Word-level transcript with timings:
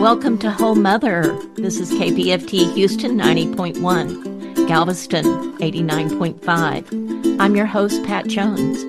Welcome 0.00 0.38
to 0.38 0.50
Whole 0.50 0.76
Mother. 0.76 1.36
This 1.56 1.78
is 1.78 1.92
KPFT 1.92 2.72
Houston 2.72 3.18
90.1, 3.18 4.66
Galveston 4.66 5.26
89.5. 5.58 7.38
I'm 7.38 7.54
your 7.54 7.66
host, 7.66 8.02
Pat 8.04 8.26
Jones. 8.26 8.82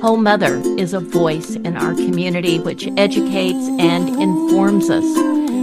Whole 0.00 0.16
Mother 0.16 0.62
is 0.78 0.94
a 0.94 1.00
voice 1.00 1.56
in 1.56 1.76
our 1.76 1.92
community 1.94 2.60
which 2.60 2.86
educates 2.96 3.68
and 3.80 4.08
informs 4.10 4.90
us. 4.90 5.02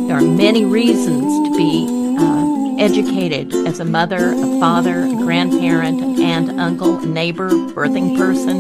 There 0.10 0.18
are 0.18 0.22
many 0.22 0.66
reasons 0.66 1.24
to 1.24 1.56
be 1.56 1.88
uh, 2.20 2.76
educated 2.84 3.54
as 3.66 3.80
a 3.80 3.86
mother, 3.86 4.34
a 4.34 4.60
father, 4.60 5.06
a 5.06 5.16
grandparent, 5.16 6.02
an 6.02 6.22
aunt, 6.22 6.60
uncle, 6.60 7.00
neighbor, 7.00 7.50
birthing 7.50 8.18
person. 8.18 8.58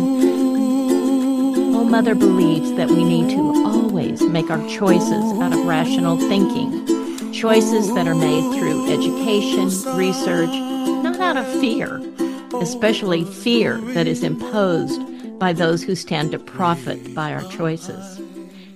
Whole 1.74 1.84
Mother 1.84 2.16
believes 2.16 2.72
that 2.76 2.90
we 2.90 3.04
need 3.04 3.32
to 3.32 3.52
make 4.20 4.50
our 4.50 4.68
choices 4.68 5.40
out 5.40 5.54
of 5.54 5.66
rational 5.66 6.18
thinking, 6.18 6.86
choices 7.32 7.94
that 7.94 8.08
are 8.08 8.16
made 8.16 8.44
through 8.54 8.92
education, 8.92 9.70
research, 9.96 10.50
not 10.50 11.20
out 11.20 11.38
of 11.38 11.48
fear, 11.62 12.02
especially 12.62 13.24
fear 13.24 13.78
that 13.94 14.08
is 14.08 14.24
imposed 14.24 15.02
by 15.40 15.54
those 15.54 15.84
who 15.84 15.96
stand 15.96 16.32
to 16.32 16.40
profit 16.40 17.16
by 17.16 17.34
our 17.34 17.50
choices. 17.52 18.20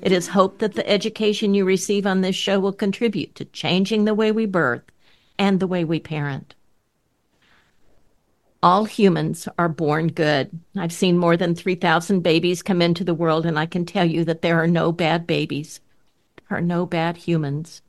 It 0.02 0.12
is 0.12 0.27
hoped 0.27 0.60
that 0.60 0.76
the 0.76 0.88
education 0.90 1.54
you 1.54 1.66
receive 1.66 2.05
on 2.05 2.22
this 2.22 2.36
show 2.36 2.60
will 2.60 2.72
contribute 2.72 3.36
to 3.36 3.46
changing 3.46 4.05
the 4.05 4.13
way 4.13 4.32
we 4.32 4.46
birth 4.46 4.84
and 5.38 5.60
the 5.60 5.68
way 5.68 5.84
we 5.84 5.99
parent. 5.99 6.55
All 8.66 8.86
humans 8.86 9.48
are 9.60 9.70
born 9.70 10.08
good. 10.08 10.50
I've 10.76 10.92
seen 10.92 11.20
more 11.20 11.38
than 11.38 11.54
3,000 11.54 12.22
babies 12.22 12.64
come 12.64 12.82
into 12.82 13.04
the 13.04 13.14
world, 13.14 13.46
and 13.46 13.60
I 13.60 13.68
can 13.68 13.86
tell 13.86 14.05
you 14.05 14.26
that 14.26 14.41
there 14.41 14.58
are 14.58 14.66
no 14.66 14.91
bad 14.91 15.28
babies. 15.28 15.82
There 16.38 16.58
are 16.58 16.62
no 16.62 16.88
bad 16.88 17.16
humans. 17.16 17.84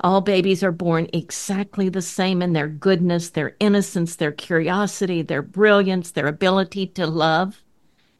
All 0.00 0.22
babies 0.22 0.64
are 0.64 0.72
born 0.72 1.10
exactly 1.12 1.90
the 1.90 2.00
same 2.00 2.40
in 2.40 2.54
their 2.54 2.68
goodness, 2.68 3.28
their 3.28 3.54
innocence, 3.60 4.16
their 4.16 4.32
curiosity, 4.32 5.20
their 5.20 5.42
brilliance, 5.42 6.10
their 6.10 6.26
ability 6.26 6.86
to 6.86 7.06
love 7.06 7.60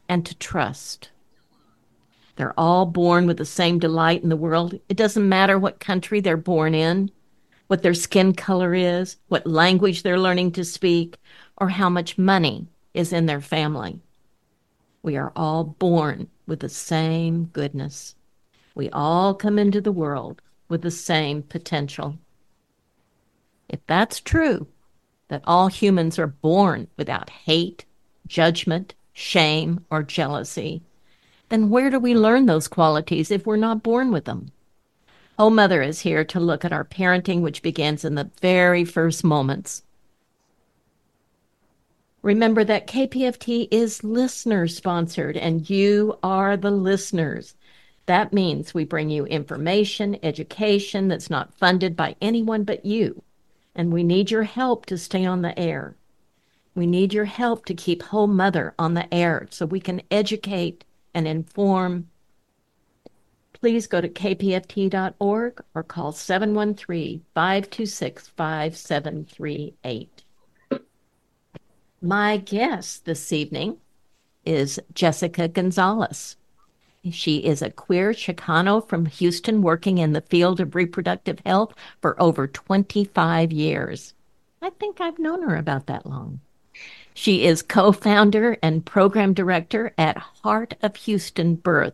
and 0.07 0.27
to 0.27 0.35
trust. 0.35 1.09
They're 2.35 2.53
all 2.55 2.85
born 2.85 3.25
with 3.25 3.37
the 3.37 3.45
same 3.45 3.79
delight 3.79 4.21
in 4.21 4.29
the 4.29 4.37
world. 4.37 4.79
It 4.89 4.97
doesn't 4.97 5.27
matter 5.27 5.57
what 5.57 5.79
country 5.79 6.19
they're 6.19 6.37
born 6.37 6.75
in 6.75 7.09
what 7.67 7.81
their 7.81 7.93
skin 7.93 8.33
color 8.33 8.73
is, 8.73 9.17
what 9.27 9.47
language 9.47 10.03
they're 10.03 10.19
learning 10.19 10.51
to 10.53 10.63
speak, 10.63 11.17
or 11.57 11.69
how 11.69 11.89
much 11.89 12.17
money 12.17 12.67
is 12.93 13.11
in 13.11 13.25
their 13.25 13.41
family. 13.41 13.99
We 15.01 15.17
are 15.17 15.31
all 15.35 15.63
born 15.63 16.27
with 16.47 16.59
the 16.59 16.69
same 16.69 17.45
goodness. 17.45 18.15
We 18.75 18.89
all 18.89 19.33
come 19.33 19.57
into 19.59 19.81
the 19.81 19.91
world 19.91 20.41
with 20.67 20.81
the 20.81 20.91
same 20.91 21.43
potential. 21.43 22.17
If 23.69 23.79
that's 23.87 24.19
true, 24.19 24.67
that 25.27 25.43
all 25.45 25.67
humans 25.67 26.19
are 26.19 26.27
born 26.27 26.87
without 26.97 27.29
hate, 27.29 27.85
judgment, 28.27 28.93
shame, 29.13 29.83
or 29.89 30.03
jealousy, 30.03 30.83
then 31.49 31.69
where 31.69 31.89
do 31.89 31.99
we 31.99 32.15
learn 32.15 32.45
those 32.45 32.67
qualities 32.67 33.31
if 33.31 33.45
we're 33.45 33.57
not 33.57 33.83
born 33.83 34.11
with 34.11 34.25
them? 34.25 34.51
Whole 35.37 35.49
Mother 35.49 35.81
is 35.81 35.99
here 35.99 36.23
to 36.23 36.39
look 36.39 36.63
at 36.63 36.71
our 36.71 36.85
parenting, 36.85 37.41
which 37.41 37.61
begins 37.61 38.05
in 38.05 38.15
the 38.15 38.29
very 38.39 38.85
first 38.85 39.23
moments. 39.23 39.83
Remember 42.21 42.63
that 42.63 42.87
KPFT 42.87 43.67
is 43.69 44.03
listener 44.03 44.67
sponsored, 44.67 45.35
and 45.35 45.69
you 45.69 46.17
are 46.23 46.55
the 46.55 46.71
listeners. 46.71 47.53
That 48.05 48.31
means 48.31 48.73
we 48.73 48.85
bring 48.85 49.09
you 49.09 49.25
information, 49.25 50.17
education 50.23 51.09
that's 51.09 51.29
not 51.29 51.53
funded 51.53 51.97
by 51.97 52.15
anyone 52.21 52.63
but 52.63 52.85
you. 52.85 53.21
And 53.75 53.91
we 53.91 54.03
need 54.03 54.31
your 54.31 54.43
help 54.43 54.85
to 54.85 54.97
stay 54.97 55.25
on 55.25 55.41
the 55.41 55.57
air. 55.59 55.95
We 56.75 56.87
need 56.87 57.13
your 57.13 57.25
help 57.25 57.65
to 57.65 57.73
keep 57.73 58.03
Whole 58.03 58.27
Mother 58.27 58.73
on 58.79 58.93
the 58.93 59.13
air 59.13 59.47
so 59.49 59.65
we 59.65 59.81
can 59.81 60.01
educate 60.09 60.85
and 61.13 61.27
inform 61.27 62.09
please 63.61 63.87
go 63.87 64.01
to 64.01 64.09
kpft.org 64.09 65.63
or 65.73 65.83
call 65.83 66.11
713 66.11 67.23
526 67.33 68.27
5738. 68.29 70.23
My 72.01 72.37
guest 72.37 73.05
this 73.05 73.31
evening 73.31 73.77
is 74.45 74.79
Jessica 74.93 75.47
Gonzales. 75.47 76.35
She 77.11 77.37
is 77.37 77.61
a 77.61 77.69
queer 77.69 78.11
Chicano 78.11 78.87
from 78.87 79.05
Houston 79.05 79.61
working 79.61 79.99
in 79.99 80.13
the 80.13 80.21
field 80.21 80.59
of 80.59 80.75
reproductive 80.75 81.39
health 81.45 81.73
for 82.01 82.21
over 82.21 82.47
25 82.47 83.51
years. 83.51 84.13
I 84.61 84.71
think 84.71 84.99
I've 84.99 85.19
known 85.19 85.43
her 85.43 85.55
about 85.55 85.87
that 85.87 86.05
long. 86.05 86.41
She 87.13 87.45
is 87.45 87.61
co 87.61 87.91
founder 87.91 88.57
and 88.61 88.85
program 88.85 89.33
director 89.33 89.93
at 89.97 90.17
Heart 90.17 90.73
of 90.81 90.95
Houston 90.97 91.55
Birth 91.55 91.93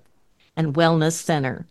and 0.56 0.74
Wellness 0.74 1.14
Center, 1.14 1.68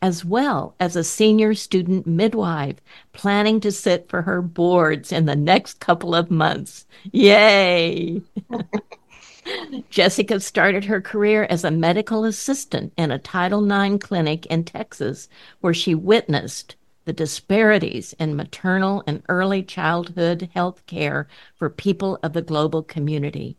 as 0.00 0.24
well 0.24 0.74
as 0.80 0.96
a 0.96 1.04
senior 1.04 1.54
student 1.54 2.06
midwife 2.06 2.76
planning 3.12 3.60
to 3.60 3.70
sit 3.70 4.08
for 4.08 4.22
her 4.22 4.42
boards 4.42 5.12
in 5.12 5.26
the 5.26 5.36
next 5.36 5.80
couple 5.80 6.14
of 6.14 6.30
months. 6.30 6.86
Yay! 7.12 8.22
Jessica 9.90 10.38
started 10.40 10.84
her 10.84 11.00
career 11.00 11.44
as 11.50 11.64
a 11.64 11.70
medical 11.70 12.24
assistant 12.24 12.92
in 12.96 13.10
a 13.10 13.18
Title 13.18 13.70
IX 13.70 13.98
clinic 14.04 14.46
in 14.46 14.64
Texas, 14.64 15.28
where 15.60 15.74
she 15.74 15.94
witnessed 15.94 16.76
the 17.04 17.12
disparities 17.12 18.12
in 18.14 18.36
maternal 18.36 19.02
and 19.06 19.22
early 19.28 19.62
childhood 19.62 20.48
health 20.54 20.86
care 20.86 21.26
for 21.56 21.68
people 21.68 22.18
of 22.22 22.32
the 22.32 22.42
global 22.42 22.82
community. 22.82 23.56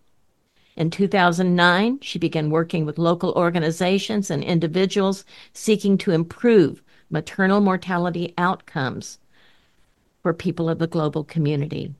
In 0.75 0.89
2009, 0.89 1.99
she 2.01 2.17
began 2.17 2.49
working 2.49 2.85
with 2.85 2.97
local 2.97 3.31
organizations 3.33 4.31
and 4.31 4.43
individuals 4.43 5.23
seeking 5.53 5.97
to 5.99 6.11
improve 6.11 6.81
maternal 7.09 7.61
mortality 7.61 8.33
outcomes 8.37 9.19
for 10.23 10.33
people 10.33 10.69
of 10.69 10.79
the 10.79 10.87
global 10.87 11.23
community. 11.23 11.93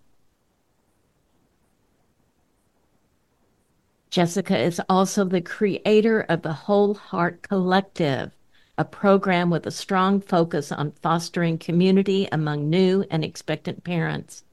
Jessica 4.09 4.57
is 4.57 4.81
also 4.89 5.23
the 5.23 5.41
creator 5.41 6.21
of 6.21 6.41
the 6.41 6.53
Whole 6.53 6.93
Heart 6.93 7.41
Collective, 7.41 8.31
a 8.77 8.85
program 8.85 9.49
with 9.49 9.65
a 9.65 9.71
strong 9.71 10.21
focus 10.21 10.71
on 10.71 10.91
fostering 11.01 11.57
community 11.57 12.27
among 12.31 12.69
new 12.69 13.05
and 13.09 13.23
expectant 13.23 13.83
parents. 13.83 14.43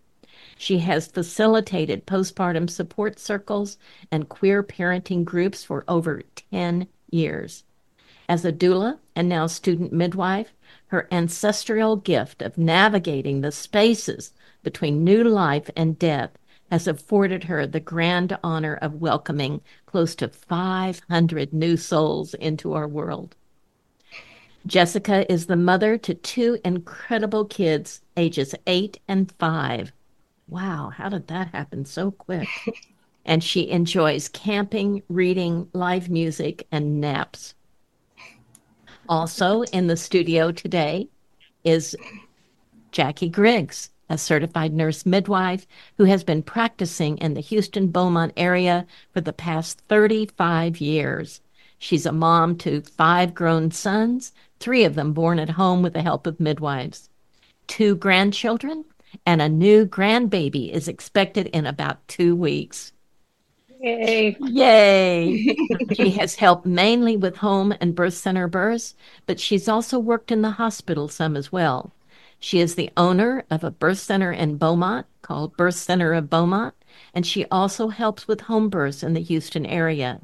She 0.62 0.80
has 0.80 1.06
facilitated 1.06 2.04
postpartum 2.04 2.68
support 2.68 3.18
circles 3.18 3.78
and 4.10 4.28
queer 4.28 4.62
parenting 4.62 5.24
groups 5.24 5.64
for 5.64 5.86
over 5.88 6.20
10 6.52 6.86
years. 7.10 7.64
As 8.28 8.44
a 8.44 8.52
doula 8.52 8.98
and 9.16 9.26
now 9.26 9.46
student 9.46 9.90
midwife, 9.90 10.52
her 10.88 11.08
ancestral 11.10 11.96
gift 11.96 12.42
of 12.42 12.58
navigating 12.58 13.40
the 13.40 13.52
spaces 13.52 14.34
between 14.62 15.02
new 15.02 15.24
life 15.24 15.70
and 15.74 15.98
death 15.98 16.32
has 16.70 16.86
afforded 16.86 17.44
her 17.44 17.66
the 17.66 17.80
grand 17.80 18.36
honor 18.44 18.74
of 18.82 19.00
welcoming 19.00 19.62
close 19.86 20.14
to 20.16 20.28
500 20.28 21.54
new 21.54 21.78
souls 21.78 22.34
into 22.34 22.74
our 22.74 22.86
world. 22.86 23.34
Jessica 24.66 25.24
is 25.32 25.46
the 25.46 25.56
mother 25.56 25.96
to 25.96 26.12
two 26.12 26.58
incredible 26.66 27.46
kids, 27.46 28.02
ages 28.14 28.54
eight 28.66 29.00
and 29.08 29.32
five. 29.38 29.92
Wow, 30.50 30.90
how 30.94 31.08
did 31.08 31.28
that 31.28 31.48
happen 31.48 31.84
so 31.84 32.10
quick? 32.10 32.48
and 33.24 33.44
she 33.44 33.70
enjoys 33.70 34.28
camping, 34.28 35.02
reading, 35.08 35.68
live 35.72 36.10
music, 36.10 36.66
and 36.72 37.00
naps. 37.00 37.54
Also 39.08 39.62
in 39.62 39.86
the 39.86 39.96
studio 39.96 40.50
today 40.50 41.08
is 41.62 41.94
Jackie 42.90 43.28
Griggs, 43.28 43.90
a 44.08 44.18
certified 44.18 44.72
nurse 44.72 45.06
midwife 45.06 45.68
who 45.98 46.04
has 46.04 46.24
been 46.24 46.42
practicing 46.42 47.16
in 47.18 47.34
the 47.34 47.40
Houston 47.40 47.88
Beaumont 47.88 48.32
area 48.36 48.86
for 49.12 49.20
the 49.20 49.32
past 49.32 49.80
35 49.88 50.80
years. 50.80 51.40
She's 51.78 52.06
a 52.06 52.12
mom 52.12 52.56
to 52.58 52.82
five 52.82 53.34
grown 53.34 53.70
sons, 53.70 54.32
three 54.58 54.82
of 54.82 54.96
them 54.96 55.12
born 55.12 55.38
at 55.38 55.50
home 55.50 55.82
with 55.82 55.92
the 55.92 56.02
help 56.02 56.26
of 56.26 56.40
midwives, 56.40 57.08
two 57.68 57.94
grandchildren, 57.94 58.84
and 59.26 59.42
a 59.42 59.48
new 59.48 59.86
grandbaby 59.86 60.70
is 60.70 60.88
expected 60.88 61.46
in 61.48 61.66
about 61.66 62.06
two 62.08 62.34
weeks. 62.34 62.92
Yay. 63.80 64.36
Yay. 64.40 65.56
she 65.94 66.10
has 66.10 66.34
helped 66.34 66.66
mainly 66.66 67.16
with 67.16 67.36
home 67.36 67.74
and 67.80 67.94
birth 67.94 68.14
center 68.14 68.46
births, 68.46 68.94
but 69.26 69.40
she's 69.40 69.68
also 69.68 69.98
worked 69.98 70.30
in 70.30 70.42
the 70.42 70.50
hospital 70.50 71.08
some 71.08 71.36
as 71.36 71.50
well. 71.50 71.92
She 72.38 72.60
is 72.60 72.74
the 72.74 72.90
owner 72.96 73.44
of 73.50 73.64
a 73.64 73.70
birth 73.70 73.98
center 73.98 74.32
in 74.32 74.56
Beaumont 74.56 75.06
called 75.22 75.56
Birth 75.56 75.76
Center 75.76 76.12
of 76.12 76.28
Beaumont, 76.28 76.74
and 77.14 77.26
she 77.26 77.46
also 77.50 77.88
helps 77.88 78.26
with 78.26 78.42
home 78.42 78.68
births 78.68 79.02
in 79.02 79.14
the 79.14 79.20
Houston 79.20 79.64
area. 79.64 80.20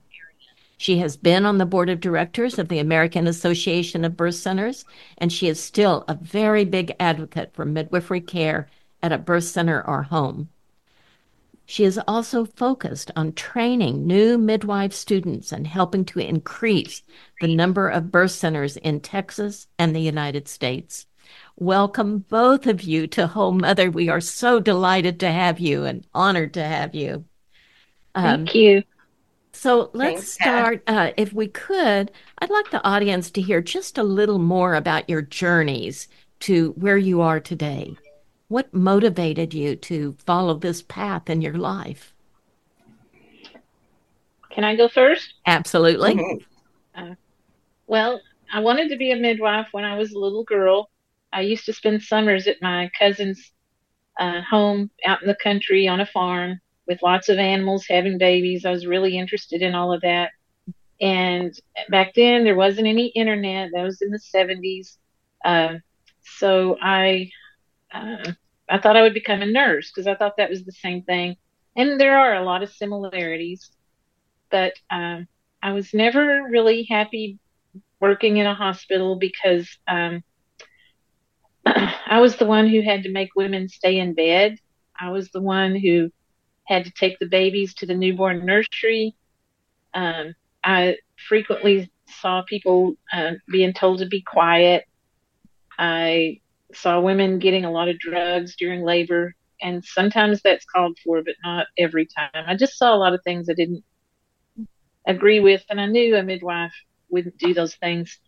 She 0.78 0.98
has 0.98 1.16
been 1.16 1.46
on 1.46 1.56
the 1.56 1.64
board 1.64 1.88
of 1.88 2.00
directors 2.00 2.58
of 2.58 2.68
the 2.68 2.78
American 2.78 3.26
Association 3.26 4.04
of 4.04 4.16
Birth 4.16 4.34
Centers, 4.34 4.84
and 5.16 5.32
she 5.32 5.48
is 5.48 5.58
still 5.62 6.04
a 6.08 6.14
very 6.14 6.66
big 6.66 6.94
advocate 7.00 7.54
for 7.54 7.64
midwifery 7.64 8.20
care 8.20 8.68
at 9.02 9.12
a 9.12 9.18
birth 9.18 9.44
center 9.44 9.82
or 9.86 10.04
home. 10.04 10.48
She 11.68 11.84
is 11.84 12.00
also 12.06 12.44
focused 12.44 13.10
on 13.16 13.32
training 13.32 14.06
new 14.06 14.38
midwife 14.38 14.92
students 14.92 15.50
and 15.50 15.66
helping 15.66 16.04
to 16.06 16.20
increase 16.20 17.02
the 17.40 17.52
number 17.54 17.88
of 17.88 18.12
birth 18.12 18.30
centers 18.30 18.76
in 18.76 19.00
Texas 19.00 19.66
and 19.78 19.94
the 19.94 20.00
United 20.00 20.46
States. 20.46 21.06
Welcome, 21.58 22.24
both 22.28 22.68
of 22.68 22.82
you, 22.82 23.08
to 23.08 23.26
Whole 23.26 23.52
Mother. 23.52 23.90
We 23.90 24.08
are 24.08 24.20
so 24.20 24.60
delighted 24.60 25.18
to 25.20 25.30
have 25.30 25.58
you 25.58 25.84
and 25.84 26.06
honored 26.14 26.54
to 26.54 26.62
have 26.62 26.94
you. 26.94 27.24
Um, 28.14 28.46
Thank 28.46 28.54
you. 28.54 28.82
So 29.52 29.90
let's 29.92 30.16
Thanks, 30.16 30.32
start. 30.32 30.82
Uh, 30.86 31.10
if 31.16 31.32
we 31.32 31.48
could, 31.48 32.12
I'd 32.38 32.50
like 32.50 32.70
the 32.70 32.86
audience 32.86 33.30
to 33.32 33.40
hear 33.40 33.60
just 33.60 33.98
a 33.98 34.04
little 34.04 34.38
more 34.38 34.74
about 34.74 35.08
your 35.10 35.22
journeys 35.22 36.08
to 36.40 36.72
where 36.72 36.98
you 36.98 37.22
are 37.22 37.40
today. 37.40 37.96
What 38.48 38.72
motivated 38.72 39.54
you 39.54 39.76
to 39.76 40.16
follow 40.24 40.54
this 40.54 40.82
path 40.82 41.28
in 41.28 41.42
your 41.42 41.54
life? 41.54 42.14
Can 44.50 44.64
I 44.64 44.76
go 44.76 44.88
first? 44.88 45.34
Absolutely. 45.46 46.14
Mm-hmm. 46.14 47.12
Uh, 47.12 47.14
well, 47.86 48.20
I 48.52 48.60
wanted 48.60 48.88
to 48.90 48.96
be 48.96 49.12
a 49.12 49.16
midwife 49.16 49.68
when 49.72 49.84
I 49.84 49.98
was 49.98 50.12
a 50.12 50.18
little 50.18 50.44
girl. 50.44 50.90
I 51.32 51.42
used 51.42 51.66
to 51.66 51.72
spend 51.72 52.02
summers 52.02 52.46
at 52.46 52.62
my 52.62 52.90
cousin's 52.98 53.52
uh, 54.18 54.40
home 54.42 54.90
out 55.04 55.20
in 55.20 55.28
the 55.28 55.36
country 55.42 55.88
on 55.88 56.00
a 56.00 56.06
farm 56.06 56.60
with 56.86 57.02
lots 57.02 57.28
of 57.28 57.38
animals 57.38 57.84
having 57.88 58.16
babies. 58.16 58.64
I 58.64 58.70
was 58.70 58.86
really 58.86 59.18
interested 59.18 59.60
in 59.60 59.74
all 59.74 59.92
of 59.92 60.00
that. 60.02 60.30
And 61.00 61.58
back 61.90 62.14
then, 62.14 62.44
there 62.44 62.54
wasn't 62.54 62.86
any 62.86 63.08
internet. 63.08 63.70
That 63.74 63.82
was 63.82 64.00
in 64.00 64.10
the 64.10 64.18
70s. 64.18 64.96
Uh, 65.44 65.74
so 66.22 66.78
I 66.80 67.30
uh, 67.92 68.32
I 68.68 68.78
thought 68.78 68.96
I 68.96 69.02
would 69.02 69.14
become 69.14 69.42
a 69.42 69.46
nurse 69.46 69.90
because 69.90 70.06
I 70.06 70.14
thought 70.14 70.36
that 70.38 70.50
was 70.50 70.64
the 70.64 70.72
same 70.72 71.02
thing. 71.02 71.36
And 71.76 72.00
there 72.00 72.18
are 72.18 72.34
a 72.34 72.44
lot 72.44 72.62
of 72.62 72.72
similarities, 72.72 73.70
but 74.50 74.72
um, 74.90 75.28
I 75.62 75.72
was 75.72 75.92
never 75.92 76.42
really 76.48 76.84
happy 76.84 77.38
working 78.00 78.38
in 78.38 78.46
a 78.46 78.54
hospital 78.54 79.16
because 79.16 79.68
um, 79.88 80.22
I 81.66 82.20
was 82.20 82.36
the 82.36 82.46
one 82.46 82.68
who 82.68 82.82
had 82.82 83.02
to 83.04 83.10
make 83.10 83.30
women 83.36 83.68
stay 83.68 83.98
in 83.98 84.14
bed. 84.14 84.58
I 84.98 85.10
was 85.10 85.30
the 85.30 85.42
one 85.42 85.76
who 85.76 86.10
had 86.64 86.84
to 86.84 86.90
take 86.90 87.18
the 87.18 87.26
babies 87.26 87.74
to 87.74 87.86
the 87.86 87.94
newborn 87.94 88.44
nursery. 88.44 89.14
Um, 89.94 90.34
I 90.64 90.96
frequently 91.28 91.90
saw 92.08 92.42
people 92.42 92.94
uh, 93.12 93.32
being 93.48 93.72
told 93.72 93.98
to 94.00 94.06
be 94.06 94.22
quiet. 94.22 94.84
I 95.78 96.40
saw 96.74 97.00
women 97.00 97.38
getting 97.38 97.64
a 97.64 97.70
lot 97.70 97.88
of 97.88 97.98
drugs 97.98 98.56
during 98.56 98.82
labor, 98.82 99.34
and 99.62 99.84
sometimes 99.84 100.42
that's 100.42 100.64
called 100.64 100.98
for, 101.04 101.22
but 101.22 101.34
not 101.44 101.66
every 101.78 102.06
time. 102.06 102.30
I 102.34 102.54
just 102.56 102.76
saw 102.76 102.94
a 102.94 102.98
lot 102.98 103.14
of 103.14 103.20
things 103.24 103.48
I 103.48 103.54
didn't 103.54 103.84
agree 105.06 105.40
with, 105.40 105.64
and 105.70 105.80
I 105.80 105.86
knew 105.86 106.16
a 106.16 106.22
midwife 106.22 106.74
wouldn't 107.08 107.38
do 107.38 107.54
those 107.54 107.74
things. 107.76 108.18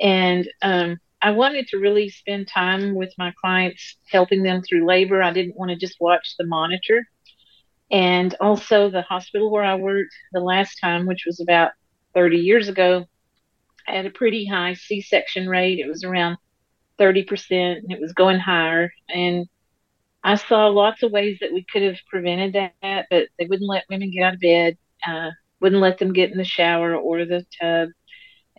And 0.00 0.48
um, 0.62 0.98
I 1.22 1.30
wanted 1.30 1.68
to 1.68 1.78
really 1.78 2.10
spend 2.10 2.48
time 2.48 2.94
with 2.94 3.12
my 3.18 3.32
clients, 3.40 3.96
helping 4.10 4.42
them 4.42 4.62
through 4.62 4.86
labor. 4.86 5.22
I 5.22 5.32
didn't 5.32 5.56
want 5.56 5.70
to 5.70 5.76
just 5.76 5.96
watch 6.00 6.34
the 6.38 6.46
monitor. 6.46 7.06
And 7.90 8.34
also, 8.40 8.90
the 8.90 9.02
hospital 9.02 9.50
where 9.50 9.64
I 9.64 9.76
worked 9.76 10.14
the 10.32 10.40
last 10.40 10.78
time, 10.80 11.06
which 11.06 11.24
was 11.24 11.40
about 11.40 11.70
30 12.14 12.38
years 12.38 12.68
ago, 12.68 13.06
had 13.84 14.06
a 14.06 14.10
pretty 14.10 14.44
high 14.44 14.74
C 14.74 15.00
section 15.00 15.48
rate. 15.48 15.78
It 15.78 15.86
was 15.86 16.02
around 16.02 16.36
30% 16.98 17.78
and 17.78 17.92
it 17.92 18.00
was 18.00 18.12
going 18.12 18.38
higher. 18.38 18.90
And 19.08 19.46
I 20.22 20.34
saw 20.36 20.66
lots 20.68 21.02
of 21.02 21.12
ways 21.12 21.38
that 21.40 21.52
we 21.52 21.64
could 21.70 21.82
have 21.82 21.96
prevented 22.10 22.54
that, 22.54 23.06
but 23.10 23.28
they 23.38 23.46
wouldn't 23.46 23.68
let 23.68 23.84
women 23.88 24.10
get 24.10 24.24
out 24.24 24.34
of 24.34 24.40
bed, 24.40 24.76
uh, 25.06 25.30
wouldn't 25.60 25.80
let 25.80 25.98
them 25.98 26.12
get 26.12 26.32
in 26.32 26.38
the 26.38 26.44
shower 26.44 26.96
or 26.96 27.24
the 27.24 27.46
tub. 27.60 27.90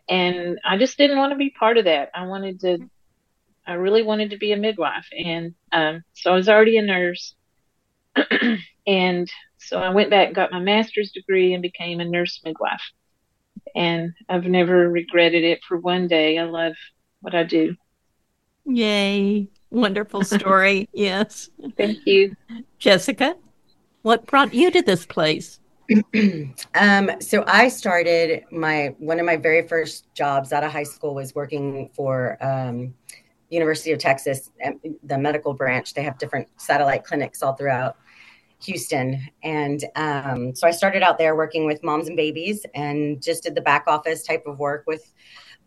And 0.08 0.60
I 0.66 0.78
just 0.78 0.98
didn't 0.98 1.18
want 1.18 1.32
to 1.32 1.38
be 1.38 1.50
part 1.50 1.78
of 1.78 1.86
that. 1.86 2.10
I 2.16 2.26
wanted 2.26 2.62
to, 2.62 2.78
I 3.66 3.74
really 3.74 4.02
wanted 4.02 4.30
to 4.30 4.38
be 4.38 4.54
a 4.54 4.58
midwife. 4.58 5.08
And 5.12 5.56
um, 5.74 6.04
so 6.14 6.32
I 6.32 6.36
was 6.36 6.48
already 6.48 6.78
a 6.78 6.82
nurse. 6.82 7.36
and 8.88 9.30
so 9.58 9.80
I 9.80 9.90
went 9.90 10.10
back 10.10 10.28
and 10.28 10.36
got 10.36 10.52
my 10.52 10.60
master's 10.60 11.12
degree 11.12 11.54
and 11.54 11.62
became 11.62 12.00
a 12.00 12.06
nurse 12.06 12.40
midwife. 12.46 12.82
And 13.76 14.14
I've 14.30 14.46
never 14.46 14.90
regretted 14.90 15.44
it 15.44 15.60
for 15.68 15.78
one 15.78 16.08
day. 16.08 16.38
I 16.38 16.44
love 16.44 16.74
what 17.20 17.36
I 17.36 17.44
do. 17.44 17.76
Yay. 18.68 19.48
Wonderful 19.70 20.24
story. 20.24 20.90
yes. 20.94 21.50
Thank 21.78 22.06
you. 22.06 22.36
Jessica, 22.80 23.36
what 24.02 24.26
brought 24.26 24.54
you 24.54 24.72
to 24.72 24.82
this 24.82 25.06
place? 25.06 25.60
um, 26.76 27.12
so 27.22 27.46
I 27.48 27.70
started 27.70 28.44
my 28.52 28.94
one 29.00 29.20
of 29.20 29.26
my 29.26 29.38
very 29.38 29.66
first 29.68 30.14
jobs 30.14 30.52
out 30.52 30.64
of 30.64 30.72
high 30.72 30.84
school 30.84 31.16
was 31.16 31.34
working 31.34 31.90
for 31.94 32.38
um, 32.44 32.94
University 33.50 33.92
of 33.94 34.00
Texas, 34.00 34.52
the 35.04 35.18
medical 35.18 35.54
branch. 35.54 35.94
They 35.94 36.04
have 36.04 36.18
different 36.18 36.50
satellite 36.58 37.06
clinics 37.06 37.42
all 37.42 37.54
throughout 37.54 37.96
Houston, 38.64 39.26
and 39.44 39.86
um, 39.96 40.54
so 40.56 40.68
I 40.68 40.72
started 40.72 41.04
out 41.04 41.18
there 41.18 41.38
working 41.38 41.66
with 41.66 41.82
moms 41.84 42.10
and 42.10 42.18
babies, 42.18 42.66
and 42.76 43.22
just 43.22 43.44
did 43.44 43.56
the 43.56 43.62
back 43.62 43.86
office 43.88 44.24
type 44.24 44.44
of 44.46 44.60
work 44.60 44.84
with 44.88 45.14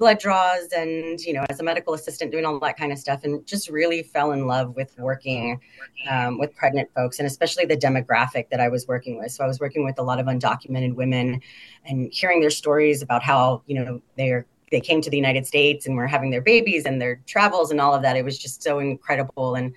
blood 0.00 0.18
draws 0.18 0.72
and 0.74 1.20
you 1.20 1.34
know 1.34 1.44
as 1.50 1.60
a 1.60 1.62
medical 1.62 1.92
assistant 1.92 2.32
doing 2.32 2.46
all 2.46 2.58
that 2.58 2.76
kind 2.76 2.90
of 2.90 2.98
stuff 2.98 3.22
and 3.22 3.46
just 3.46 3.68
really 3.68 4.02
fell 4.02 4.32
in 4.32 4.46
love 4.46 4.74
with 4.74 4.98
working 4.98 5.60
um, 6.08 6.38
with 6.38 6.56
pregnant 6.56 6.88
folks 6.94 7.18
and 7.18 7.26
especially 7.26 7.66
the 7.66 7.76
demographic 7.76 8.48
that 8.48 8.60
i 8.60 8.68
was 8.68 8.88
working 8.88 9.18
with. 9.18 9.30
So 9.30 9.44
i 9.44 9.46
was 9.46 9.60
working 9.60 9.84
with 9.84 9.98
a 9.98 10.02
lot 10.02 10.18
of 10.18 10.26
undocumented 10.26 10.94
women 10.94 11.40
and 11.84 12.10
hearing 12.12 12.40
their 12.40 12.50
stories 12.50 13.02
about 13.02 13.22
how 13.22 13.62
you 13.66 13.76
know 13.78 14.00
they're 14.16 14.46
they 14.70 14.80
came 14.80 15.02
to 15.02 15.10
the 15.10 15.16
united 15.18 15.46
states 15.46 15.86
and 15.86 15.96
were 15.96 16.06
having 16.06 16.30
their 16.30 16.40
babies 16.40 16.86
and 16.86 17.00
their 17.00 17.20
travels 17.26 17.70
and 17.70 17.80
all 17.80 17.94
of 17.94 18.02
that. 18.02 18.16
It 18.16 18.24
was 18.24 18.38
just 18.38 18.62
so 18.62 18.78
incredible. 18.78 19.54
And 19.54 19.74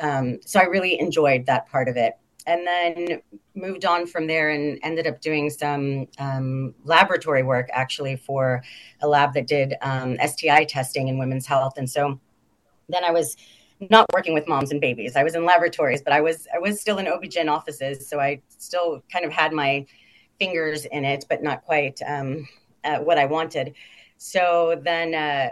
um, 0.00 0.38
so 0.46 0.60
i 0.60 0.62
really 0.62 0.98
enjoyed 0.98 1.44
that 1.46 1.68
part 1.68 1.88
of 1.88 1.96
it 1.96 2.14
and 2.48 2.66
then 2.66 3.22
moved 3.54 3.84
on 3.84 4.06
from 4.06 4.26
there 4.26 4.50
and 4.50 4.78
ended 4.82 5.06
up 5.06 5.20
doing 5.20 5.50
some 5.50 6.08
um, 6.18 6.74
laboratory 6.84 7.42
work 7.42 7.68
actually 7.72 8.16
for 8.16 8.62
a 9.02 9.06
lab 9.06 9.34
that 9.34 9.46
did 9.46 9.74
um, 9.82 10.16
STI 10.26 10.64
testing 10.64 11.08
in 11.08 11.18
women's 11.18 11.46
health. 11.46 11.74
And 11.76 11.88
so 11.88 12.18
then 12.88 13.04
I 13.04 13.10
was 13.10 13.36
not 13.90 14.06
working 14.14 14.32
with 14.32 14.48
moms 14.48 14.72
and 14.72 14.80
babies. 14.80 15.14
I 15.14 15.22
was 15.22 15.34
in 15.34 15.44
laboratories, 15.44 16.02
but 16.02 16.12
I 16.12 16.20
was 16.20 16.48
I 16.52 16.58
was 16.58 16.80
still 16.80 16.98
in 16.98 17.06
OB-GYN 17.06 17.50
offices, 17.50 18.08
so 18.08 18.18
I 18.18 18.40
still 18.56 19.04
kind 19.12 19.24
of 19.24 19.30
had 19.30 19.52
my 19.52 19.86
fingers 20.38 20.86
in 20.86 21.04
it, 21.04 21.26
but 21.28 21.42
not 21.42 21.64
quite 21.64 22.00
um, 22.06 22.48
uh, 22.82 22.98
what 22.98 23.18
I 23.18 23.26
wanted. 23.26 23.74
So 24.16 24.80
then 24.82 25.14
uh, 25.14 25.50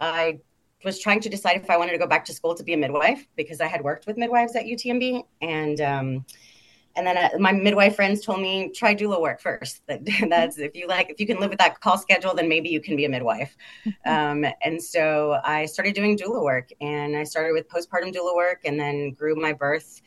I 0.00 0.40
was 0.84 0.98
trying 0.98 1.20
to 1.20 1.28
decide 1.28 1.56
if 1.56 1.70
I 1.70 1.76
wanted 1.76 1.92
to 1.92 1.98
go 1.98 2.06
back 2.06 2.24
to 2.26 2.32
school 2.32 2.54
to 2.54 2.62
be 2.62 2.72
a 2.72 2.76
midwife 2.76 3.26
because 3.36 3.60
I 3.60 3.66
had 3.66 3.82
worked 3.82 4.06
with 4.06 4.16
midwives 4.16 4.56
at 4.56 4.64
UTMB, 4.64 5.24
and 5.42 5.80
um, 5.80 6.24
and 6.96 7.06
then 7.06 7.16
uh, 7.16 7.28
my 7.38 7.52
midwife 7.52 7.96
friends 7.96 8.24
told 8.24 8.40
me 8.40 8.70
try 8.74 8.94
doula 8.94 9.20
work 9.20 9.40
first. 9.40 9.82
That 9.86 10.04
that's 10.28 10.58
if 10.58 10.74
you 10.74 10.86
like, 10.86 11.10
if 11.10 11.20
you 11.20 11.26
can 11.26 11.38
live 11.38 11.50
with 11.50 11.58
that 11.58 11.80
call 11.80 11.98
schedule, 11.98 12.34
then 12.34 12.48
maybe 12.48 12.68
you 12.68 12.80
can 12.80 12.96
be 12.96 13.04
a 13.04 13.08
midwife. 13.08 13.56
um, 14.06 14.44
and 14.64 14.82
so 14.82 15.40
I 15.44 15.66
started 15.66 15.94
doing 15.94 16.16
doula 16.16 16.42
work, 16.42 16.70
and 16.80 17.16
I 17.16 17.24
started 17.24 17.52
with 17.52 17.68
postpartum 17.68 18.14
doula 18.14 18.34
work, 18.34 18.60
and 18.64 18.78
then 18.78 19.12
grew 19.12 19.34
my 19.36 19.52
birth 19.52 20.02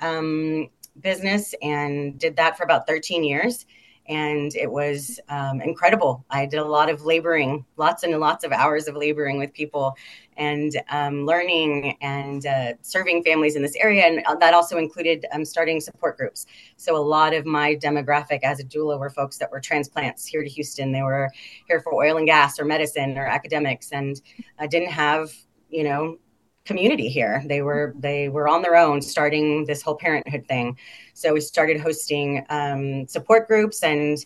um, 0.00 0.68
business 1.00 1.54
and 1.62 2.18
did 2.18 2.36
that 2.36 2.56
for 2.56 2.64
about 2.64 2.86
13 2.86 3.22
years 3.22 3.66
and 4.08 4.54
it 4.54 4.70
was 4.70 5.20
um, 5.28 5.60
incredible. 5.60 6.24
I 6.30 6.46
did 6.46 6.58
a 6.58 6.64
lot 6.64 6.90
of 6.90 7.02
laboring, 7.02 7.64
lots 7.76 8.02
and 8.02 8.18
lots 8.18 8.44
of 8.44 8.52
hours 8.52 8.88
of 8.88 8.96
laboring 8.96 9.38
with 9.38 9.52
people 9.52 9.96
and 10.36 10.72
um, 10.90 11.24
learning 11.24 11.96
and 12.00 12.44
uh, 12.46 12.72
serving 12.82 13.24
families 13.24 13.56
in 13.56 13.62
this 13.62 13.76
area. 13.76 14.04
And 14.04 14.22
uh, 14.26 14.34
that 14.36 14.54
also 14.54 14.78
included 14.78 15.26
um, 15.32 15.44
starting 15.44 15.80
support 15.80 16.16
groups. 16.16 16.46
So 16.76 16.96
a 16.96 16.98
lot 16.98 17.34
of 17.34 17.46
my 17.46 17.74
demographic 17.76 18.40
as 18.42 18.60
a 18.60 18.64
doula 18.64 18.98
were 18.98 19.10
folks 19.10 19.38
that 19.38 19.50
were 19.50 19.60
transplants 19.60 20.26
here 20.26 20.42
to 20.42 20.48
Houston. 20.48 20.92
They 20.92 21.02
were 21.02 21.30
here 21.66 21.80
for 21.80 21.94
oil 21.94 22.18
and 22.18 22.26
gas 22.26 22.58
or 22.60 22.64
medicine 22.64 23.16
or 23.16 23.26
academics 23.26 23.92
and 23.92 24.20
I 24.58 24.66
didn't 24.66 24.90
have, 24.90 25.32
you 25.68 25.84
know, 25.84 26.18
community 26.66 27.08
here. 27.08 27.42
They 27.46 27.62
were 27.62 27.94
they 27.98 28.28
were 28.28 28.48
on 28.48 28.62
their 28.62 28.76
own 28.76 29.00
starting 29.00 29.64
this 29.66 29.82
whole 29.82 29.96
parenthood 29.96 30.46
thing. 30.46 30.76
So 31.14 31.32
we 31.32 31.40
started 31.40 31.80
hosting 31.80 32.44
um, 32.50 33.06
support 33.06 33.48
groups, 33.48 33.82
and 33.82 34.18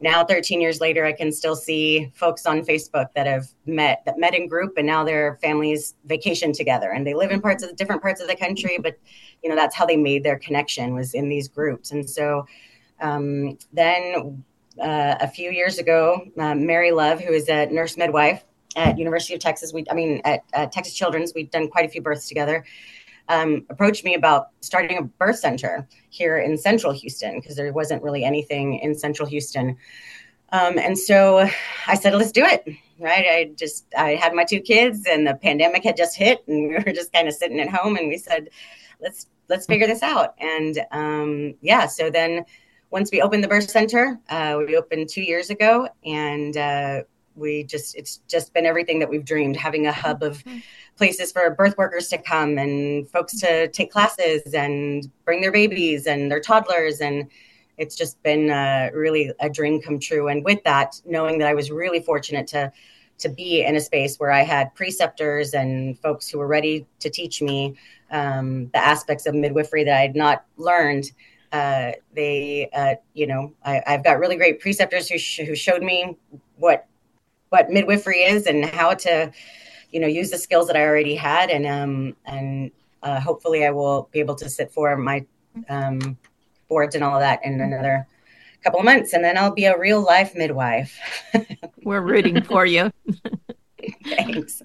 now 0.00 0.24
13 0.24 0.60
years 0.60 0.80
later, 0.80 1.04
I 1.04 1.12
can 1.12 1.32
still 1.32 1.56
see 1.56 2.10
folks 2.14 2.44
on 2.44 2.62
Facebook 2.62 3.06
that 3.14 3.26
have 3.26 3.46
met 3.66 4.02
that 4.04 4.18
met 4.18 4.34
in 4.34 4.48
group, 4.48 4.74
and 4.76 4.86
now 4.86 5.04
their 5.04 5.38
families 5.40 5.94
vacation 6.04 6.52
together, 6.52 6.90
and 6.90 7.06
they 7.06 7.14
live 7.14 7.30
in 7.30 7.40
parts 7.40 7.62
of 7.62 7.74
different 7.76 8.02
parts 8.02 8.20
of 8.20 8.28
the 8.28 8.36
country, 8.36 8.78
but 8.82 8.98
you 9.42 9.48
know 9.48 9.56
that's 9.56 9.74
how 9.74 9.86
they 9.86 9.96
made 9.96 10.22
their 10.22 10.38
connection 10.38 10.94
was 10.94 11.14
in 11.14 11.28
these 11.28 11.48
groups, 11.48 11.92
and 11.92 12.08
so 12.08 12.46
um, 13.00 13.56
then 13.72 14.44
uh, 14.80 15.14
a 15.20 15.28
few 15.28 15.50
years 15.50 15.78
ago, 15.78 16.24
uh, 16.38 16.54
Mary 16.54 16.90
Love, 16.90 17.20
who 17.20 17.32
is 17.32 17.48
a 17.48 17.66
nurse 17.66 17.96
midwife 17.96 18.44
at 18.76 18.98
University 18.98 19.34
of 19.34 19.40
Texas, 19.40 19.72
we, 19.72 19.84
I 19.90 19.94
mean, 19.94 20.20
at 20.24 20.72
Texas 20.72 20.94
Children's, 20.94 21.32
we've 21.34 21.50
done 21.50 21.68
quite 21.68 21.84
a 21.84 21.88
few 21.88 22.02
births 22.02 22.28
together. 22.28 22.64
Um, 23.28 23.64
approached 23.70 24.04
me 24.04 24.14
about 24.14 24.48
starting 24.60 24.98
a 24.98 25.02
birth 25.02 25.38
center 25.38 25.88
here 26.10 26.38
in 26.38 26.58
Central 26.58 26.92
Houston 26.92 27.40
because 27.40 27.56
there 27.56 27.72
wasn't 27.72 28.02
really 28.02 28.22
anything 28.22 28.78
in 28.80 28.94
Central 28.94 29.26
Houston. 29.26 29.78
Um, 30.52 30.78
and 30.78 30.96
so 30.96 31.48
I 31.86 31.94
said, 31.94 32.14
let's 32.14 32.32
do 32.32 32.44
it. 32.44 32.64
Right. 33.00 33.26
I 33.28 33.50
just, 33.56 33.86
I 33.96 34.14
had 34.14 34.34
my 34.34 34.44
two 34.44 34.60
kids 34.60 35.06
and 35.10 35.26
the 35.26 35.34
pandemic 35.34 35.82
had 35.82 35.96
just 35.96 36.16
hit 36.16 36.44
and 36.46 36.68
we 36.68 36.74
were 36.74 36.92
just 36.92 37.12
kind 37.12 37.26
of 37.26 37.34
sitting 37.34 37.58
at 37.60 37.68
home 37.68 37.96
and 37.96 38.08
we 38.08 38.18
said, 38.18 38.50
let's, 39.00 39.26
let's 39.48 39.66
figure 39.66 39.86
this 39.86 40.02
out. 40.02 40.34
And 40.38 40.80
um, 40.92 41.54
yeah, 41.60 41.86
so 41.86 42.10
then 42.10 42.44
once 42.90 43.10
we 43.10 43.20
opened 43.20 43.42
the 43.42 43.48
birth 43.48 43.68
center, 43.68 44.20
uh, 44.28 44.60
we 44.64 44.76
opened 44.76 45.08
two 45.08 45.22
years 45.22 45.50
ago 45.50 45.88
and 46.04 46.56
uh, 46.56 47.02
we 47.36 47.64
just, 47.64 47.96
it's 47.96 48.18
just 48.28 48.52
been 48.54 48.66
everything 48.66 48.98
that 48.98 49.08
we've 49.08 49.24
dreamed, 49.24 49.56
having 49.56 49.86
a 49.86 49.92
hub 49.92 50.22
of 50.22 50.42
places 50.96 51.32
for 51.32 51.50
birth 51.50 51.76
workers 51.76 52.08
to 52.08 52.18
come 52.18 52.58
and 52.58 53.08
folks 53.10 53.38
to 53.40 53.68
take 53.68 53.90
classes 53.90 54.54
and 54.54 55.10
bring 55.24 55.40
their 55.40 55.52
babies 55.52 56.06
and 56.06 56.30
their 56.30 56.40
toddlers 56.40 57.00
and 57.00 57.28
it's 57.76 57.96
just 57.96 58.22
been 58.22 58.50
uh, 58.50 58.90
really 58.94 59.32
a 59.40 59.50
dream 59.50 59.80
come 59.80 59.98
true. 59.98 60.28
And 60.28 60.44
with 60.44 60.62
that, 60.64 61.00
knowing 61.04 61.38
that 61.38 61.48
I 61.48 61.54
was 61.54 61.70
really 61.70 62.00
fortunate 62.00 62.46
to 62.48 62.72
to 63.16 63.28
be 63.28 63.62
in 63.62 63.76
a 63.76 63.80
space 63.80 64.16
where 64.16 64.32
I 64.32 64.42
had 64.42 64.74
preceptors 64.74 65.54
and 65.54 65.96
folks 66.00 66.28
who 66.28 66.38
were 66.38 66.48
ready 66.48 66.84
to 66.98 67.08
teach 67.08 67.40
me 67.40 67.76
um, 68.10 68.68
the 68.72 68.78
aspects 68.78 69.26
of 69.26 69.36
midwifery 69.36 69.84
that 69.84 69.96
I 69.96 70.00
had 70.00 70.16
not 70.16 70.44
learned. 70.56 71.12
Uh, 71.52 71.92
they, 72.14 72.68
uh, 72.74 72.96
you 73.12 73.28
know, 73.28 73.52
I, 73.64 73.80
have 73.86 74.02
got 74.02 74.18
really 74.18 74.34
great 74.34 74.58
preceptors 74.58 75.08
who, 75.08 75.18
sh- 75.18 75.42
who 75.46 75.54
showed 75.54 75.82
me 75.82 76.18
what 76.56 76.88
what 77.54 77.70
midwifery 77.70 78.18
is 78.18 78.46
and 78.46 78.64
how 78.64 78.94
to, 78.94 79.30
you 79.92 80.00
know, 80.00 80.08
use 80.08 80.28
the 80.28 80.38
skills 80.38 80.66
that 80.66 80.76
I 80.76 80.82
already 80.82 81.14
had, 81.14 81.50
and 81.50 81.64
um, 81.66 82.16
and 82.26 82.72
uh, 83.00 83.20
hopefully 83.20 83.64
I 83.64 83.70
will 83.70 84.08
be 84.10 84.18
able 84.18 84.34
to 84.34 84.50
sit 84.50 84.72
for 84.72 84.96
my 84.96 85.24
um, 85.68 86.18
boards 86.68 86.96
and 86.96 87.04
all 87.04 87.14
of 87.14 87.20
that 87.20 87.38
in 87.44 87.60
another 87.60 88.08
couple 88.64 88.80
of 88.80 88.84
months, 88.84 89.12
and 89.12 89.22
then 89.22 89.38
I'll 89.38 89.54
be 89.54 89.66
a 89.66 89.78
real 89.78 90.00
life 90.00 90.34
midwife. 90.34 90.98
We're 91.84 92.00
rooting 92.00 92.42
for 92.42 92.66
you. 92.66 92.90
Thanks. 94.04 94.60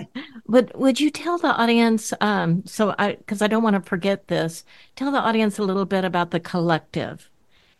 But 0.48 0.76
would 0.80 1.00
you 1.00 1.12
tell 1.12 1.38
the 1.38 1.50
audience? 1.50 2.12
Um, 2.22 2.64
so 2.66 2.96
I, 2.98 3.16
because 3.16 3.44
I 3.44 3.48
don't 3.48 3.62
want 3.62 3.76
to 3.76 3.88
forget 3.88 4.30
this, 4.30 4.64
tell 4.96 5.12
the 5.12 5.20
audience 5.20 5.60
a 5.60 5.64
little 5.64 5.86
bit 5.86 6.06
about 6.06 6.32
the 6.32 6.40
collective 6.40 7.30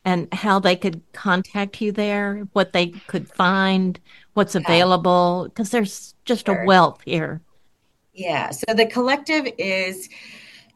and 0.06 0.34
how 0.34 0.60
they 0.60 0.76
could 0.76 1.02
contact 1.14 1.82
you 1.82 1.92
there, 1.92 2.48
what 2.54 2.74
they 2.74 2.88
could 2.88 3.28
find, 3.28 4.00
what's 4.34 4.56
available, 4.56 5.46
because 5.46 5.72
there's 5.72 6.16
just 6.26 6.46
sure. 6.46 6.64
a 6.64 6.66
wealth 6.66 7.02
here. 7.06 7.42
Yeah. 8.14 8.50
So 8.52 8.74
the 8.74 8.86
collective 8.86 9.48
is 9.58 10.10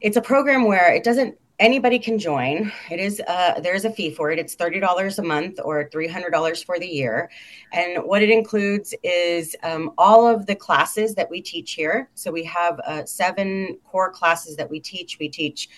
it's 0.01 0.17
a 0.17 0.21
program 0.21 0.65
where 0.65 0.93
it 0.93 1.03
doesn't 1.03 1.37
anybody 1.59 1.99
can 1.99 2.19
join. 2.19 2.71
It 2.91 2.99
is 2.99 3.21
uh, 3.27 3.59
there's 3.61 3.85
a 3.85 3.91
fee 3.91 4.11
for 4.11 4.31
it. 4.31 4.39
It's 4.39 4.55
thirty 4.55 4.79
dollars 4.79 5.19
a 5.19 5.23
month 5.23 5.59
or 5.63 5.89
three 5.89 6.07
hundred 6.07 6.31
dollars 6.31 6.61
for 6.61 6.79
the 6.79 6.87
year, 6.87 7.29
and 7.71 8.03
what 8.03 8.21
it 8.21 8.29
includes 8.29 8.93
is 9.03 9.55
um, 9.63 9.91
all 9.97 10.27
of 10.27 10.45
the 10.45 10.55
classes 10.55 11.15
that 11.15 11.29
we 11.29 11.41
teach 11.41 11.73
here. 11.73 12.09
So 12.15 12.31
we 12.31 12.43
have 12.43 12.79
uh, 12.85 13.05
seven 13.05 13.77
core 13.85 14.11
classes 14.11 14.55
that 14.57 14.69
we 14.69 14.79
teach. 14.79 15.19
We 15.19 15.29
teach. 15.29 15.69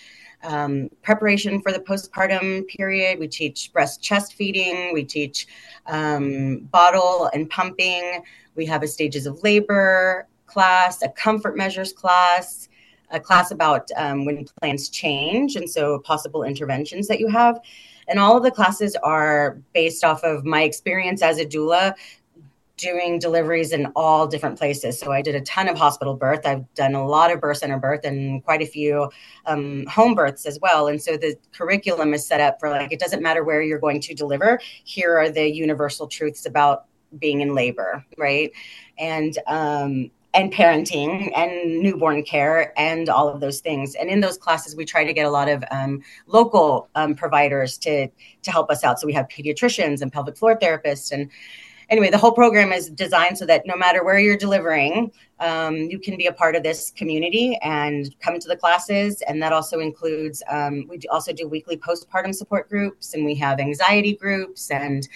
Um, 0.45 0.89
preparation 1.01 1.59
for 1.61 1.71
the 1.71 1.79
postpartum 1.79 2.67
period. 2.67 3.17
We 3.19 3.27
teach 3.27 3.73
breast 3.73 4.01
chest 4.01 4.33
feeding. 4.33 4.93
We 4.93 5.03
teach 5.03 5.47
um, 5.87 6.59
bottle 6.71 7.31
and 7.33 7.49
pumping. 7.49 8.23
We 8.55 8.65
have 8.67 8.83
a 8.83 8.87
stages 8.87 9.25
of 9.25 9.41
labor 9.41 10.27
class, 10.45 11.01
a 11.01 11.09
comfort 11.09 11.57
measures 11.57 11.93
class, 11.93 12.69
a 13.09 13.19
class 13.19 13.49
about 13.51 13.89
um, 13.97 14.25
when 14.25 14.45
plans 14.61 14.89
change 14.89 15.55
and 15.55 15.69
so 15.69 15.99
possible 15.99 16.43
interventions 16.43 17.07
that 17.07 17.19
you 17.19 17.27
have. 17.27 17.59
And 18.07 18.19
all 18.19 18.37
of 18.37 18.43
the 18.43 18.51
classes 18.51 18.95
are 18.97 19.57
based 19.73 20.03
off 20.03 20.23
of 20.23 20.45
my 20.45 20.61
experience 20.61 21.23
as 21.23 21.39
a 21.39 21.45
doula 21.45 21.95
doing 22.77 23.19
deliveries 23.19 23.71
in 23.71 23.91
all 23.95 24.27
different 24.27 24.57
places. 24.57 24.99
So 24.99 25.11
I 25.11 25.21
did 25.21 25.35
a 25.35 25.41
ton 25.41 25.69
of 25.69 25.77
hospital 25.77 26.15
birth. 26.15 26.45
I've 26.45 26.71
done 26.73 26.93
a 26.93 27.05
lot 27.05 27.31
of 27.31 27.39
birth 27.39 27.57
center 27.57 27.79
birth 27.79 28.01
and 28.03 28.43
quite 28.43 28.61
a 28.61 28.65
few 28.65 29.09
um, 29.45 29.85
home 29.85 30.13
births 30.13 30.45
as 30.45 30.59
well. 30.61 30.87
And 30.87 31.01
so 31.01 31.15
the 31.15 31.35
curriculum 31.53 32.13
is 32.13 32.27
set 32.27 32.41
up 32.41 32.59
for 32.59 32.69
like, 32.69 32.91
it 32.91 32.99
doesn't 32.99 33.21
matter 33.21 33.43
where 33.43 33.61
you're 33.61 33.79
going 33.79 34.01
to 34.01 34.13
deliver. 34.13 34.59
Here 34.83 35.17
are 35.17 35.29
the 35.29 35.49
universal 35.49 36.07
truths 36.07 36.45
about 36.45 36.85
being 37.17 37.41
in 37.41 37.55
labor, 37.55 38.03
right? 38.17 38.51
And 38.97 39.37
um, 39.47 40.11
and 40.33 40.53
parenting 40.53 41.31
and 41.33 41.79
newborn 41.79 42.21
care 42.21 42.77
and 42.77 43.07
all 43.07 43.29
of 43.29 43.39
those 43.39 43.61
things. 43.61 43.95
And 43.95 44.09
in 44.09 44.19
those 44.19 44.37
classes, 44.37 44.75
we 44.75 44.83
try 44.83 45.05
to 45.05 45.13
get 45.13 45.25
a 45.25 45.29
lot 45.29 45.47
of 45.47 45.63
um, 45.71 46.01
local 46.27 46.89
um, 46.95 47.15
providers 47.15 47.77
to 47.79 48.09
to 48.41 48.51
help 48.51 48.69
us 48.69 48.83
out. 48.83 48.99
So 48.99 49.07
we 49.07 49.13
have 49.13 49.27
pediatricians 49.29 50.01
and 50.01 50.11
pelvic 50.11 50.37
floor 50.37 50.57
therapists 50.57 51.11
and 51.11 51.31
anyway, 51.89 52.09
the 52.09 52.17
whole 52.17 52.31
program 52.31 52.71
is 52.71 52.89
designed 52.89 53.37
so 53.37 53.45
that 53.45 53.65
no 53.65 53.75
matter 53.75 54.03
where 54.03 54.19
you're 54.19 54.37
delivering, 54.37 55.11
um, 55.39 55.75
you 55.75 55.99
can 55.99 56.17
be 56.17 56.27
a 56.27 56.33
part 56.33 56.55
of 56.55 56.63
this 56.63 56.91
community 56.91 57.57
and 57.61 58.15
come 58.19 58.39
to 58.39 58.47
the 58.47 58.55
classes. 58.55 59.21
And 59.23 59.41
that 59.41 59.53
also 59.53 59.79
includes, 59.79 60.41
um, 60.49 60.85
we 60.87 60.99
also 61.11 61.33
do 61.33 61.47
weekly 61.47 61.77
postpartum 61.77 62.33
support 62.33 62.69
groups 62.69 63.13
and 63.13 63.25
we 63.25 63.35
have 63.35 63.59
anxiety 63.59 64.15
groups. 64.15 64.71
And 64.71 65.07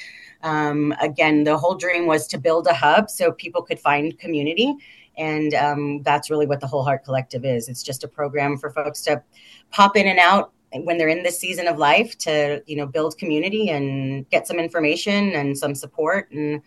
um, 0.43 0.93
again, 1.01 1.43
the 1.43 1.57
whole 1.57 1.75
dream 1.75 2.05
was 2.05 2.27
to 2.27 2.37
build 2.37 2.67
a 2.67 2.73
hub 2.73 3.09
so 3.09 3.31
people 3.31 3.61
could 3.61 3.79
find 3.79 4.17
community 4.19 4.75
and 5.19 5.53
um, 5.53 6.01
that's 6.03 6.29
really 6.29 6.45
what 6.47 6.61
the 6.61 6.67
Whole 6.67 6.83
Heart 6.83 7.03
Collective 7.03 7.43
is. 7.43 7.67
It's 7.67 7.83
just 7.83 8.05
a 8.05 8.07
program 8.07 8.57
for 8.57 8.69
folks 8.69 9.01
to 9.01 9.21
pop 9.69 9.97
in 9.97 10.07
and 10.07 10.17
out 10.17 10.53
when 10.73 10.97
they're 10.97 11.09
in 11.09 11.23
this 11.23 11.39
season 11.39 11.67
of 11.67 11.77
life 11.77 12.17
to 12.19 12.61
you 12.65 12.75
know 12.75 12.85
build 12.85 13.17
community 13.17 13.69
and 13.69 14.29
get 14.29 14.47
some 14.47 14.59
information 14.59 15.33
and 15.33 15.57
some 15.57 15.73
support 15.75 16.31
and 16.31 16.61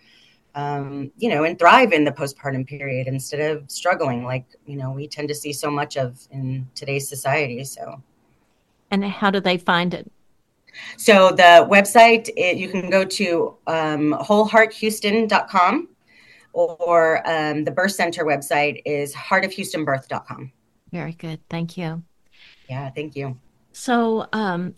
um, 0.55 1.11
you 1.17 1.29
know 1.29 1.45
and 1.45 1.59
thrive 1.59 1.93
in 1.93 2.05
the 2.05 2.13
postpartum 2.13 2.67
period 2.67 3.07
instead 3.07 3.41
of 3.41 3.71
struggling 3.71 4.25
like 4.25 4.45
you 4.67 4.77
know 4.77 4.91
we 4.91 5.09
tend 5.09 5.29
to 5.29 5.35
see 5.35 5.53
so 5.53 5.71
much 5.71 5.97
of 5.97 6.27
in 6.31 6.69
today's 6.75 7.09
society 7.09 7.65
so 7.65 8.03
and 8.91 9.05
how 9.05 9.31
do 9.31 9.41
they 9.41 9.57
find 9.57 9.95
it 9.95 10.11
so 10.97 11.31
the 11.31 11.67
website 11.71 12.29
it, 12.37 12.57
you 12.57 12.69
can 12.69 12.91
go 12.91 13.05
to 13.05 13.57
um, 13.67 14.13
wholehearthouston.com 14.21 15.89
or 16.53 17.29
um, 17.29 17.65
the 17.65 17.71
birth 17.71 17.93
center 17.93 18.25
website 18.25 18.83
is 18.85 19.15
heartofhoustonbirth.com. 19.15 20.53
Very 20.91 21.13
good. 21.13 21.41
Thank 21.49 21.77
you. 21.77 22.03
Yeah, 22.69 22.91
thank 22.91 23.17
you. 23.17 23.39
So 23.73 24.27
um, 24.33 24.75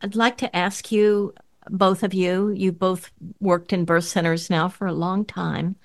I'd 0.00 0.14
like 0.14 0.36
to 0.38 0.54
ask 0.54 0.92
you, 0.92 1.34
both 1.70 2.02
of 2.02 2.12
you, 2.12 2.50
you 2.50 2.72
both 2.72 3.10
worked 3.40 3.72
in 3.72 3.84
birth 3.84 4.04
centers 4.04 4.50
now 4.50 4.68
for 4.68 4.86
a 4.86 4.92
long 4.92 5.24
time. 5.24 5.76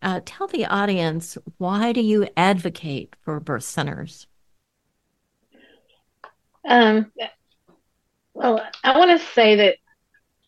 Uh, 0.00 0.20
tell 0.24 0.46
the 0.46 0.66
audience 0.66 1.36
why 1.58 1.92
do 1.92 2.00
you 2.00 2.28
advocate 2.36 3.16
for 3.22 3.40
birth 3.40 3.64
centers? 3.64 4.26
Um, 6.68 7.10
well, 8.34 8.64
I 8.84 8.98
want 8.98 9.18
to 9.18 9.26
say 9.26 9.56
that 9.56 9.76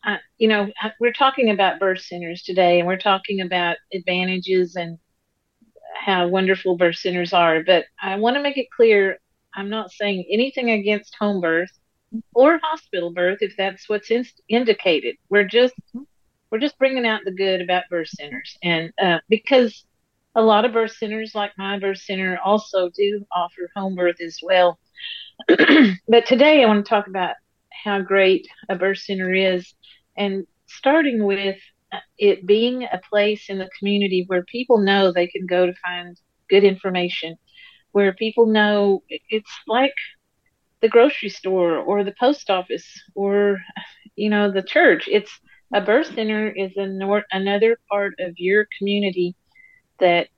uh, 0.06 0.16
you 0.38 0.48
know, 0.48 0.70
we're 1.00 1.12
talking 1.12 1.50
about 1.50 1.80
birth 1.80 2.00
centers 2.00 2.42
today, 2.42 2.78
and 2.78 2.86
we're 2.86 2.96
talking 2.96 3.40
about 3.40 3.76
advantages 3.92 4.76
and 4.76 4.98
how 5.96 6.28
wonderful 6.28 6.76
birth 6.76 6.96
centers 6.96 7.32
are. 7.32 7.62
But 7.64 7.86
I 8.00 8.16
want 8.16 8.36
to 8.36 8.42
make 8.42 8.56
it 8.56 8.70
clear 8.74 9.18
I'm 9.54 9.70
not 9.70 9.90
saying 9.90 10.26
anything 10.30 10.70
against 10.70 11.16
home 11.18 11.40
birth 11.40 11.70
or 12.34 12.58
hospital 12.62 13.12
birth 13.12 13.38
if 13.40 13.56
that's 13.56 13.88
what's 13.88 14.10
in- 14.10 14.24
indicated. 14.48 15.16
We're 15.28 15.46
just 15.48 15.74
we're 16.50 16.60
just 16.60 16.78
bringing 16.78 17.06
out 17.06 17.20
the 17.24 17.32
good 17.32 17.60
about 17.60 17.84
birth 17.90 18.08
centers, 18.08 18.56
and 18.62 18.92
uh, 19.02 19.18
because 19.28 19.84
a 20.34 20.42
lot 20.42 20.64
of 20.64 20.72
birth 20.72 20.92
centers, 20.92 21.34
like 21.34 21.52
my 21.58 21.78
birth 21.78 21.98
center, 21.98 22.38
also 22.42 22.90
do 22.90 23.26
offer 23.34 23.70
home 23.76 23.96
birth 23.96 24.20
as 24.24 24.38
well. 24.42 24.78
but 25.48 26.26
today 26.26 26.62
I 26.62 26.66
want 26.66 26.84
to 26.84 26.88
talk 26.88 27.06
about 27.06 27.34
how 27.84 28.00
great 28.00 28.48
a 28.68 28.76
birth 28.76 28.98
center 28.98 29.32
is 29.32 29.74
and 30.16 30.46
starting 30.66 31.24
with 31.24 31.56
it 32.18 32.46
being 32.46 32.84
a 32.84 33.00
place 33.08 33.48
in 33.48 33.58
the 33.58 33.70
community 33.78 34.24
where 34.26 34.44
people 34.44 34.78
know 34.78 35.12
they 35.12 35.26
can 35.26 35.46
go 35.46 35.66
to 35.66 35.74
find 35.84 36.16
good 36.50 36.64
information, 36.64 37.36
where 37.92 38.12
people 38.12 38.46
know 38.46 39.02
it's 39.28 39.52
like 39.66 39.94
the 40.80 40.88
grocery 40.88 41.28
store 41.28 41.76
or 41.76 42.04
the 42.04 42.14
post 42.18 42.50
office 42.50 42.86
or 43.14 43.58
you 44.16 44.28
know 44.30 44.50
the 44.50 44.62
church. 44.62 45.08
It's 45.10 45.32
a 45.74 45.80
birth 45.80 46.14
center 46.14 46.48
is 46.48 46.72
a 46.76 46.86
nor- 46.86 47.24
another 47.32 47.78
part 47.90 48.14
of 48.20 48.34
your 48.36 48.66
community 48.78 49.36
that 50.00 50.28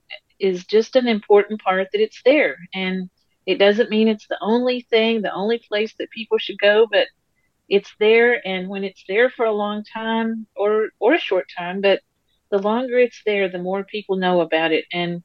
is 0.40 0.66
just 0.66 0.96
an 0.96 1.08
important 1.08 1.60
part 1.62 1.88
that 1.92 2.00
it's 2.00 2.20
there 2.24 2.56
and 2.74 3.08
it 3.46 3.58
doesn't 3.58 3.90
mean 3.90 4.08
it's 4.08 4.26
the 4.28 4.38
only 4.40 4.86
thing 4.90 5.22
the 5.22 5.32
only 5.32 5.60
place 5.68 5.94
that 5.98 6.10
people 6.10 6.38
should 6.38 6.58
go 6.60 6.86
but 6.90 7.06
it's 7.68 7.92
there, 8.00 8.46
and 8.46 8.68
when 8.68 8.84
it's 8.84 9.04
there 9.08 9.30
for 9.30 9.44
a 9.46 9.52
long 9.52 9.84
time 9.84 10.46
or 10.56 10.88
or 11.00 11.14
a 11.14 11.18
short 11.20 11.46
time, 11.56 11.80
but 11.80 12.00
the 12.50 12.58
longer 12.58 12.98
it's 12.98 13.22
there, 13.24 13.48
the 13.48 13.58
more 13.58 13.84
people 13.84 14.16
know 14.16 14.40
about 14.40 14.72
it. 14.72 14.84
And 14.92 15.22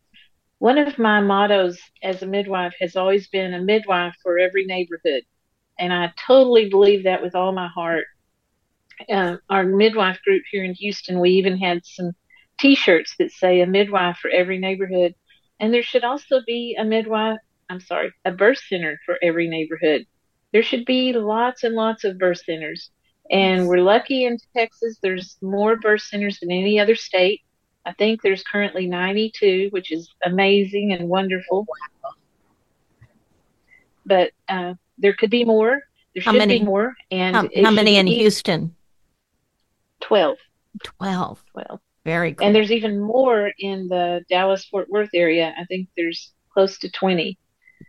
one 0.60 0.78
of 0.78 0.98
my 0.98 1.20
mottos 1.22 1.80
as 2.02 2.22
a 2.22 2.28
midwife 2.28 2.74
has 2.80 2.96
always 2.96 3.28
been 3.28 3.54
a 3.54 3.62
midwife 3.62 4.16
for 4.24 4.40
every 4.40 4.66
neighborhood. 4.66 5.24
And 5.78 5.94
I 5.94 6.14
totally 6.26 6.70
believe 6.70 7.04
that 7.04 7.22
with 7.22 7.36
all 7.36 7.52
my 7.52 7.68
heart. 7.68 8.06
Uh, 9.10 9.38
our 9.50 9.66
midwife 9.66 10.22
group 10.24 10.44
here 10.50 10.64
in 10.64 10.74
Houston, 10.74 11.20
we 11.20 11.32
even 11.32 11.58
had 11.58 11.86
some 11.86 12.14
t 12.60 12.76
shirts 12.76 13.16
that 13.20 13.32
say 13.32 13.60
a 13.60 13.68
midwife 13.68 14.18
for 14.18 14.30
every 14.30 14.58
neighborhood. 14.58 15.14
And 15.60 15.74
there 15.74 15.84
should 15.84 16.04
also 16.06 16.42
be 16.46 16.76
a 16.80 16.86
midwife, 16.86 17.40
I'm 17.70 17.82
sorry, 17.82 18.14
a 18.24 18.32
birth 18.32 18.60
center 18.70 19.00
for 19.06 19.18
every 19.22 19.50
neighborhood. 19.50 20.06
There 20.54 20.64
should 20.64 20.86
be 20.86 21.12
lots 21.12 21.64
and 21.64 21.76
lots 21.76 22.06
of 22.06 22.18
birth 22.18 22.42
centers. 22.46 22.92
And 23.30 23.68
we're 23.68 23.82
lucky 23.82 24.24
in 24.26 24.38
Texas, 24.56 24.98
there's 25.02 25.38
more 25.42 25.76
birth 25.78 26.02
centers 26.02 26.40
than 26.40 26.52
any 26.52 26.80
other 26.80 26.96
state. 26.96 27.42
I 27.86 27.94
think 27.94 28.22
there's 28.22 28.44
currently 28.44 28.88
92, 28.88 29.68
which 29.72 29.92
is 29.92 30.10
amazing 30.24 30.94
and 30.94 31.08
wonderful. 31.08 31.68
But 34.06 34.32
uh, 34.50 34.74
there 34.98 35.14
could 35.14 35.30
be 35.30 35.46
more. 35.46 35.82
There 36.14 36.24
How 36.24 36.32
should 36.32 36.40
many? 36.40 36.60
be 36.60 36.66
more. 36.66 36.96
And 37.12 37.36
How, 37.36 37.50
how 37.64 37.72
many 37.72 37.98
in 37.98 38.08
Houston? 38.08 38.76
12. 40.02 40.38
12. 40.84 41.44
12. 41.52 41.80
Very 42.06 42.34
cool. 42.34 42.46
And 42.46 42.56
there's 42.56 42.72
even 42.72 43.00
more 43.00 43.52
in 43.58 43.88
the 43.88 44.24
Dallas 44.30 44.66
Fort 44.66 44.90
Worth 44.90 45.10
area. 45.14 45.54
I 45.58 45.66
think 45.66 45.90
there's 45.98 46.32
close 46.54 46.78
to 46.80 46.90
20. 46.92 47.38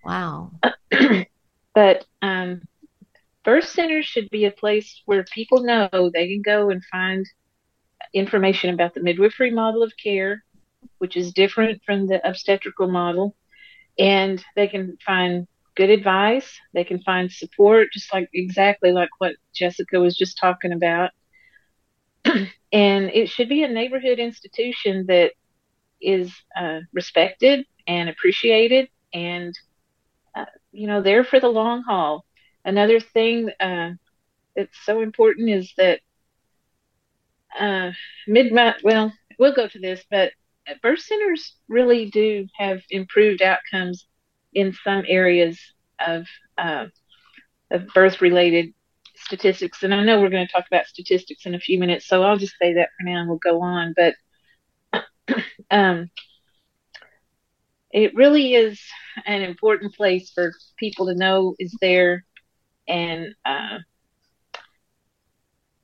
wow. 0.04 0.52
But 1.74 2.06
um, 2.22 2.62
birth 3.44 3.68
centers 3.68 4.06
should 4.06 4.30
be 4.30 4.46
a 4.46 4.50
place 4.50 5.02
where 5.04 5.24
people 5.24 5.62
know 5.62 6.10
they 6.10 6.26
can 6.26 6.40
go 6.40 6.70
and 6.70 6.82
find 6.90 7.26
information 8.14 8.72
about 8.72 8.94
the 8.94 9.02
midwifery 9.02 9.50
model 9.50 9.82
of 9.82 9.92
care, 10.02 10.42
which 10.98 11.16
is 11.16 11.32
different 11.32 11.82
from 11.84 12.06
the 12.06 12.26
obstetrical 12.28 12.88
model. 12.88 13.34
And 13.98 14.42
they 14.56 14.68
can 14.68 14.96
find 15.04 15.46
good 15.76 15.90
advice. 15.90 16.58
They 16.74 16.84
can 16.84 17.00
find 17.02 17.30
support, 17.30 17.88
just 17.92 18.12
like 18.12 18.28
exactly 18.34 18.92
like 18.92 19.10
what 19.18 19.34
Jessica 19.54 19.98
was 20.00 20.16
just 20.16 20.38
talking 20.38 20.72
about. 20.72 21.10
and 22.72 23.10
it 23.12 23.28
should 23.28 23.48
be 23.48 23.62
a 23.62 23.68
neighborhood 23.68 24.18
institution 24.18 25.06
that 25.08 25.32
is 26.00 26.32
uh, 26.58 26.80
respected 26.92 27.64
and 27.86 28.08
appreciated 28.08 28.88
and 29.14 29.54
uh, 30.36 30.44
you 30.72 30.86
know 30.86 31.02
there 31.02 31.24
for 31.24 31.40
the 31.40 31.48
long 31.48 31.82
haul 31.82 32.24
another 32.64 33.00
thing 33.00 33.50
uh, 33.60 33.90
that's 34.56 34.78
so 34.84 35.00
important 35.00 35.50
is 35.50 35.72
that 35.76 36.00
uh, 37.58 37.90
midnight 38.26 38.76
well 38.82 39.12
we'll 39.38 39.54
go 39.54 39.68
to 39.68 39.78
this 39.78 40.04
but 40.10 40.32
birth 40.82 41.00
centers 41.00 41.56
really 41.68 42.10
do 42.10 42.46
have 42.58 42.80
improved 42.90 43.42
outcomes 43.42 44.06
in 44.54 44.72
some 44.84 45.04
areas 45.06 45.60
of 46.04 46.26
uh, 46.58 46.86
of 47.70 47.86
birth 47.94 48.20
related 48.20 48.72
statistics. 49.16 49.82
And 49.82 49.94
i 49.94 50.02
know 50.04 50.20
we're 50.20 50.30
going 50.30 50.46
to 50.46 50.52
talk 50.52 50.66
about 50.66 50.86
statistics 50.86 51.46
in 51.46 51.54
a 51.54 51.60
few 51.60 51.78
minutes 51.78 52.06
so 52.06 52.22
i'll 52.22 52.36
just 52.36 52.54
say 52.60 52.74
that 52.74 52.90
for 52.98 53.04
now 53.04 53.20
and 53.20 53.28
we'll 53.28 53.38
go 53.38 53.62
on. 53.62 53.94
But 53.96 54.14
um, 55.70 56.10
it 57.90 58.14
really 58.14 58.54
is 58.54 58.80
an 59.26 59.42
important 59.42 59.94
place 59.94 60.30
for 60.34 60.52
people 60.78 61.06
to 61.06 61.14
know 61.14 61.54
is 61.58 61.74
there 61.80 62.24
and 62.88 63.34
uh, 63.44 63.78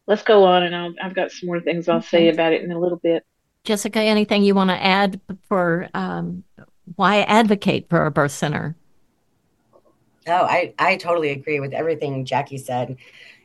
let's 0.06 0.22
go 0.22 0.44
on 0.44 0.62
and 0.62 0.74
I'll, 0.74 0.94
i've 1.02 1.14
got 1.14 1.30
some 1.30 1.46
more 1.48 1.60
things 1.60 1.88
i'll 1.88 2.02
say 2.02 2.28
about 2.28 2.52
it 2.52 2.62
in 2.62 2.72
a 2.72 2.78
little 2.78 2.98
bit 2.98 3.24
Jessica, 3.64 4.00
anything 4.00 4.42
you 4.42 4.54
want 4.54 4.70
to 4.70 4.82
add 4.82 5.20
for 5.48 5.88
um, 5.94 6.42
why 6.96 7.22
advocate 7.22 7.88
for 7.88 8.06
a 8.06 8.10
birth 8.10 8.32
center? 8.32 8.76
Oh, 10.26 10.44
I, 10.44 10.74
I 10.78 10.96
totally 10.96 11.30
agree 11.30 11.60
with 11.60 11.72
everything 11.72 12.24
Jackie 12.24 12.58
said. 12.58 12.96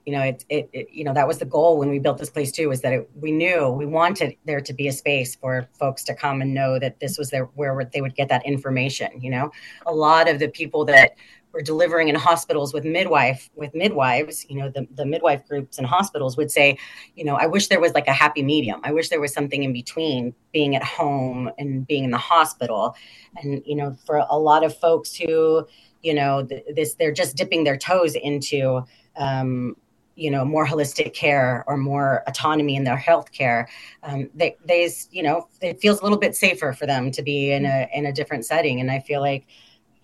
You 0.06 0.14
know, 0.14 0.22
it, 0.22 0.46
it, 0.50 0.70
it 0.74 0.88
you 0.92 1.04
know, 1.04 1.14
that 1.14 1.28
was 1.28 1.38
the 1.38 1.46
goal 1.46 1.78
when 1.78 1.90
we 1.90 2.00
built 2.00 2.18
this 2.18 2.30
place 2.30 2.52
too, 2.52 2.72
is 2.72 2.82
that 2.82 2.94
it, 2.94 3.10
we 3.20 3.32
knew 3.32 3.70
we 3.70 3.86
wanted 3.86 4.36
there 4.46 4.62
to 4.62 4.74
be 4.74 4.88
a 4.88 4.92
space 4.92 5.36
for 5.36 5.68
folks 5.78 6.04
to 6.06 6.16
come 6.16 6.42
and 6.42 6.54
know 6.54 6.80
that 6.80 7.00
this 7.00 7.18
was 7.18 7.30
their, 7.30 7.46
where 7.56 7.88
they 7.92 8.02
would 8.02 8.16
get 8.16 8.30
that 8.30 8.46
information. 8.46 9.22
You 9.22 9.32
know, 9.32 9.52
a 9.86 9.94
lot 9.94 10.30
of 10.30 10.40
the 10.40 10.48
people 10.48 10.86
that 10.86 11.16
were 11.58 11.64
delivering 11.64 12.08
in 12.08 12.14
hospitals 12.14 12.72
with 12.72 12.86
midwife, 12.86 13.50
with 13.56 13.74
midwives, 13.74 14.46
you 14.48 14.60
know, 14.60 14.70
the, 14.70 14.88
the 14.94 15.08
midwife 15.08 15.44
groups 15.48 15.80
and 15.80 15.88
hospitals 15.88 16.38
would 16.38 16.52
say, 16.52 16.78
you 17.16 17.26
know, 17.26 17.36
I 17.36 17.48
wish 17.48 17.68
there 17.68 17.82
was 17.82 17.94
like 17.94 18.08
a 18.08 18.14
happy 18.14 18.44
medium. 18.44 18.80
I 18.84 18.92
wish 18.92 19.10
there 19.10 19.20
was 19.20 19.34
something 19.34 19.64
in 19.64 19.74
between 19.74 20.36
being 20.54 20.76
at 20.76 20.84
home 20.84 21.50
and 21.58 21.88
being 21.88 22.04
in 22.04 22.12
the 22.12 22.20
hospital. 22.20 22.96
And, 23.38 23.64
you 23.66 23.76
know, 23.76 23.98
for 24.06 24.24
a 24.30 24.38
lot 24.38 24.64
of 24.64 24.78
folks 24.78 25.16
who, 25.16 25.66
you 26.04 26.14
know 26.14 26.46
th- 26.46 26.64
this 26.76 26.94
they're 26.94 27.12
just 27.12 27.36
dipping 27.36 27.64
their 27.64 27.76
toes 27.76 28.16
into 28.16 28.84
um, 29.16 29.76
you 30.16 30.30
know 30.30 30.46
more 30.46 30.66
holistic 30.66 31.14
care 31.14 31.64
or 31.68 31.76
more 31.76 32.24
autonomy 32.28 32.76
in 32.76 32.84
their 32.84 32.98
health 32.98 33.32
care 33.32 33.68
um, 34.04 34.30
they 34.36 34.56
they 34.64 34.88
you 35.10 35.24
know 35.24 35.48
it 35.60 35.82
feels 35.82 36.00
a 36.00 36.04
little 36.04 36.20
bit 36.20 36.36
safer 36.36 36.72
for 36.72 36.86
them 36.86 37.12
to 37.12 37.24
be 37.24 37.52
in 37.52 37.66
a 37.66 37.90
in 37.94 38.06
a 38.06 38.14
different 38.14 38.46
setting 38.46 38.80
and 38.80 38.92
i 38.92 39.00
feel 39.00 39.22
like 39.22 39.48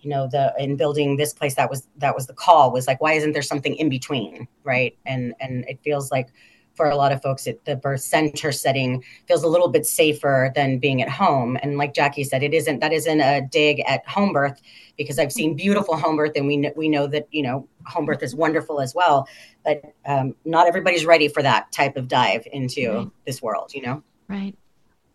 you 0.04 0.10
know 0.10 0.28
the 0.28 0.52
in 0.58 0.76
building 0.76 1.16
this 1.16 1.32
place 1.32 1.54
that 1.54 1.70
was 1.70 1.88
that 1.96 2.14
was 2.14 2.26
the 2.26 2.34
call 2.34 2.70
was 2.70 2.86
like 2.86 3.00
why 3.00 3.14
isn't 3.14 3.32
there 3.32 3.42
something 3.42 3.74
in 3.76 3.88
between 3.88 4.46
right 4.62 4.96
and 5.06 5.34
and 5.40 5.64
it 5.66 5.80
feels 5.82 6.12
like 6.12 6.28
for 6.74 6.90
a 6.90 6.96
lot 6.96 7.12
of 7.12 7.22
folks 7.22 7.46
it, 7.46 7.64
the 7.64 7.76
birth 7.76 8.00
center 8.00 8.50
setting 8.50 9.02
feels 9.28 9.44
a 9.44 9.48
little 9.48 9.68
bit 9.68 9.86
safer 9.86 10.50
than 10.56 10.78
being 10.78 11.00
at 11.00 11.08
home 11.08 11.56
and 11.62 11.78
like 11.78 11.94
jackie 11.94 12.24
said 12.24 12.42
it 12.42 12.52
isn't 12.52 12.80
that 12.80 12.92
isn't 12.92 13.20
a 13.20 13.40
dig 13.50 13.80
at 13.86 14.06
home 14.06 14.32
birth 14.32 14.60
because 14.98 15.18
i've 15.18 15.32
seen 15.32 15.54
beautiful 15.54 15.96
home 15.96 16.16
birth 16.16 16.32
and 16.36 16.46
we 16.46 16.56
know, 16.56 16.72
we 16.76 16.88
know 16.88 17.06
that 17.06 17.26
you 17.30 17.42
know 17.42 17.66
home 17.86 18.04
birth 18.04 18.22
is 18.22 18.34
wonderful 18.34 18.80
as 18.80 18.94
well 18.94 19.26
but 19.64 19.82
um, 20.06 20.34
not 20.44 20.66
everybody's 20.66 21.06
ready 21.06 21.28
for 21.28 21.42
that 21.42 21.70
type 21.72 21.96
of 21.96 22.08
dive 22.08 22.46
into 22.52 22.92
Right. 22.92 23.08
this 23.26 23.40
world 23.40 23.72
you 23.72 23.82
know 23.82 24.02
Right. 24.28 24.54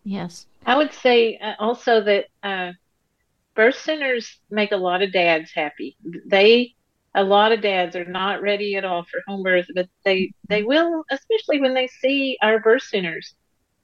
Yes. 0.04 0.46
i 0.66 0.76
would 0.76 0.92
say 0.92 1.36
uh, 1.38 1.54
also 1.58 2.00
that 2.00 2.26
uh, 2.42 2.72
birth 3.54 3.76
centers 3.78 4.40
make 4.50 4.72
a 4.72 4.76
lot 4.76 5.02
of 5.02 5.12
dads 5.12 5.52
happy. 5.54 5.96
They 6.26 6.74
a 7.14 7.24
lot 7.24 7.52
of 7.52 7.60
dads 7.60 7.96
are 7.96 8.04
not 8.04 8.40
ready 8.40 8.76
at 8.76 8.84
all 8.84 9.04
for 9.04 9.20
home 9.26 9.42
birth 9.42 9.66
but 9.74 9.88
they 10.04 10.32
they 10.48 10.62
will 10.62 11.02
especially 11.10 11.60
when 11.60 11.74
they 11.74 11.88
see 11.88 12.38
our 12.42 12.60
birth 12.60 12.82
centers. 12.82 13.34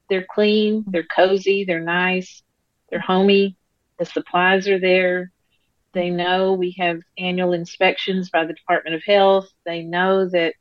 They're 0.09 0.27
clean 0.31 0.85
they're 0.89 1.07
cozy 1.15 1.65
they're 1.65 1.81
nice 1.81 2.43
they're 2.91 3.01
homey 3.01 3.57
the 3.99 4.05
supplies 4.05 4.69
are 4.69 4.79
there. 4.79 5.33
They 5.95 6.11
know 6.11 6.53
we 6.53 6.75
have 6.79 7.01
annual 7.19 7.53
inspections 7.53 8.31
by 8.31 8.45
the 8.45 8.53
department 8.53 8.97
of 8.97 9.03
health. 9.05 9.49
They 9.65 9.83
know 9.83 10.29
that 10.29 10.55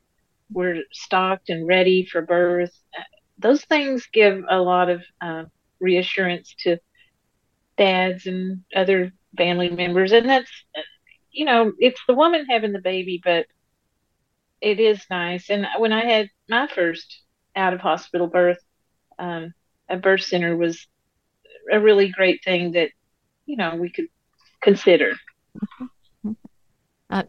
we're 0.50 0.82
stocked 0.92 1.50
and 1.50 1.66
ready 1.66 2.06
for 2.06 2.22
birth. 2.22 2.72
Those 3.38 3.64
things 3.64 4.08
give 4.12 4.42
a 4.48 4.58
lot 4.58 4.88
of 4.88 5.02
uh, 5.20 5.44
reassurance 5.80 6.54
to 6.60 6.78
dads 7.76 8.26
and 8.26 8.62
other 8.74 9.12
family 9.36 9.68
members. 9.68 10.12
And 10.12 10.28
that's 10.28 10.50
uh, 10.76 10.82
you 11.30 11.44
know 11.44 11.72
it's 11.78 12.00
the 12.06 12.14
woman 12.14 12.46
having 12.48 12.72
the 12.72 12.80
baby 12.80 13.20
but 13.22 13.46
it 14.60 14.80
is 14.80 15.04
nice. 15.10 15.50
And 15.50 15.66
when 15.78 15.92
i 15.92 16.04
had 16.04 16.30
my 16.48 16.66
first 16.66 17.22
out 17.54 17.72
of 17.72 17.80
hospital 17.80 18.26
birth 18.26 18.58
um, 19.18 19.54
a 19.88 19.96
birth 19.96 20.22
center 20.22 20.56
was 20.56 20.86
a 21.72 21.80
really 21.80 22.08
great 22.08 22.42
thing 22.44 22.72
that 22.72 22.90
you 23.46 23.56
know 23.56 23.76
we 23.76 23.90
could 23.90 24.08
consider. 24.62 25.14
Uh, 27.08 27.22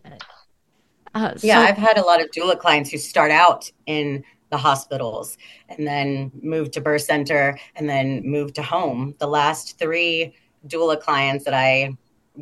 uh, 1.14 1.34
yeah 1.42 1.60
i've 1.60 1.78
had 1.78 1.98
a 1.98 2.02
lot 2.02 2.20
of 2.20 2.30
doula 2.32 2.58
clients 2.60 2.90
who 2.90 2.98
start 2.98 3.30
out 3.30 3.72
in 3.86 4.24
the 4.50 4.58
hospitals 4.58 5.38
and 5.70 5.86
then 5.86 6.32
moved 6.42 6.74
to 6.74 6.82
birth 6.82 7.02
center 7.02 7.58
and 7.76 7.90
then 7.90 8.22
moved 8.24 8.56
to 8.56 8.62
home. 8.62 9.16
The 9.20 9.28
last 9.28 9.78
three 9.78 10.36
doula 10.68 11.00
clients 11.00 11.46
that 11.46 11.54
i 11.54 11.96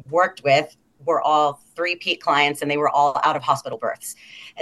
worked 0.09 0.43
with 0.43 0.75
were 1.05 1.21
all 1.21 1.61
three 1.75 1.95
peat 1.95 2.21
clients 2.21 2.61
and 2.61 2.71
they 2.71 2.77
were 2.77 2.89
all 2.89 3.19
out 3.23 3.35
of 3.35 3.43
hospital 3.43 3.77
births. 3.77 4.15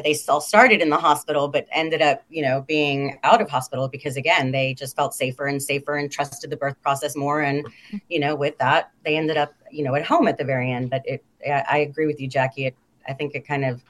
They 0.03 0.17
all 0.27 0.41
started 0.41 0.81
in 0.81 0.89
the 0.89 0.97
hospital 0.97 1.47
but 1.47 1.67
ended 1.71 2.01
up 2.01 2.23
you 2.29 2.41
know 2.41 2.61
being 2.61 3.19
out 3.23 3.41
of 3.41 3.49
hospital 3.49 3.87
because 3.87 4.17
again 4.17 4.51
they 4.51 4.73
just 4.73 4.95
felt 4.95 5.13
safer 5.13 5.45
and 5.45 5.61
safer 5.61 5.95
and 5.95 6.11
trusted 6.11 6.49
the 6.49 6.57
birth 6.57 6.81
process 6.81 7.15
more. 7.15 7.41
And 7.41 7.65
you 8.09 8.19
know 8.19 8.35
with 8.35 8.57
that 8.57 8.91
they 9.05 9.15
ended 9.15 9.37
up 9.37 9.53
you 9.71 9.83
know 9.83 9.95
at 9.95 10.05
home 10.05 10.27
at 10.27 10.37
the 10.37 10.43
very 10.43 10.71
end. 10.71 10.89
But 10.89 11.03
it 11.05 11.23
i, 11.45 11.63
I 11.69 11.77
agree 11.79 12.07
with 12.07 12.19
you 12.19 12.27
jackie. 12.27 12.67
It, 12.67 12.75
i 13.07 13.13
think 13.13 13.35
it 13.35 13.47
kind 13.47 13.65
of 13.65 13.83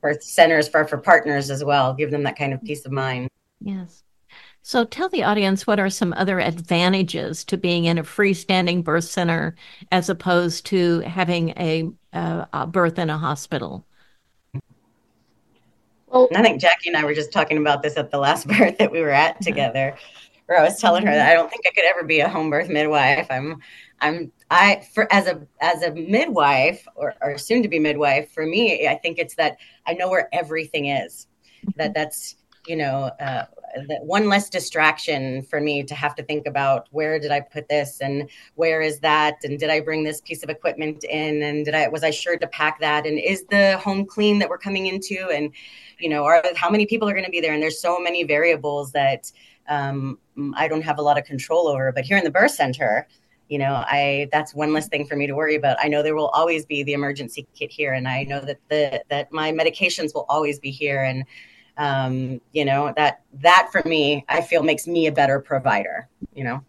birth 0.00 0.22
centers 0.22 0.68
for 0.68 0.84
for 0.86 0.98
partners 0.98 1.50
as 1.50 1.64
well 1.64 1.94
give 1.94 2.10
them 2.10 2.22
that 2.22 2.36
kind 2.36 2.52
of 2.52 2.62
peace 2.62 2.84
of 2.84 2.92
mind 2.92 3.30
Yes. 3.60 4.02
So 4.62 4.84
tell 4.84 5.08
the 5.08 5.22
audience 5.22 5.66
what 5.66 5.80
are 5.80 5.90
some 5.90 6.12
other 6.14 6.38
advantages 6.40 7.44
to 7.46 7.56
being 7.56 7.86
in 7.86 7.98
a 7.98 8.02
freestanding 8.02 8.84
birth 8.84 9.04
center 9.04 9.54
as 9.90 10.08
opposed 10.08 10.66
to 10.66 11.00
having 11.00 11.50
a, 11.50 11.90
uh, 12.12 12.44
a 12.52 12.66
birth 12.66 12.98
in 12.98 13.10
a 13.10 13.18
hospital? 13.18 13.86
Well, 16.06 16.28
I 16.34 16.42
think 16.42 16.60
Jackie 16.60 16.88
and 16.88 16.96
I 16.96 17.04
were 17.04 17.14
just 17.14 17.32
talking 17.32 17.56
about 17.56 17.82
this 17.82 17.96
at 17.96 18.10
the 18.10 18.18
last 18.18 18.46
birth 18.58 18.78
that 18.78 18.90
we 18.90 19.00
were 19.00 19.10
at 19.10 19.40
together, 19.40 19.96
where 20.46 20.58
I 20.58 20.64
was 20.64 20.78
telling 20.78 21.06
her 21.06 21.12
that 21.12 21.30
I 21.30 21.34
don't 21.34 21.48
think 21.48 21.64
I 21.66 21.70
could 21.70 21.84
ever 21.84 22.02
be 22.02 22.20
a 22.20 22.28
home 22.28 22.50
birth 22.50 22.68
midwife. 22.68 23.28
I'm, 23.30 23.60
I'm, 24.00 24.32
I 24.50 24.84
for 24.92 25.12
as 25.12 25.26
a 25.26 25.46
as 25.60 25.82
a 25.82 25.92
midwife 25.92 26.86
or, 26.96 27.14
or 27.22 27.38
soon 27.38 27.62
to 27.62 27.68
be 27.68 27.78
midwife 27.78 28.32
for 28.32 28.44
me, 28.44 28.88
I 28.88 28.96
think 28.96 29.18
it's 29.18 29.36
that 29.36 29.58
I 29.86 29.94
know 29.94 30.10
where 30.10 30.28
everything 30.32 30.86
is. 30.86 31.28
That 31.76 31.86
mm-hmm. 31.86 31.92
that's 31.94 32.36
you 32.66 32.76
know 32.76 33.10
uh, 33.20 33.44
one 34.02 34.28
less 34.28 34.50
distraction 34.50 35.42
for 35.42 35.60
me 35.60 35.84
to 35.84 35.94
have 35.94 36.16
to 36.16 36.24
think 36.24 36.46
about 36.46 36.88
where 36.90 37.20
did 37.20 37.30
I 37.30 37.40
put 37.40 37.68
this 37.68 38.00
and 38.00 38.28
where 38.56 38.80
is 38.80 38.98
that? 39.00 39.36
And 39.44 39.58
did 39.58 39.70
I 39.70 39.78
bring 39.80 40.02
this 40.02 40.20
piece 40.20 40.42
of 40.42 40.50
equipment 40.50 41.04
in? 41.04 41.42
And 41.42 41.64
did 41.64 41.74
I 41.74 41.86
was 41.86 42.02
I 42.02 42.10
sure 42.10 42.36
to 42.36 42.46
pack 42.48 42.80
that? 42.80 43.06
And 43.06 43.20
is 43.20 43.44
the 43.46 43.78
home 43.78 44.04
clean 44.04 44.40
that 44.40 44.48
we're 44.48 44.58
coming 44.58 44.86
into? 44.86 45.30
And 45.32 45.52
you 46.00 46.08
know 46.08 46.24
are 46.24 46.42
how 46.56 46.70
many 46.70 46.86
people 46.86 47.08
are 47.08 47.14
going 47.14 47.24
to 47.24 47.30
be 47.30 47.40
there? 47.40 47.54
And 47.54 47.62
there's 47.62 47.80
so 47.80 48.00
many 48.00 48.24
variables 48.24 48.90
that 48.92 49.30
um, 49.68 50.18
I 50.54 50.66
don't 50.66 50.82
have 50.82 50.98
a 50.98 51.02
lot 51.02 51.18
of 51.18 51.24
control 51.24 51.68
over. 51.68 51.92
But 51.92 52.04
here 52.04 52.18
in 52.18 52.24
the 52.24 52.30
birth 52.32 52.50
center 52.50 53.06
you 53.50 53.58
know 53.58 53.84
i 53.86 54.28
that's 54.32 54.54
one 54.54 54.72
less 54.72 54.88
thing 54.88 55.04
for 55.04 55.16
me 55.16 55.26
to 55.26 55.34
worry 55.34 55.56
about 55.56 55.76
i 55.82 55.88
know 55.88 56.02
there 56.02 56.14
will 56.14 56.28
always 56.28 56.64
be 56.64 56.82
the 56.84 56.94
emergency 56.94 57.46
kit 57.54 57.70
here 57.70 57.92
and 57.92 58.08
i 58.08 58.22
know 58.22 58.40
that 58.40 58.58
the 58.70 59.02
that 59.10 59.30
my 59.30 59.52
medications 59.52 60.14
will 60.14 60.24
always 60.30 60.58
be 60.58 60.70
here 60.70 61.02
and 61.02 61.24
um, 61.76 62.40
you 62.52 62.64
know 62.64 62.92
that 62.96 63.22
that 63.34 63.68
for 63.72 63.82
me 63.84 64.24
i 64.28 64.40
feel 64.40 64.62
makes 64.62 64.86
me 64.86 65.06
a 65.06 65.12
better 65.12 65.40
provider 65.40 66.08
you 66.34 66.44
know 66.44 66.64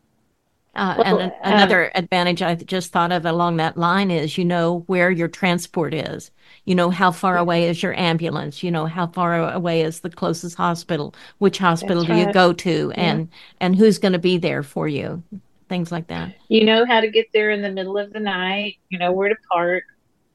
uh, 0.74 0.96
well, 0.98 1.20
and 1.20 1.32
a, 1.32 1.48
another 1.50 1.86
um, 1.88 1.92
advantage 1.96 2.42
I 2.42 2.56
just 2.56 2.94
thought 2.94 3.12
of 3.12 3.26
along 3.26 3.58
that 3.58 3.78
line 3.78 4.10
is 4.10 4.38
you 4.38 4.46
know 4.46 4.86
where 4.88 5.12
your 5.12 5.28
transport 5.28 5.94
is. 5.94 6.32
You 6.64 6.76
know 6.76 6.90
how 6.90 7.12
far 7.12 7.38
away 7.38 7.68
is 7.68 7.84
your 7.84 7.94
ambulance. 8.00 8.64
You 8.64 8.72
know 8.72 8.86
how 8.86 9.08
far 9.08 9.52
away 9.52 9.82
is 9.82 10.00
the 10.00 10.10
closest 10.10 10.56
hospital. 10.56 11.14
Which 11.40 11.58
hospital 11.58 12.06
do 12.06 12.14
right. 12.14 12.26
you 12.26 12.32
go 12.32 12.54
to, 12.54 12.94
yeah. 12.96 13.04
and 13.04 13.30
and 13.60 13.76
who's 13.76 14.00
going 14.00 14.14
to 14.14 14.20
be 14.20 14.38
there 14.38 14.64
for 14.64 14.88
you. 14.88 15.22
Things 15.72 15.92
like 15.92 16.08
that. 16.08 16.36
You 16.50 16.66
know 16.66 16.86
how 16.86 17.00
to 17.00 17.10
get 17.10 17.28
there 17.34 17.50
in 17.52 17.62
the 17.62 17.72
middle 17.72 17.98
of 17.98 18.12
the 18.12 18.20
night. 18.20 18.76
You 18.90 19.00
know 19.00 19.14
where 19.14 19.30
to 19.30 19.36
park. 19.50 19.86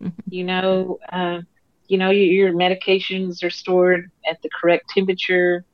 Mm-hmm. 0.03 0.21
You 0.29 0.45
know 0.45 0.99
uh, 1.13 1.41
you 1.89 1.99
know 1.99 2.11
your, 2.11 2.53
medications 2.53 3.43
are 3.43 3.51
stored 3.51 4.11
at 4.29 4.41
the 4.43 4.49
correct 4.61 4.89
temperature 4.91 5.65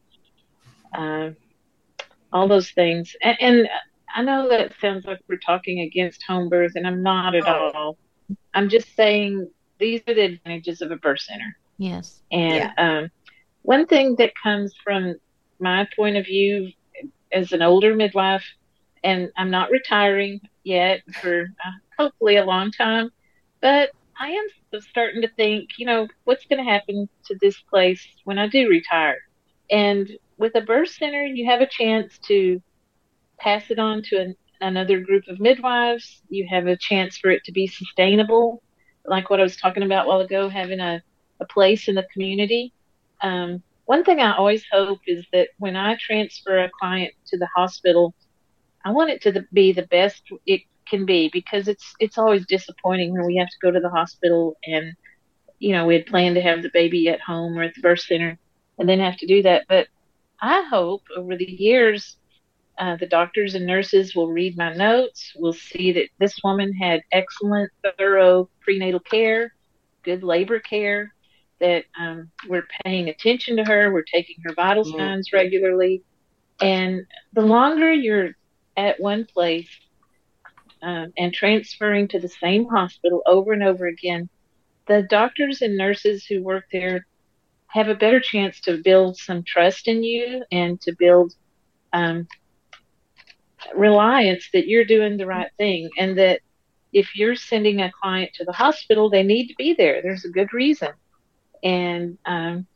uh, 0.97 1.31
all 2.33 2.49
those 2.49 2.71
things 2.71 3.15
and, 3.23 3.37
and, 3.41 3.69
i 4.15 4.23
know 4.23 4.49
that 4.49 4.73
sounds 4.81 5.05
like 5.07 5.19
we're 5.29 5.39
talking 5.39 5.81
against 5.81 6.23
home 6.25 6.49
birth 6.49 6.73
and 6.75 6.87
i'm 6.87 7.03
not 7.03 7.35
at 7.35 7.47
oh. 7.47 7.71
all 7.75 7.99
i'm 8.55 8.69
just 8.69 8.95
saying 8.95 9.49
these 9.79 10.01
are 10.07 10.15
the 10.15 10.23
advantages 10.23 10.83
of 10.83 10.91
a 10.91 10.97
birth 10.97 11.21
center 11.21 11.57
yes 11.79 12.21
and 12.31 12.55
yeah. 12.55 12.73
um, 12.99 13.11
one 13.63 13.87
thing 13.87 14.15
that 14.17 14.33
comes 14.43 14.75
from 14.85 15.15
my 15.61 15.87
point 15.97 16.17
of 16.17 16.27
view 16.27 16.71
as 17.33 17.53
an 17.53 17.63
older 17.63 17.95
midwife 17.95 18.45
and 19.05 19.31
i'm 19.37 19.51
not 19.51 19.71
retiring 19.71 20.41
yet 20.65 21.01
for 21.21 21.47
uh, 21.65 21.71
hopefully 21.99 22.37
a 22.37 22.45
long 22.45 22.71
time 22.71 23.11
but 23.61 23.91
I 24.21 24.29
am 24.29 24.81
starting 24.81 25.23
to 25.23 25.29
think, 25.37 25.71
you 25.79 25.87
know, 25.87 26.07
what's 26.25 26.47
going 26.47 26.65
to 26.65 26.71
happen 26.71 27.09
to 27.27 27.37
this 27.41 27.61
place 27.71 28.07
when 28.25 28.39
I 28.39 28.47
do 28.47 28.69
retire? 28.69 29.19
And 29.71 30.09
with 30.39 30.55
a 30.55 30.61
birth 30.61 30.91
center, 30.91 31.25
you 31.25 31.47
have 31.47 31.61
a 31.61 31.67
chance 31.67 32.19
to 32.29 32.61
pass 33.41 33.71
it 33.71 33.79
on 33.79 34.03
to 34.05 34.21
an, 34.21 34.37
another 34.61 35.01
group 35.01 35.25
of 35.29 35.41
midwives. 35.41 36.23
You 36.29 36.47
have 36.51 36.67
a 36.67 36.77
chance 36.77 37.19
for 37.19 37.31
it 37.31 37.43
to 37.45 37.53
be 37.53 37.67
sustainable, 37.67 38.63
like 39.07 39.31
what 39.31 39.41
I 39.41 39.45
was 39.45 39.57
talking 39.57 39.83
about 39.83 40.07
a 40.07 40.09
while 40.09 40.21
ago, 40.21 40.49
having 40.49 40.81
a, 40.81 41.03
a 41.41 41.47
place 41.47 41.89
in 41.89 41.95
the 41.95 42.07
community. 42.13 42.73
Um, 43.23 43.63
one 43.87 44.05
thing 44.05 44.21
I 44.21 44.37
always 44.37 44.65
hope 44.71 45.01
is 45.07 45.27
that 45.33 45.49
when 45.59 45.77
I 45.77 45.97
transfer 45.97 46.59
a 46.59 46.71
client 46.81 47.13
to 47.29 47.39
the 47.39 47.49
hospital, 47.57 48.15
I 48.85 48.91
want 48.91 49.11
it 49.11 49.23
to 49.23 49.45
be 49.53 49.73
the 49.73 49.87
best 49.87 50.23
it 50.47 50.63
can 50.89 51.07
be 51.07 51.31
because 51.33 51.69
it's 51.69 51.95
it's 52.01 52.19
always 52.19 52.47
disappointing 52.47 53.13
when 53.13 53.27
we 53.27 53.37
have 53.37 53.49
to 53.49 53.59
go 53.63 53.71
to 53.71 53.81
the 53.81 53.89
hospital 53.89 54.57
and 54.65 54.95
you 55.59 55.73
know 55.73 55.87
we 55.87 55.95
had 55.95 56.07
planned 56.07 56.35
to 56.35 56.43
have 56.43 56.63
the 56.63 56.71
baby 56.73 57.09
at 57.09 57.21
home 57.21 57.57
or 57.59 57.63
at 57.63 57.75
the 57.75 57.81
birth 57.81 58.01
center 58.01 58.39
and 58.79 58.89
then 58.89 58.99
have 58.99 59.17
to 59.17 59.27
do 59.27 59.43
that 59.43 59.65
but 59.69 59.87
i 60.41 60.63
hope 60.69 61.03
over 61.17 61.37
the 61.37 61.51
years 61.51 62.17
uh, 62.79 62.97
the 62.97 63.07
doctors 63.07 63.55
and 63.55 63.67
nurses 63.67 64.17
will 64.17 64.29
read 64.29 64.57
my 64.57 64.75
notes 64.75 65.33
will 65.37 65.53
see 65.53 65.93
that 65.93 66.09
this 66.19 66.37
woman 66.43 66.73
had 66.73 67.01
excellent 67.13 67.71
thorough 67.97 68.49
prenatal 68.61 69.01
care 69.01 69.55
good 70.03 70.23
labor 70.23 70.59
care 70.59 71.15
that 71.61 71.85
um, 71.99 72.29
we're 72.49 72.67
paying 72.85 73.09
attention 73.09 73.57
to 73.57 73.65
her 73.65 73.93
we're 73.93 74.03
taking 74.03 74.37
her 74.45 74.53
vital 74.55 74.85
mm-hmm. 74.85 74.99
signs 74.99 75.33
regularly 75.33 76.03
and 76.61 77.07
the 77.35 77.43
longer 77.43 77.93
you're 77.93 78.35
at 78.77 79.01
one 79.01 79.25
place 79.25 79.69
um, 80.83 81.13
and 81.17 81.33
transferring 81.33 82.09
to 82.09 82.19
the 82.19 82.29
same 82.29 82.67
hospital 82.67 83.23
over 83.27 83.53
and 83.53 83.63
over 83.63 83.87
again, 83.87 84.29
the 84.87 85.03
doctors 85.03 85.63
and 85.63 85.77
nurses 85.77 86.25
who 86.27 86.43
work 86.43 86.65
there 86.73 87.07
have 87.69 87.89
a 87.89 87.95
better 87.95 88.21
chance 88.21 88.61
to 88.61 88.83
build 88.83 89.17
some 89.17 89.43
trust 89.43 89.89
in 89.89 90.03
you 90.03 90.45
and 90.53 90.81
to 90.81 90.95
build 90.99 91.35
um, 91.93 92.27
reliance 93.75 94.49
that 94.53 94.67
you're 94.67 94.85
doing 94.85 95.17
the 95.17 95.27
right 95.27 95.51
thing 95.57 95.89
and 95.99 96.19
that 96.19 96.41
if 96.93 97.17
you're 97.17 97.37
sending 97.37 97.81
a 97.81 97.93
client 98.03 98.31
to 98.35 98.45
the 98.45 98.53
hospital, 98.53 99.09
they 99.09 99.23
need 99.23 99.49
to 99.49 99.55
be 99.57 99.73
there. 99.73 100.03
There's 100.03 100.25
a 100.25 100.31
good 100.31 100.53
reason. 100.53 100.91
And 101.63 102.19
um, 102.27 102.67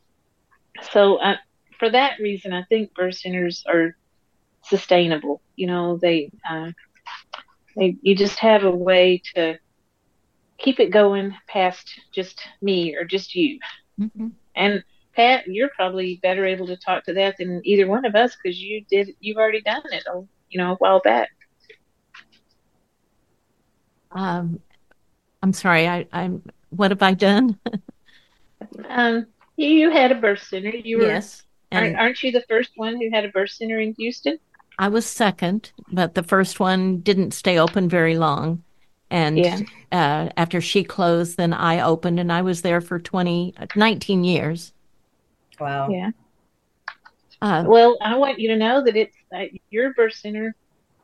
so, 0.93 1.17
uh, 1.17 1.37
for 1.79 1.91
that 1.91 2.19
reason, 2.19 2.53
I 2.55 2.63
think 2.65 2.95
birth 2.95 3.17
centers 3.17 3.65
are 3.69 3.97
sustainable. 4.69 5.41
You 5.57 5.67
know, 5.69 5.97
they 5.97 6.31
uh, 6.49 6.71
you 7.77 8.15
just 8.15 8.39
have 8.39 8.65
a 8.65 8.71
way 8.71 9.23
to 9.35 9.59
keep 10.59 10.81
it 10.81 10.91
going 10.91 11.35
past 11.47 12.01
just 12.13 12.41
me 12.63 12.97
or 12.97 13.05
just 13.05 13.35
you. 13.35 13.59
Mm-hmm. 14.01 14.29
And 14.55 14.83
Pat, 15.15 15.47
you're 15.47 15.71
probably 15.71 16.19
better 16.23 16.45
able 16.47 16.67
to 16.67 16.77
talk 16.77 17.05
to 17.05 17.15
that 17.15 17.37
than 17.39 17.61
either 17.65 17.87
one 17.87 18.05
of 18.05 18.15
us 18.15 18.37
because 18.37 18.61
you 18.61 18.85
did. 18.91 19.15
You've 19.21 19.39
already 19.39 19.63
done 19.63 19.83
it, 19.91 20.05
you 20.51 20.59
know, 20.59 20.73
a 20.73 20.77
while 20.77 21.01
back. 21.01 21.31
Um, 24.13 24.61
I'm 25.43 25.53
sorry. 25.53 25.89
I, 25.89 26.07
I'm. 26.13 26.43
What 26.71 26.91
have 26.91 27.03
I 27.03 27.15
done? 27.15 27.59
um, 28.89 29.27
you 29.57 29.91
had 29.91 30.13
a 30.13 30.17
birth 30.17 30.43
center. 30.43 30.71
You 30.71 30.99
were. 30.99 31.07
Yes. 31.07 31.43
Aren't, 31.73 31.97
aren't 31.97 32.23
you 32.23 32.31
the 32.31 32.45
first 32.49 32.71
one 32.77 32.97
who 32.97 33.11
had 33.11 33.25
a 33.25 33.29
birth 33.29 33.51
center 33.51 33.81
in 33.81 33.95
Houston? 33.95 34.39
I 34.79 34.89
was 34.89 35.07
second, 35.07 35.73
but 35.91 36.15
the 36.15 36.23
first 36.23 36.61
one 36.61 37.01
didn't 37.01 37.33
stay 37.33 37.59
open 37.59 37.89
very 37.89 38.19
long. 38.19 38.63
And 39.11 39.39
yeah. 39.39 39.61
uh, 39.93 40.31
after 40.37 40.61
she 40.61 40.85
closed, 40.85 41.37
then 41.37 41.53
I 41.53 41.81
opened 41.81 42.19
and 42.21 42.33
I 42.33 42.43
was 42.43 42.63
there 42.63 42.81
for 42.81 42.99
20, 42.99 43.55
19 43.75 44.25
years. 44.25 44.73
Wow. 45.61 45.89
Yeah. 45.89 46.11
Uh, 47.41 47.65
well, 47.67 47.97
I 48.01 48.17
want 48.17 48.39
you 48.39 48.49
to 48.49 48.57
know 48.57 48.83
that 48.83 48.97
it's 48.97 49.17
uh, 49.35 49.45
your 49.71 49.95
birth 49.95 50.15
center 50.15 50.55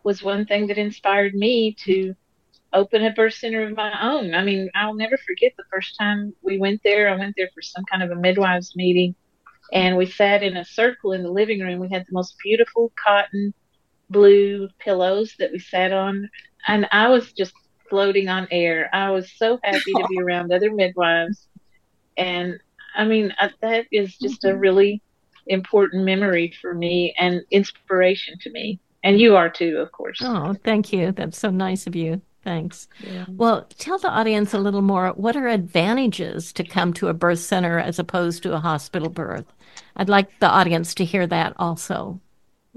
was 0.03 0.23
one 0.23 0.47
thing 0.47 0.67
that 0.67 0.79
inspired 0.79 1.35
me 1.35 1.75
to 1.85 2.15
open 2.73 3.05
a 3.05 3.13
birth 3.13 3.35
center 3.35 3.65
of 3.67 3.77
my 3.77 3.93
own. 4.03 4.35
I 4.35 4.43
mean, 4.43 4.71
I'll 4.75 4.95
never 4.95 5.17
forget 5.19 5.53
the 5.57 5.65
first 5.71 5.97
time 5.99 6.35
we 6.43 6.59
went 6.59 6.81
there. 6.83 7.09
I 7.09 7.17
went 7.17 7.35
there 7.37 7.51
for 7.55 7.63
some 7.63 7.85
kind 7.85 8.03
of 8.03 8.11
a 8.11 8.17
midwives 8.17 8.75
meeting, 8.75 9.15
and 9.73 9.97
we 9.97 10.07
sat 10.07 10.43
in 10.43 10.57
a 10.57 10.65
circle 10.65 11.13
in 11.13 11.23
the 11.23 11.31
living 11.31 11.61
room. 11.61 11.79
We 11.79 11.91
had 11.91 12.03
the 12.03 12.13
most 12.13 12.35
beautiful 12.43 12.93
cotton 13.03 13.53
blue 14.13 14.69
pillows 14.79 15.35
that 15.39 15.53
we 15.53 15.59
sat 15.59 15.93
on, 15.93 16.31
and 16.67 16.87
I 16.93 17.09
was 17.09 17.33
just 17.33 17.55
floating 17.89 18.29
on 18.29 18.49
air. 18.51 18.89
I 18.93 19.11
was 19.11 19.31
so 19.33 19.59
happy 19.63 19.93
to 19.93 20.07
be 20.09 20.19
around 20.23 20.53
other 20.53 20.73
midwives, 20.73 21.49
and 22.17 22.59
I 22.95 23.05
mean 23.05 23.35
uh, 23.41 23.49
that 23.61 23.87
is 23.91 24.17
just 24.19 24.45
a 24.45 24.49
mm-hmm. 24.49 24.59
really 24.59 25.03
important 25.47 26.05
memory 26.05 26.55
for 26.61 26.75
me 26.75 27.15
and 27.19 27.43
inspiration 27.51 28.39
to 28.43 28.51
me. 28.51 28.79
And 29.05 29.21
you 29.21 29.37
are 29.37 29.51
too, 29.51 29.79
of 29.79 29.91
course. 29.91 30.21
Oh, 30.23 30.55
thank 30.63 30.93
you. 30.93 31.11
That's 31.13 31.39
so 31.39 31.51
nice 31.51 31.87
of 31.89 31.97
you. 31.97 32.23
Thanks. 32.45 32.89
Yeah. 33.01 33.25
Well, 33.29 33.67
tell 33.79 33.99
the 33.99 34.11
audience 34.11 34.53
a 34.53 34.59
little 34.59 34.83
more. 34.83 35.11
What 35.11 35.37
are 35.37 35.49
advantages 35.49 36.53
to 36.55 36.65
come 36.65 36.93
to 36.95 37.09
a 37.09 37.15
birth 37.15 37.39
center 37.39 37.79
as 37.79 37.99
opposed 37.99 38.43
to 38.43 38.55
a 38.55 38.61
hospital 38.61 39.09
birth? 39.09 39.47
I'd 39.97 40.09
like 40.09 40.39
the 40.41 40.49
audience 40.49 40.95
to 40.97 41.05
hear 41.05 41.27
that 41.29 41.55
also. 41.57 42.21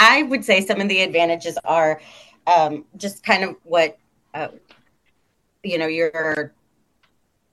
I 0.00 0.22
would 0.24 0.44
say 0.44 0.62
some 0.62 0.80
of 0.80 0.88
the 0.88 1.02
advantages 1.02 1.58
are 1.64 2.00
um, 2.46 2.86
just 2.96 3.22
kind 3.22 3.44
of 3.44 3.56
what 3.62 3.98
uh, 4.34 4.48
you 5.62 5.78
know. 5.78 5.86
You're 5.86 6.54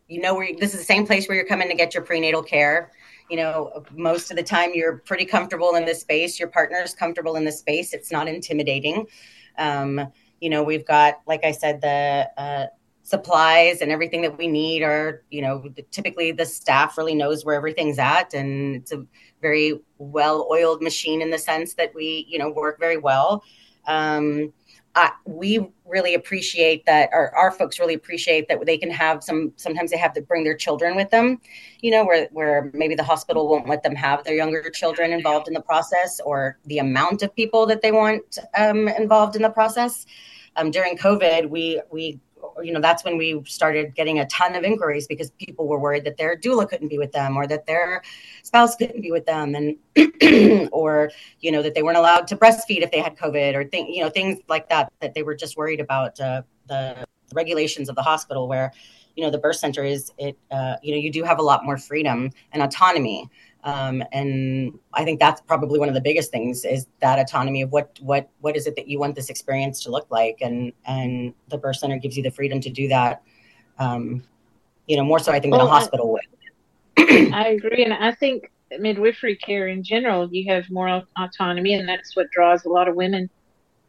you 0.08 0.22
know 0.22 0.34
where 0.34 0.46
you, 0.46 0.58
this 0.58 0.74
is 0.74 0.80
the 0.80 0.86
same 0.86 1.06
place 1.06 1.28
where 1.28 1.36
you're 1.36 1.46
coming 1.46 1.68
to 1.68 1.76
get 1.76 1.94
your 1.94 2.04
prenatal 2.04 2.42
care. 2.42 2.92
You 3.30 3.38
know, 3.38 3.84
most 3.92 4.32
of 4.32 4.38
the 4.38 4.44
time 4.44 4.72
you're 4.74 5.00
pretty 5.00 5.26
comfortable 5.26 5.76
in 5.76 5.84
this 5.84 6.00
space. 6.00 6.40
Your 6.40 6.48
partner 6.48 6.82
is 6.82 6.94
comfortable 6.94 7.36
in 7.36 7.44
this 7.44 7.60
space. 7.60 7.94
It's 7.94 8.12
not 8.12 8.30
intimidating. 8.30 9.06
Um, 9.58 10.12
you 10.40 10.50
know, 10.50 10.64
we've 10.64 10.86
got, 10.86 11.20
like 11.28 11.44
I 11.44 11.52
said, 11.52 11.82
the 11.82 12.30
uh, 12.38 12.68
supplies 13.04 13.82
and 13.82 13.92
everything 13.92 14.22
that 14.22 14.38
we 14.38 14.48
need 14.48 14.84
are, 14.84 15.24
you 15.30 15.42
know, 15.42 15.64
typically 15.92 16.32
the 16.32 16.46
staff 16.46 16.98
really 16.98 17.16
knows 17.16 17.44
where 17.44 17.56
everything's 17.56 18.00
at. 18.00 18.34
And 18.34 18.76
it's 18.78 18.92
a 18.92 19.06
very 19.42 19.80
well 19.98 20.48
oiled 20.52 20.82
machine 20.82 21.22
in 21.22 21.30
the 21.30 21.38
sense 21.38 21.74
that 21.76 21.94
we, 21.94 22.26
you 22.30 22.40
know, 22.40 22.50
work 22.50 22.80
very 22.80 22.98
well. 22.98 23.44
Um, 23.88 24.54
I, 24.98 25.12
we 25.26 25.60
really 25.86 26.16
appreciate 26.16 26.84
that 26.88 27.10
our, 27.14 27.34
our 27.36 27.52
folks 27.52 27.80
really 27.80 27.94
appreciate 27.94 28.48
that 28.48 28.66
they 28.66 28.80
can 28.80 28.90
have 28.90 29.24
some 29.24 29.54
sometimes 29.56 29.92
they 29.92 29.98
have 29.98 30.14
to 30.14 30.22
bring 30.24 30.44
their 30.44 30.58
children 30.58 30.96
with 30.96 31.12
them 31.12 31.40
you 31.82 31.92
know 31.92 32.04
where 32.04 32.28
where 32.32 32.72
maybe 32.74 32.96
the 32.96 33.04
hospital 33.04 33.48
won't 33.48 33.70
let 33.70 33.84
them 33.84 33.96
have 33.96 34.24
their 34.24 34.34
younger 34.34 34.70
children 34.72 35.14
involved 35.14 35.48
in 35.48 35.54
the 35.54 35.62
process 35.62 36.20
or 36.26 36.58
the 36.66 36.80
amount 36.80 37.22
of 37.22 37.34
people 37.36 37.68
that 37.68 37.84
they 37.84 37.92
want 37.92 38.40
um, 38.58 38.88
involved 38.88 39.36
in 39.36 39.44
the 39.44 39.50
process 39.52 40.08
um, 40.56 40.72
during 40.72 40.98
covid 40.98 41.48
we 41.48 41.80
we 41.92 42.20
you 42.64 42.72
know 42.72 42.82
that's 42.82 43.04
when 43.04 43.18
we 43.18 43.42
started 43.46 43.96
getting 43.96 44.20
a 44.20 44.26
ton 44.28 44.56
of 44.56 44.64
inquiries 44.64 45.08
because 45.08 45.32
people 45.32 45.68
were 45.68 45.80
worried 45.80 46.04
that 46.04 46.18
their 46.18 46.38
doula 46.38 46.68
couldn't 46.68 46.88
be 46.88 46.98
with 46.98 47.12
them 47.12 47.38
or 47.38 47.48
that 47.48 47.66
their 47.66 48.02
spouse 48.44 48.76
couldn't 48.76 49.02
be 49.02 49.12
with 49.12 49.26
them 49.26 49.56
and 49.56 50.70
or 50.72 51.12
you 51.40 51.52
know 51.52 51.62
that 51.62 51.76
they 51.76 51.84
weren't 51.84 51.98
allowed 51.98 52.28
to 52.28 52.36
breastfeed 52.36 52.82
if 52.82 52.92
they 52.92 53.00
had 53.00 53.16
covid 53.16 53.56
or 53.56 53.64
thing 53.64 53.88
you 53.88 54.04
know 54.04 54.10
things 54.10 54.40
like 54.48 54.68
that 54.70 54.92
that 55.00 55.14
they 55.14 55.24
were 55.24 55.36
just 55.36 55.58
worried 55.58 55.80
about 55.80 56.20
uh, 56.20 56.42
the 56.68 57.06
regulations 57.34 57.90
of 57.90 57.96
the 57.96 58.02
hospital 58.02 58.48
where 58.48 58.72
you 59.16 59.24
know 59.24 59.30
the 59.30 59.38
birth 59.38 59.58
center 59.58 59.84
is 59.84 60.12
it 60.18 60.38
uh, 60.52 60.76
you 60.82 60.94
know 60.94 61.00
you 61.00 61.12
do 61.12 61.24
have 61.24 61.40
a 61.40 61.44
lot 61.44 61.66
more 61.66 61.78
freedom 61.78 62.30
and 62.52 62.62
autonomy 62.62 63.30
um, 63.68 64.02
and 64.14 64.80
I 64.94 65.04
think 65.04 65.20
that's 65.20 65.42
probably 65.42 65.78
one 65.78 65.90
of 65.90 65.94
the 65.94 66.00
biggest 66.00 66.32
things 66.32 66.64
is 66.64 66.88
that 67.02 67.20
autonomy 67.20 67.62
of 67.64 67.72
what 67.74 68.00
what 68.00 68.30
what 68.40 68.56
is 68.56 68.66
it 68.66 68.78
that 68.78 68.88
you 68.88 68.98
want 68.98 69.14
this 69.14 69.30
experience 69.30 69.84
to 69.84 69.92
look 69.92 70.08
like, 70.10 70.38
and 70.40 70.72
and 70.86 71.34
the 71.50 71.58
birth 71.58 71.76
center 71.76 71.98
gives 71.98 72.16
you 72.16 72.24
the 72.24 72.32
freedom 72.32 72.62
to 72.62 72.70
do 72.70 72.88
that. 72.88 73.22
Um, 73.78 74.24
you 74.88 74.96
know, 74.96 75.04
more 75.04 75.20
so 75.20 75.34
I 75.34 75.42
think 75.42 75.52
well, 75.52 75.66
than 75.66 75.68
a 75.68 75.80
hospital 75.80 76.14
would. 76.14 76.22
I 77.34 77.50
agree, 77.50 77.84
and 77.84 77.94
I 77.94 78.14
think 78.14 78.50
midwifery 78.80 79.36
care 79.36 79.68
in 79.68 79.84
general, 79.84 80.34
you 80.34 80.50
have 80.50 80.70
more 80.70 81.04
autonomy, 81.18 81.74
and 81.74 81.90
that's 81.90 82.16
what 82.16 82.32
draws 82.32 82.64
a 82.64 82.70
lot 82.70 82.88
of 82.88 82.96
women 82.96 83.30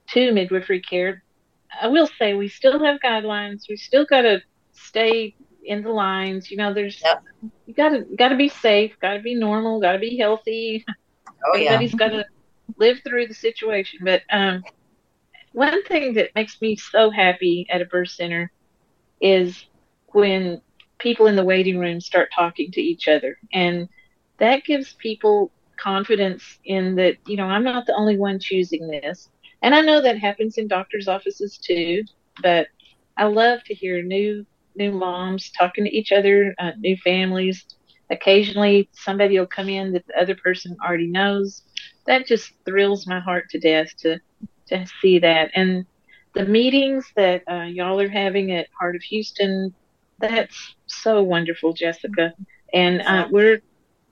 to 0.08 0.32
midwifery 0.32 0.80
care. 0.80 1.22
I 1.80 1.86
will 1.86 2.08
say 2.18 2.34
we 2.34 2.48
still 2.48 2.82
have 2.84 2.98
guidelines. 2.98 3.68
We 3.68 3.76
still 3.76 4.06
got 4.06 4.22
to 4.22 4.42
stay 4.72 5.36
in 5.68 5.82
the 5.82 5.90
lines. 5.90 6.50
You 6.50 6.56
know, 6.56 6.72
there's 6.74 7.00
yep. 7.02 7.22
you 7.66 7.74
gotta 7.74 8.04
gotta 8.16 8.36
be 8.36 8.48
safe, 8.48 8.92
gotta 9.00 9.20
be 9.20 9.34
normal, 9.34 9.80
gotta 9.80 9.98
be 9.98 10.16
healthy. 10.16 10.84
Oh, 11.46 11.52
Everybody's 11.54 11.92
yeah. 11.92 11.98
gotta 11.98 12.24
live 12.76 12.98
through 13.04 13.28
the 13.28 13.34
situation. 13.34 14.00
But 14.02 14.22
um, 14.30 14.64
one 15.52 15.84
thing 15.84 16.14
that 16.14 16.34
makes 16.34 16.60
me 16.60 16.76
so 16.76 17.10
happy 17.10 17.66
at 17.70 17.80
a 17.80 17.86
birth 17.86 18.10
center 18.10 18.50
is 19.20 19.66
when 20.08 20.60
people 20.98 21.26
in 21.26 21.36
the 21.36 21.44
waiting 21.44 21.78
room 21.78 22.00
start 22.00 22.30
talking 22.34 22.72
to 22.72 22.80
each 22.80 23.08
other, 23.08 23.38
and 23.52 23.88
that 24.38 24.64
gives 24.64 24.94
people 24.94 25.52
confidence 25.76 26.58
in 26.64 26.96
that 26.96 27.16
you 27.26 27.36
know 27.36 27.44
I'm 27.44 27.64
not 27.64 27.86
the 27.86 27.94
only 27.94 28.16
one 28.16 28.38
choosing 28.40 28.88
this. 28.88 29.28
And 29.62 29.74
I 29.74 29.80
know 29.80 30.00
that 30.00 30.18
happens 30.18 30.56
in 30.56 30.68
doctors' 30.68 31.08
offices 31.08 31.58
too, 31.58 32.04
but 32.42 32.68
I 33.16 33.24
love 33.24 33.64
to 33.64 33.74
hear 33.74 34.02
new 34.02 34.46
new 34.78 34.92
moms 34.92 35.50
talking 35.50 35.84
to 35.84 35.90
each 35.90 36.12
other, 36.12 36.54
uh, 36.58 36.72
new 36.78 36.96
families. 37.04 37.66
Occasionally, 38.10 38.88
somebody 38.92 39.38
will 39.38 39.46
come 39.46 39.68
in 39.68 39.92
that 39.92 40.06
the 40.06 40.18
other 40.18 40.36
person 40.36 40.76
already 40.84 41.08
knows. 41.08 41.62
That 42.06 42.26
just 42.26 42.52
thrills 42.64 43.06
my 43.06 43.20
heart 43.20 43.50
to 43.50 43.60
death 43.60 43.88
to 43.98 44.18
to 44.68 44.86
see 45.00 45.18
that. 45.18 45.50
And 45.54 45.84
the 46.34 46.46
meetings 46.46 47.06
that 47.16 47.42
uh, 47.50 47.64
y'all 47.64 48.00
are 48.00 48.08
having 48.08 48.52
at 48.52 48.68
Heart 48.78 48.96
of 48.96 49.02
Houston, 49.02 49.74
that's 50.20 50.74
so 50.86 51.22
wonderful, 51.22 51.72
Jessica. 51.72 52.32
And 52.72 53.02
uh, 53.02 53.28
we're, 53.30 53.60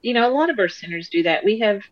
you 0.03 0.15
know, 0.15 0.31
a 0.31 0.35
lot 0.35 0.51
of 0.51 0.59
our 0.59 0.69
centers 0.69 1.09
do 1.09 1.23
that. 1.23 1.45
We 1.45 1.59
have 1.61 1.83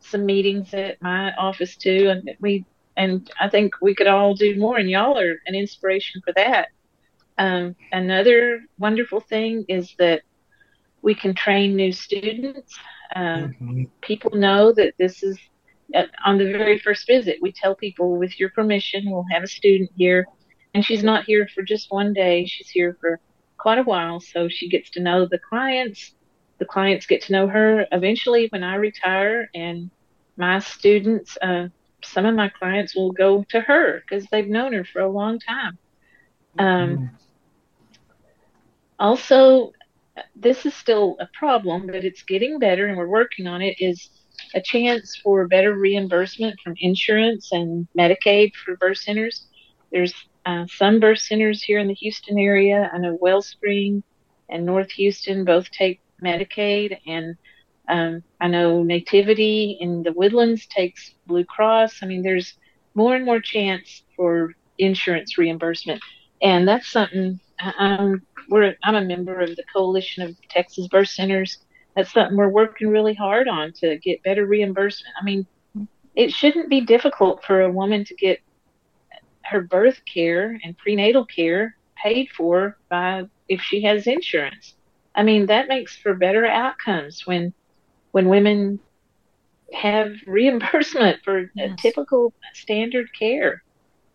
some 0.00 0.24
meetings 0.24 0.72
at 0.74 1.00
my 1.02 1.32
office 1.34 1.76
too, 1.76 2.08
and 2.10 2.30
we 2.40 2.64
and 2.96 3.30
I 3.40 3.48
think 3.48 3.74
we 3.82 3.94
could 3.94 4.06
all 4.06 4.34
do 4.34 4.58
more. 4.58 4.78
And 4.78 4.88
y'all 4.90 5.18
are 5.18 5.36
an 5.46 5.54
inspiration 5.54 6.22
for 6.24 6.32
that. 6.36 6.68
Um, 7.38 7.76
another 7.92 8.62
wonderful 8.78 9.20
thing 9.20 9.64
is 9.68 9.94
that 9.98 10.22
we 11.02 11.14
can 11.14 11.34
train 11.34 11.76
new 11.76 11.92
students. 11.92 12.78
Um, 13.14 13.54
mm-hmm. 13.60 13.84
People 14.00 14.32
know 14.32 14.72
that 14.72 14.94
this 14.98 15.22
is 15.22 15.38
uh, 15.94 16.04
on 16.24 16.38
the 16.38 16.50
very 16.50 16.78
first 16.78 17.06
visit. 17.06 17.38
We 17.40 17.52
tell 17.52 17.74
people, 17.74 18.16
with 18.16 18.40
your 18.40 18.50
permission, 18.50 19.10
we'll 19.10 19.26
have 19.30 19.42
a 19.42 19.48
student 19.48 19.90
here, 19.96 20.26
and 20.74 20.84
she's 20.84 21.04
not 21.04 21.24
here 21.24 21.48
for 21.54 21.62
just 21.62 21.92
one 21.92 22.12
day. 22.12 22.46
She's 22.46 22.68
here 22.68 22.96
for 23.00 23.20
quite 23.58 23.78
a 23.78 23.84
while, 23.84 24.18
so 24.20 24.48
she 24.48 24.68
gets 24.68 24.90
to 24.90 25.00
know 25.00 25.26
the 25.26 25.38
clients. 25.38 26.14
The 26.58 26.64
clients 26.64 27.06
get 27.06 27.22
to 27.22 27.32
know 27.32 27.46
her. 27.46 27.86
Eventually, 27.92 28.48
when 28.50 28.62
I 28.62 28.76
retire, 28.76 29.50
and 29.54 29.90
my 30.36 30.58
students, 30.58 31.36
uh, 31.42 31.68
some 32.02 32.24
of 32.24 32.34
my 32.34 32.48
clients 32.48 32.96
will 32.96 33.12
go 33.12 33.44
to 33.50 33.60
her 33.60 34.00
because 34.00 34.26
they've 34.30 34.48
known 34.48 34.72
her 34.72 34.84
for 34.84 35.00
a 35.00 35.08
long 35.08 35.38
time. 35.38 35.78
Um, 36.58 36.66
mm-hmm 36.66 37.06
also, 38.98 39.72
this 40.34 40.66
is 40.66 40.74
still 40.74 41.16
a 41.20 41.28
problem, 41.38 41.86
but 41.86 42.04
it's 42.04 42.22
getting 42.22 42.58
better 42.58 42.86
and 42.86 42.96
we're 42.96 43.08
working 43.08 43.46
on 43.46 43.62
it. 43.62 43.76
Is 43.80 44.10
a 44.54 44.60
chance 44.60 45.16
for 45.16 45.46
better 45.48 45.74
reimbursement 45.74 46.58
from 46.62 46.74
insurance 46.78 47.52
and 47.52 47.86
Medicaid 47.98 48.54
for 48.54 48.76
birth 48.76 48.98
centers. 48.98 49.46
There's 49.90 50.14
uh, 50.44 50.66
some 50.68 51.00
birth 51.00 51.18
centers 51.18 51.62
here 51.62 51.78
in 51.78 51.88
the 51.88 51.94
Houston 51.94 52.38
area. 52.38 52.90
I 52.92 52.98
know 52.98 53.18
Wellspring 53.20 54.02
and 54.48 54.64
North 54.64 54.92
Houston 54.92 55.44
both 55.44 55.70
take 55.70 56.00
Medicaid, 56.22 56.98
and 57.06 57.36
um, 57.88 58.22
I 58.40 58.48
know 58.48 58.82
Nativity 58.82 59.76
in 59.80 60.02
the 60.02 60.12
Woodlands 60.12 60.66
takes 60.66 61.12
Blue 61.26 61.44
Cross. 61.44 62.02
I 62.02 62.06
mean, 62.06 62.22
there's 62.22 62.54
more 62.94 63.14
and 63.14 63.24
more 63.24 63.40
chance 63.40 64.02
for 64.14 64.54
insurance 64.78 65.36
reimbursement, 65.36 66.00
and 66.40 66.66
that's 66.68 66.88
something 66.88 67.40
I'm 67.58 68.22
we're 68.48 68.74
I'm 68.82 68.94
a 68.94 69.04
member 69.04 69.40
of 69.40 69.56
the 69.56 69.64
Coalition 69.72 70.22
of 70.22 70.36
Texas 70.48 70.88
Birth 70.88 71.08
Centers. 71.08 71.58
That's 71.94 72.12
something 72.12 72.36
we're 72.36 72.48
working 72.48 72.88
really 72.88 73.14
hard 73.14 73.48
on 73.48 73.72
to 73.80 73.98
get 73.98 74.22
better 74.22 74.46
reimbursement. 74.46 75.14
I 75.20 75.24
mean, 75.24 75.46
it 76.14 76.32
shouldn't 76.32 76.68
be 76.68 76.80
difficult 76.80 77.44
for 77.44 77.62
a 77.62 77.70
woman 77.70 78.04
to 78.04 78.14
get 78.14 78.40
her 79.42 79.60
birth 79.60 80.00
care 80.12 80.58
and 80.64 80.76
prenatal 80.76 81.24
care 81.24 81.76
paid 81.96 82.28
for 82.30 82.76
by 82.88 83.24
if 83.48 83.60
she 83.60 83.82
has 83.82 84.06
insurance. 84.06 84.74
I 85.14 85.22
mean, 85.22 85.46
that 85.46 85.68
makes 85.68 85.96
for 85.96 86.14
better 86.14 86.44
outcomes 86.46 87.26
when 87.26 87.52
when 88.12 88.28
women 88.28 88.80
have 89.72 90.12
reimbursement 90.26 91.22
for 91.24 91.50
yes. 91.54 91.80
typical 91.80 92.32
standard 92.54 93.08
care. 93.18 93.62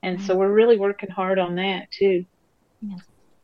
And 0.04 0.20
so 0.20 0.36
we're 0.36 0.52
really 0.52 0.78
working 0.78 1.12
hard 1.12 1.38
on 1.38 1.56
that 1.56 1.92
too. 1.92 2.26
Yes. 2.82 3.02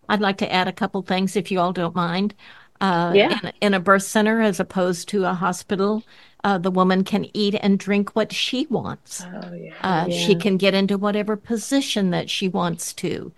I'd 0.09 0.21
like 0.21 0.37
to 0.37 0.51
add 0.51 0.67
a 0.67 0.73
couple 0.73 1.01
things 1.01 1.35
if 1.35 1.51
you 1.51 1.59
all 1.59 1.73
don't 1.73 1.95
mind. 1.95 2.33
Uh, 2.79 3.11
yeah. 3.15 3.39
In, 3.43 3.53
in, 3.61 3.73
a 3.73 3.79
birth 3.79 4.03
center 4.03 4.41
as 4.41 4.59
opposed 4.59 5.09
to 5.09 5.25
a 5.25 5.33
hospital, 5.33 6.03
uh, 6.43 6.57
the 6.57 6.69
woman 6.69 7.03
can 7.03 7.25
eat 7.35 7.55
and 7.61 7.79
drink 7.79 8.15
what 8.15 8.31
she 8.31 8.67
wants. 8.67 9.23
Oh, 9.25 9.53
yeah. 9.53 9.73
Uh, 9.81 10.05
yeah. 10.07 10.25
She 10.25 10.35
can 10.35 10.57
get 10.57 10.75
into 10.75 10.97
whatever 10.97 11.35
position 11.35 12.11
that 12.11 12.29
she 12.29 12.47
wants 12.47 12.93
to. 12.93 13.31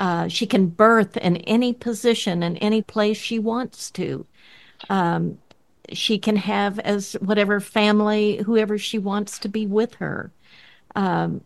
Uh, 0.00 0.28
she 0.28 0.46
can 0.46 0.66
birth 0.66 1.16
in 1.16 1.36
any 1.38 1.72
position 1.72 2.42
in 2.42 2.56
any 2.56 2.82
place 2.82 3.16
she 3.16 3.38
wants 3.38 3.90
to. 3.92 4.26
Um, 4.88 5.38
she 5.92 6.18
can 6.18 6.36
have 6.36 6.78
as 6.80 7.14
whatever 7.20 7.60
family, 7.60 8.38
whoever 8.38 8.78
she 8.78 8.98
wants 8.98 9.38
to 9.40 9.48
be 9.48 9.66
with 9.66 9.94
her. 9.94 10.32
Um, 10.96 11.42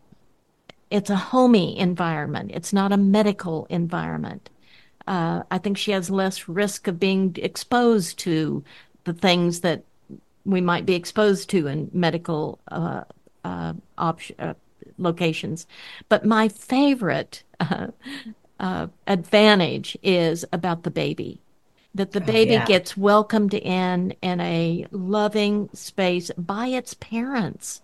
it's 0.90 1.10
a 1.10 1.16
homey 1.16 1.78
environment. 1.78 2.52
It's 2.54 2.72
not 2.72 2.92
a 2.92 2.96
medical 2.96 3.66
environment. 3.68 4.50
Uh, 5.06 5.42
I 5.50 5.58
think 5.58 5.76
she 5.76 5.92
has 5.92 6.10
less 6.10 6.48
risk 6.48 6.88
of 6.88 6.98
being 6.98 7.36
exposed 7.36 8.18
to 8.20 8.64
the 9.04 9.12
things 9.12 9.60
that 9.60 9.84
we 10.44 10.60
might 10.60 10.86
be 10.86 10.94
exposed 10.94 11.50
to 11.50 11.66
in 11.66 11.90
medical 11.92 12.58
uh, 12.68 13.04
uh, 13.44 13.74
op- 13.98 14.20
uh, 14.38 14.54
locations. 14.98 15.66
But 16.08 16.24
my 16.24 16.48
favorite 16.48 17.42
uh, 17.60 17.88
uh, 18.60 18.86
advantage 19.06 19.96
is 20.02 20.44
about 20.52 20.82
the 20.82 20.90
baby. 20.90 21.40
That 21.94 22.12
the 22.12 22.22
oh, 22.22 22.26
baby 22.26 22.52
oh, 22.52 22.60
yeah. 22.60 22.66
gets 22.66 22.96
welcomed 22.96 23.54
in 23.54 24.14
in 24.20 24.40
a 24.40 24.86
loving 24.90 25.70
space 25.72 26.30
by 26.36 26.68
its 26.68 26.94
parents. 26.94 27.82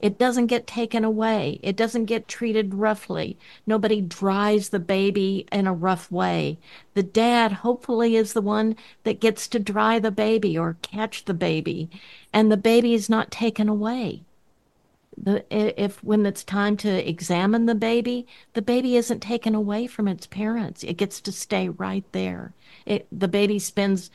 It 0.00 0.18
doesn't 0.18 0.46
get 0.46 0.66
taken 0.66 1.04
away. 1.04 1.60
It 1.62 1.76
doesn't 1.76 2.06
get 2.06 2.26
treated 2.26 2.74
roughly. 2.74 3.38
Nobody 3.66 4.00
dries 4.00 4.70
the 4.70 4.78
baby 4.78 5.46
in 5.52 5.66
a 5.66 5.74
rough 5.74 6.10
way. 6.10 6.58
The 6.94 7.02
dad 7.02 7.52
hopefully 7.52 8.16
is 8.16 8.32
the 8.32 8.40
one 8.40 8.76
that 9.04 9.20
gets 9.20 9.46
to 9.48 9.58
dry 9.58 9.98
the 9.98 10.10
baby 10.10 10.56
or 10.56 10.78
catch 10.82 11.24
the 11.26 11.34
baby, 11.34 11.90
and 12.32 12.50
the 12.50 12.56
baby 12.56 12.94
is 12.94 13.10
not 13.10 13.30
taken 13.30 13.68
away. 13.68 14.22
the 15.16 15.44
if 15.50 16.02
when 16.02 16.24
it's 16.24 16.44
time 16.44 16.76
to 16.78 17.08
examine 17.08 17.66
the 17.66 17.74
baby, 17.74 18.26
the 18.54 18.62
baby 18.62 18.96
isn't 18.96 19.20
taken 19.20 19.54
away 19.54 19.86
from 19.86 20.08
its 20.08 20.26
parents. 20.26 20.82
It 20.82 20.96
gets 20.96 21.20
to 21.22 21.32
stay 21.32 21.68
right 21.68 22.04
there. 22.12 22.54
It 22.86 23.06
the 23.12 23.28
baby 23.28 23.58
spends 23.58 24.10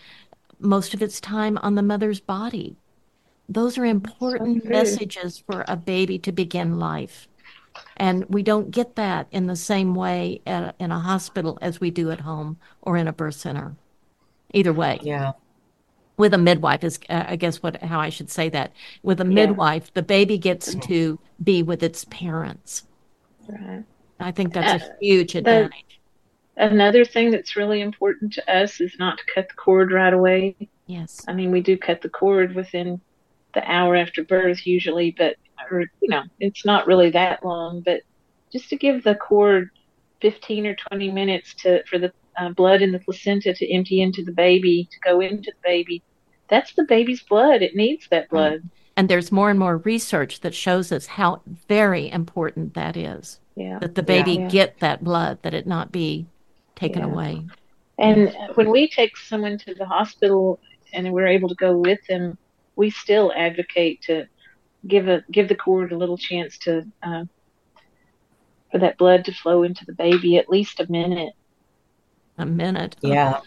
most 0.60 0.94
of 0.94 1.02
its 1.02 1.20
time 1.22 1.58
on 1.60 1.76
the 1.76 1.84
mother's 1.84 2.20
body. 2.20 2.76
Those 3.48 3.78
are 3.78 3.86
important 3.86 4.64
so 4.64 4.70
messages 4.70 5.44
for 5.46 5.64
a 5.68 5.76
baby 5.76 6.18
to 6.20 6.32
begin 6.32 6.80
life. 6.80 7.28
And 7.98 8.26
we 8.26 8.42
don't 8.42 8.72
get 8.72 8.96
that 8.96 9.28
in 9.32 9.48
the 9.48 9.56
same 9.56 9.96
way 9.96 10.42
at, 10.46 10.76
in 10.80 10.92
a 10.92 11.00
hospital 11.00 11.58
as 11.62 11.80
we 11.80 11.92
do 11.92 12.12
at 12.12 12.22
home 12.22 12.58
or 12.82 12.98
in 12.98 13.08
a 13.08 13.14
birth 13.14 13.36
center. 13.36 13.76
Either 14.54 14.74
way. 14.74 15.00
Yeah. 15.02 15.34
With 16.18 16.34
a 16.34 16.38
midwife 16.38 16.84
is, 16.84 16.98
uh, 17.10 17.26
I 17.28 17.36
guess, 17.36 17.62
what 17.62 17.82
how 17.84 18.00
I 18.00 18.10
should 18.10 18.32
say 18.32 18.48
that. 18.50 18.72
With 19.04 19.20
a 19.20 19.26
midwife, 19.26 19.94
the 19.94 20.02
baby 20.02 20.38
gets 20.38 20.70
mm-hmm. 20.70 20.80
to 20.92 21.20
be 21.44 21.62
with 21.62 21.84
its 21.84 22.06
parents. 22.06 22.84
Right. 23.50 23.84
I 24.20 24.32
think 24.32 24.54
that's 24.54 24.84
uh, 24.84 24.88
a 24.88 24.98
huge 25.02 25.36
advantage. 25.36 26.00
The, 26.56 26.68
another 26.68 27.04
thing 27.04 27.32
that's 27.32 27.58
really 27.58 27.82
important 27.82 28.32
to 28.34 28.54
us 28.54 28.80
is 28.80 28.96
not 28.98 29.18
to 29.18 29.24
cut 29.34 29.50
the 29.50 29.56
cord 29.56 29.92
right 29.92 30.14
away. 30.14 30.56
Yes. 30.88 31.26
I 31.28 31.34
mean, 31.34 31.52
we 31.52 31.60
do 31.60 31.78
cut 31.78 32.02
the 32.02 32.10
cord 32.10 32.56
within 32.56 33.02
the 33.56 33.72
hour 33.72 33.96
after 33.96 34.24
birth 34.24 34.68
usually, 34.68 35.12
but 35.18 35.38
or 35.72 35.86
you 36.02 36.10
know, 36.10 36.24
it's 36.40 36.66
not 36.66 36.86
really 36.86 37.10
that 37.12 37.44
long, 37.44 37.82
but 37.82 38.02
just 38.52 38.70
to 38.70 38.76
give 38.76 39.04
the 39.04 39.16
cord 39.16 39.70
15 40.22 40.68
or 40.68 40.76
20 40.76 41.12
minutes 41.12 41.54
to 41.56 41.84
for 41.86 41.98
the 41.98 42.14
uh, 42.38 42.50
blood 42.50 42.82
in 42.82 42.92
the 42.92 43.00
placenta 43.00 43.54
to 43.54 43.74
empty 43.74 44.02
into 44.02 44.24
the 44.24 44.32
baby, 44.32 44.88
to 44.92 45.00
go 45.00 45.22
into 45.22 45.52
the 45.52 45.58
baby. 45.64 46.04
That's 46.48 46.74
the 46.74 46.84
baby's 46.84 47.24
blood. 47.24 47.62
It 47.62 47.76
needs 47.76 48.08
that 48.12 48.30
blood. 48.30 48.70
And 48.98 49.10
there's 49.10 49.32
more 49.32 49.50
and 49.50 49.60
more 49.60 49.78
research 49.78 50.42
that 50.42 50.54
shows 50.54 50.92
us 50.92 51.06
how 51.06 51.42
very 51.68 52.10
important 52.12 52.76
that 52.76 52.96
is. 52.96 53.40
Yeah. 53.56 53.80
That 53.80 53.96
the 53.96 54.04
baby 54.04 54.34
yeah, 54.34 54.42
yeah. 54.42 54.50
get 54.50 54.80
that 54.80 55.04
blood, 55.04 55.40
that 55.42 55.54
it 55.54 55.66
not 55.66 55.92
be 55.92 56.28
taken 56.76 57.00
yeah. 57.00 57.08
away. 57.08 57.46
And 57.98 58.36
when 58.56 58.70
we 58.70 58.88
take 58.88 59.18
someone 59.18 59.58
to 59.60 59.74
the 59.74 59.86
hospital 59.86 60.60
and 60.94 61.12
we're 61.14 61.28
able 61.28 61.50
to 61.50 61.56
go 61.56 61.78
with 61.78 62.00
them, 62.08 62.38
we 62.76 62.90
still 62.90 63.32
advocate 63.36 64.02
to 64.04 64.28
give 64.88 65.08
a 65.08 65.24
give 65.32 65.48
the 65.48 65.56
cord 65.56 65.92
a 65.92 65.98
little 65.98 66.18
chance 66.18 66.58
to 66.60 66.86
uh, 67.02 67.26
for 68.72 68.80
that 68.80 68.98
blood 68.98 69.26
to 69.26 69.34
flow 69.34 69.64
into 69.64 69.86
the 69.86 69.94
baby 69.94 70.38
at 70.38 70.50
least 70.50 70.80
a 70.80 70.92
minute. 70.92 71.34
A 72.38 72.46
minute. 72.46 72.96
Yeah. 73.02 73.40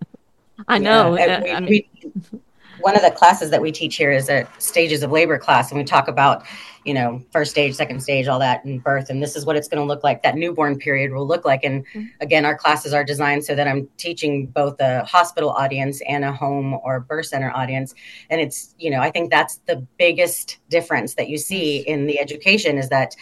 I 0.68 0.78
know. 0.78 1.16
Yeah. 1.16 1.58
Uh, 1.58 1.60
we, 1.62 1.88
we, 2.32 2.40
one 2.80 2.96
of 2.96 3.02
the 3.02 3.10
classes 3.10 3.50
that 3.50 3.60
we 3.60 3.72
teach 3.72 3.96
here 3.96 4.12
is 4.12 4.28
a 4.28 4.46
stages 4.58 5.02
of 5.02 5.10
labor 5.10 5.38
class, 5.38 5.70
and 5.70 5.78
we 5.78 5.84
talk 5.84 6.08
about, 6.08 6.44
you 6.84 6.94
know, 6.94 7.22
first 7.32 7.50
stage, 7.50 7.74
second 7.74 8.00
stage, 8.00 8.26
all 8.26 8.38
that, 8.38 8.64
and 8.64 8.82
birth, 8.82 9.10
and 9.10 9.22
this 9.22 9.36
is 9.36 9.44
what 9.44 9.56
it's 9.56 9.68
going 9.68 9.82
to 9.82 9.86
look 9.86 10.04
like. 10.04 10.22
That 10.22 10.36
newborn 10.36 10.78
period 10.78 11.12
will 11.12 11.26
look 11.26 11.44
like. 11.44 11.64
And 11.64 11.86
mm-hmm. 11.86 12.04
again, 12.20 12.44
our 12.44 12.56
classes 12.56 12.92
are 12.92 13.04
designed 13.04 13.44
so 13.44 13.54
that 13.54 13.66
I'm 13.66 13.88
teaching 13.96 14.46
both 14.46 14.80
a 14.80 15.04
hospital 15.04 15.50
audience 15.50 16.00
and 16.08 16.24
a 16.24 16.32
home 16.32 16.74
or 16.84 17.00
birth 17.00 17.26
center 17.26 17.50
audience. 17.50 17.94
And 18.30 18.40
it's, 18.40 18.74
you 18.78 18.90
know, 18.90 19.00
I 19.00 19.10
think 19.10 19.30
that's 19.30 19.56
the 19.66 19.84
biggest 19.98 20.58
difference 20.68 21.14
that 21.14 21.28
you 21.28 21.38
see 21.38 21.78
in 21.78 22.06
the 22.06 22.20
education 22.20 22.78
is 22.78 22.88
that 22.90 23.16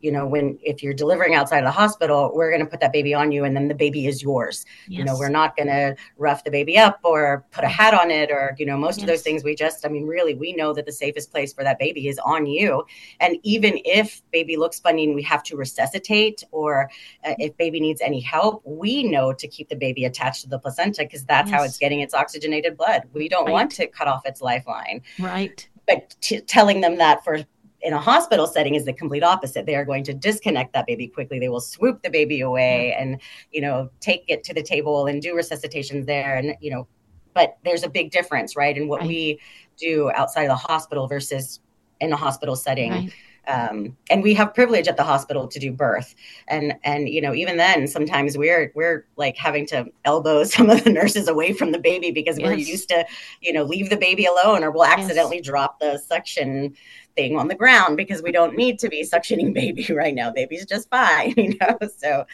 you 0.00 0.12
know 0.12 0.26
when 0.26 0.58
if 0.62 0.82
you're 0.82 0.94
delivering 0.94 1.34
outside 1.34 1.58
of 1.58 1.64
the 1.64 1.70
hospital 1.70 2.30
we're 2.34 2.50
going 2.50 2.64
to 2.64 2.70
put 2.70 2.80
that 2.80 2.92
baby 2.92 3.14
on 3.14 3.32
you 3.32 3.44
and 3.44 3.56
then 3.56 3.68
the 3.68 3.74
baby 3.74 4.06
is 4.06 4.22
yours 4.22 4.64
yes. 4.86 4.98
you 4.98 5.04
know 5.04 5.16
we're 5.18 5.28
not 5.28 5.56
going 5.56 5.66
to 5.66 5.94
rough 6.16 6.44
the 6.44 6.50
baby 6.50 6.78
up 6.78 7.00
or 7.02 7.44
put 7.50 7.64
a 7.64 7.68
hat 7.68 7.94
on 7.94 8.10
it 8.10 8.30
or 8.30 8.54
you 8.58 8.66
know 8.66 8.76
most 8.76 8.98
yes. 8.98 9.02
of 9.02 9.08
those 9.08 9.22
things 9.22 9.44
we 9.44 9.54
just 9.54 9.84
i 9.84 9.88
mean 9.88 10.06
really 10.06 10.34
we 10.34 10.52
know 10.52 10.72
that 10.72 10.86
the 10.86 10.92
safest 10.92 11.30
place 11.30 11.52
for 11.52 11.64
that 11.64 11.78
baby 11.78 12.08
is 12.08 12.18
on 12.20 12.46
you 12.46 12.84
and 13.20 13.36
even 13.42 13.80
if 13.84 14.22
baby 14.30 14.56
looks 14.56 14.80
funny 14.80 15.04
and 15.04 15.14
we 15.14 15.22
have 15.22 15.42
to 15.42 15.56
resuscitate 15.56 16.42
or 16.50 16.90
uh, 17.24 17.34
if 17.38 17.56
baby 17.56 17.80
needs 17.80 18.00
any 18.00 18.20
help 18.20 18.62
we 18.64 19.02
know 19.02 19.32
to 19.32 19.48
keep 19.48 19.68
the 19.68 19.76
baby 19.76 20.04
attached 20.04 20.42
to 20.42 20.48
the 20.48 20.58
placenta 20.58 21.02
because 21.02 21.24
that's 21.24 21.50
yes. 21.50 21.58
how 21.58 21.64
it's 21.64 21.78
getting 21.78 22.00
its 22.00 22.14
oxygenated 22.14 22.76
blood 22.76 23.02
we 23.12 23.28
don't 23.28 23.46
right. 23.46 23.52
want 23.52 23.70
to 23.70 23.86
cut 23.86 24.08
off 24.08 24.24
its 24.26 24.40
lifeline 24.40 25.00
right 25.18 25.68
but 25.88 26.14
t- 26.20 26.40
telling 26.40 26.80
them 26.80 26.98
that 26.98 27.24
for 27.24 27.44
in 27.80 27.92
a 27.92 27.98
hospital 27.98 28.46
setting 28.46 28.74
is 28.74 28.84
the 28.84 28.92
complete 28.92 29.22
opposite. 29.22 29.66
They 29.66 29.76
are 29.76 29.84
going 29.84 30.04
to 30.04 30.14
disconnect 30.14 30.72
that 30.72 30.86
baby 30.86 31.06
quickly. 31.06 31.38
They 31.38 31.48
will 31.48 31.60
swoop 31.60 32.02
the 32.02 32.10
baby 32.10 32.40
away 32.40 32.94
and, 32.98 33.20
you 33.52 33.60
know, 33.60 33.90
take 34.00 34.24
it 34.28 34.42
to 34.44 34.54
the 34.54 34.62
table 34.62 35.06
and 35.06 35.22
do 35.22 35.34
resuscitations 35.34 36.06
there. 36.06 36.36
And, 36.36 36.56
you 36.60 36.70
know, 36.70 36.88
but 37.34 37.56
there's 37.64 37.84
a 37.84 37.88
big 37.88 38.10
difference, 38.10 38.56
right? 38.56 38.76
In 38.76 38.88
what 38.88 39.00
right. 39.00 39.08
we 39.08 39.40
do 39.76 40.10
outside 40.14 40.42
of 40.42 40.48
the 40.48 40.56
hospital 40.56 41.06
versus 41.06 41.60
in 42.00 42.12
a 42.12 42.16
hospital 42.16 42.56
setting. 42.56 42.90
Right. 42.90 43.12
Um, 43.46 43.96
and 44.10 44.22
we 44.22 44.34
have 44.34 44.52
privilege 44.52 44.88
at 44.88 44.98
the 44.98 45.04
hospital 45.04 45.48
to 45.48 45.58
do 45.58 45.72
birth 45.72 46.14
and 46.48 46.74
and 46.84 47.08
you 47.08 47.22
know 47.22 47.32
even 47.32 47.56
then 47.56 47.88
sometimes 47.88 48.36
we're 48.36 48.70
we're 48.74 49.06
like 49.16 49.38
having 49.38 49.66
to 49.68 49.86
elbow 50.04 50.44
some 50.54 50.68
of 50.68 50.84
the 50.84 50.90
nurses 50.90 51.28
away 51.28 51.54
from 51.54 51.72
the 51.72 51.78
baby 51.78 52.10
because 52.10 52.38
yes. 52.38 52.46
we're 52.46 52.54
used 52.54 52.90
to 52.90 53.06
you 53.40 53.54
know 53.54 53.62
leave 53.62 53.88
the 53.88 53.96
baby 53.96 54.26
alone 54.26 54.62
or 54.62 54.70
we'll 54.70 54.84
accidentally 54.84 55.36
yes. 55.36 55.46
drop 55.46 55.80
the 55.80 55.96
suction 55.96 56.76
thing 57.18 57.36
on 57.36 57.48
the 57.48 57.54
ground 57.54 57.96
because 57.96 58.22
we 58.22 58.30
don't 58.30 58.56
need 58.56 58.78
to 58.78 58.88
be 58.88 59.02
suctioning 59.02 59.52
baby 59.62 59.86
right 59.92 60.14
now. 60.14 60.30
Baby's 60.30 60.64
just 60.64 60.88
fine, 60.88 61.34
you 61.36 61.56
know. 61.60 61.76
So 61.96 62.24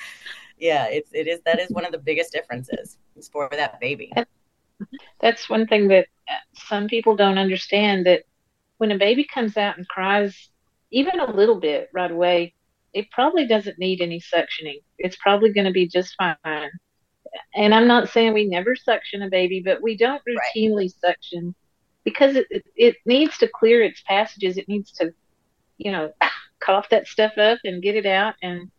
yeah, 0.58 0.86
it's 0.86 1.10
it 1.12 1.26
is 1.26 1.40
that 1.46 1.58
is 1.58 1.70
one 1.70 1.84
of 1.84 1.92
the 1.92 1.98
biggest 1.98 2.32
differences 2.32 2.98
for 3.32 3.48
that 3.50 3.80
baby. 3.80 4.12
That's 5.20 5.48
one 5.48 5.66
thing 5.66 5.88
that 5.88 6.06
uh, 6.28 6.34
some 6.68 6.88
people 6.88 7.16
don't 7.16 7.38
understand 7.38 8.06
that 8.06 8.24
when 8.78 8.92
a 8.92 8.98
baby 8.98 9.24
comes 9.24 9.56
out 9.56 9.78
and 9.78 9.88
cries 9.88 10.50
even 10.90 11.18
a 11.20 11.30
little 11.30 11.58
bit 11.58 11.88
right 11.94 12.10
away, 12.10 12.54
it 12.92 13.10
probably 13.10 13.46
doesn't 13.46 13.78
need 13.78 14.00
any 14.00 14.20
suctioning. 14.20 14.82
It's 14.98 15.16
probably 15.16 15.52
going 15.52 15.66
to 15.66 15.72
be 15.72 15.88
just 15.88 16.14
fine. 16.16 16.70
And 17.54 17.74
I'm 17.74 17.88
not 17.88 18.10
saying 18.10 18.34
we 18.34 18.46
never 18.46 18.76
suction 18.76 19.22
a 19.22 19.28
baby, 19.30 19.62
but 19.64 19.82
we 19.82 19.96
don't 19.96 20.22
routinely 20.28 20.90
right. 20.90 21.00
suction 21.00 21.54
because 22.04 22.36
it, 22.36 22.46
it, 22.50 22.64
it 22.76 22.96
needs 23.06 23.38
to 23.38 23.48
clear 23.48 23.82
its 23.82 24.02
passages. 24.02 24.56
It 24.56 24.68
needs 24.68 24.92
to, 24.92 25.12
you 25.78 25.90
know, 25.90 26.12
cough 26.60 26.88
that 26.90 27.06
stuff 27.06 27.36
up 27.38 27.58
and 27.64 27.82
get 27.82 27.96
it 27.96 28.06
out. 28.06 28.34
And 28.42 28.70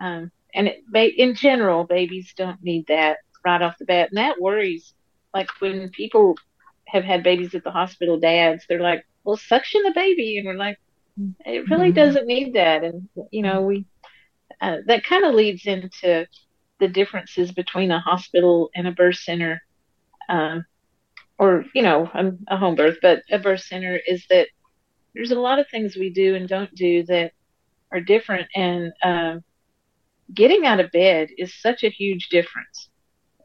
um, 0.00 0.30
and 0.54 0.68
it, 0.68 0.84
in 0.94 1.34
general, 1.34 1.84
babies 1.84 2.32
don't 2.36 2.62
need 2.62 2.86
that 2.86 3.18
right 3.44 3.60
off 3.60 3.78
the 3.78 3.84
bat, 3.84 4.10
and 4.10 4.18
that 4.18 4.40
worries. 4.40 4.94
Like 5.34 5.48
when 5.60 5.90
people 5.90 6.36
have 6.86 7.04
had 7.04 7.22
babies 7.22 7.54
at 7.54 7.64
the 7.64 7.70
hospital, 7.70 8.18
dads, 8.18 8.64
they're 8.68 8.80
like, 8.80 9.04
"Well, 9.24 9.36
suction 9.36 9.82
the 9.82 9.92
baby," 9.92 10.38
and 10.38 10.46
we're 10.46 10.54
like, 10.54 10.78
"It 11.44 11.68
really 11.68 11.88
mm-hmm. 11.88 11.94
doesn't 11.94 12.26
need 12.26 12.54
that." 12.54 12.84
And 12.84 13.08
you 13.30 13.42
know, 13.42 13.62
we 13.62 13.84
uh, 14.60 14.78
that 14.86 15.04
kind 15.04 15.24
of 15.24 15.34
leads 15.34 15.66
into 15.66 16.26
the 16.80 16.88
differences 16.88 17.52
between 17.52 17.90
a 17.90 18.00
hospital 18.00 18.70
and 18.74 18.86
a 18.86 18.92
birth 18.92 19.16
center. 19.16 19.62
Um, 20.28 20.64
or 21.38 21.64
you 21.74 21.82
know 21.82 22.10
a, 22.14 22.32
a 22.48 22.56
home 22.56 22.74
birth 22.74 22.98
but 23.00 23.22
a 23.30 23.38
birth 23.38 23.60
center 23.60 23.98
is 24.06 24.24
that 24.28 24.48
there's 25.14 25.30
a 25.30 25.38
lot 25.38 25.58
of 25.58 25.68
things 25.68 25.96
we 25.96 26.10
do 26.10 26.34
and 26.34 26.48
don't 26.48 26.74
do 26.74 27.02
that 27.04 27.32
are 27.92 28.00
different. 28.00 28.48
And 28.54 28.92
um, 29.02 29.42
getting 30.32 30.66
out 30.66 30.80
of 30.80 30.90
bed 30.92 31.28
is 31.36 31.60
such 31.60 31.82
a 31.82 31.90
huge 31.90 32.28
difference. 32.28 32.88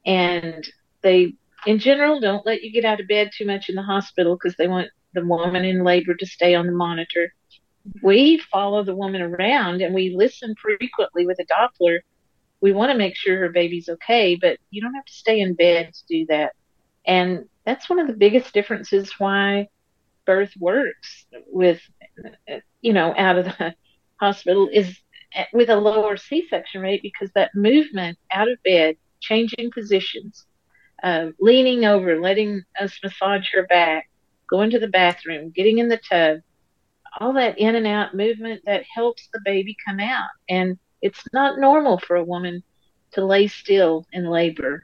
And 0.06 0.68
they 1.02 1.34
in 1.66 1.80
general 1.80 2.20
don't 2.20 2.46
let 2.46 2.62
you 2.62 2.72
get 2.72 2.86
out 2.86 3.00
of 3.00 3.08
bed 3.08 3.32
too 3.36 3.46
much 3.46 3.70
in 3.70 3.76
the 3.76 3.82
hospital 3.82 4.36
because 4.36 4.56
they 4.58 4.68
want 4.68 4.90
the 5.14 5.26
woman 5.26 5.64
in 5.64 5.84
labor 5.84 6.14
to 6.16 6.26
stay 6.26 6.56
on 6.56 6.66
the 6.68 6.74
monitor. 6.74 7.34
We 8.02 8.42
follow 8.52 8.84
the 8.84 8.96
woman 8.96 9.22
around 9.22 9.82
and 9.82 9.94
we 9.94 10.16
listen 10.16 10.56
frequently 10.62 11.26
with 11.26 11.40
a 11.40 11.46
doppler. 11.46 12.00
We 12.62 12.72
want 12.72 12.92
to 12.92 12.98
make 12.98 13.16
sure 13.16 13.40
her 13.40 13.50
baby's 13.50 13.90
okay 13.90 14.36
but 14.36 14.58
you 14.72 14.82
don't 14.82 14.96
have 14.96 15.06
to 15.06 15.14
stay 15.14 15.40
in 15.40 15.56
bed 15.56 15.94
to 15.94 16.04
do 16.08 16.26
that. 16.28 16.54
And 17.06 17.46
that's 17.66 17.90
one 17.90 18.00
of 18.00 18.08
the 18.08 18.14
biggest 18.14 18.54
differences 18.54 19.14
why 19.18 19.68
birth 20.26 20.54
works 20.60 21.26
with, 21.48 21.82
you 22.82 22.94
know, 22.94 23.14
out 23.18 23.38
of 23.38 23.46
the 23.46 23.76
hospital 24.20 24.70
is 24.72 24.98
with 25.52 25.70
a 25.70 25.76
lower 25.76 26.18
C-section 26.18 26.82
rate 26.82 27.02
because 27.02 27.30
that 27.36 27.56
movement 27.56 28.18
out 28.32 28.50
of 28.50 28.62
bed, 28.64 28.96
changing 29.20 29.72
positions, 29.72 30.46
uh, 31.02 31.28
leaning 31.40 31.86
over, 31.86 32.20
letting 32.22 32.64
us 32.80 32.98
massage 33.04 33.48
her 33.54 33.66
back, 33.68 34.10
going 34.50 34.70
to 34.70 34.80
the 34.80 34.88
bathroom, 34.88 35.52
getting 35.56 35.80
in 35.80 35.88
the 35.88 36.00
tub, 36.10 36.40
all 37.20 37.34
that 37.34 37.58
in 37.58 37.76
and 37.76 37.88
out 37.88 38.16
movement 38.16 38.62
that 38.66 38.84
helps 38.94 39.30
the 39.34 39.42
baby 39.44 39.76
come 39.86 40.00
out. 40.00 40.30
And 40.50 40.78
it's 41.02 41.24
not 41.34 41.60
normal 41.60 42.00
for 42.00 42.16
a 42.16 42.24
woman 42.24 42.64
to 43.14 43.26
lay 43.26 43.48
still 43.48 44.06
in 44.12 44.26
labor. 44.26 44.84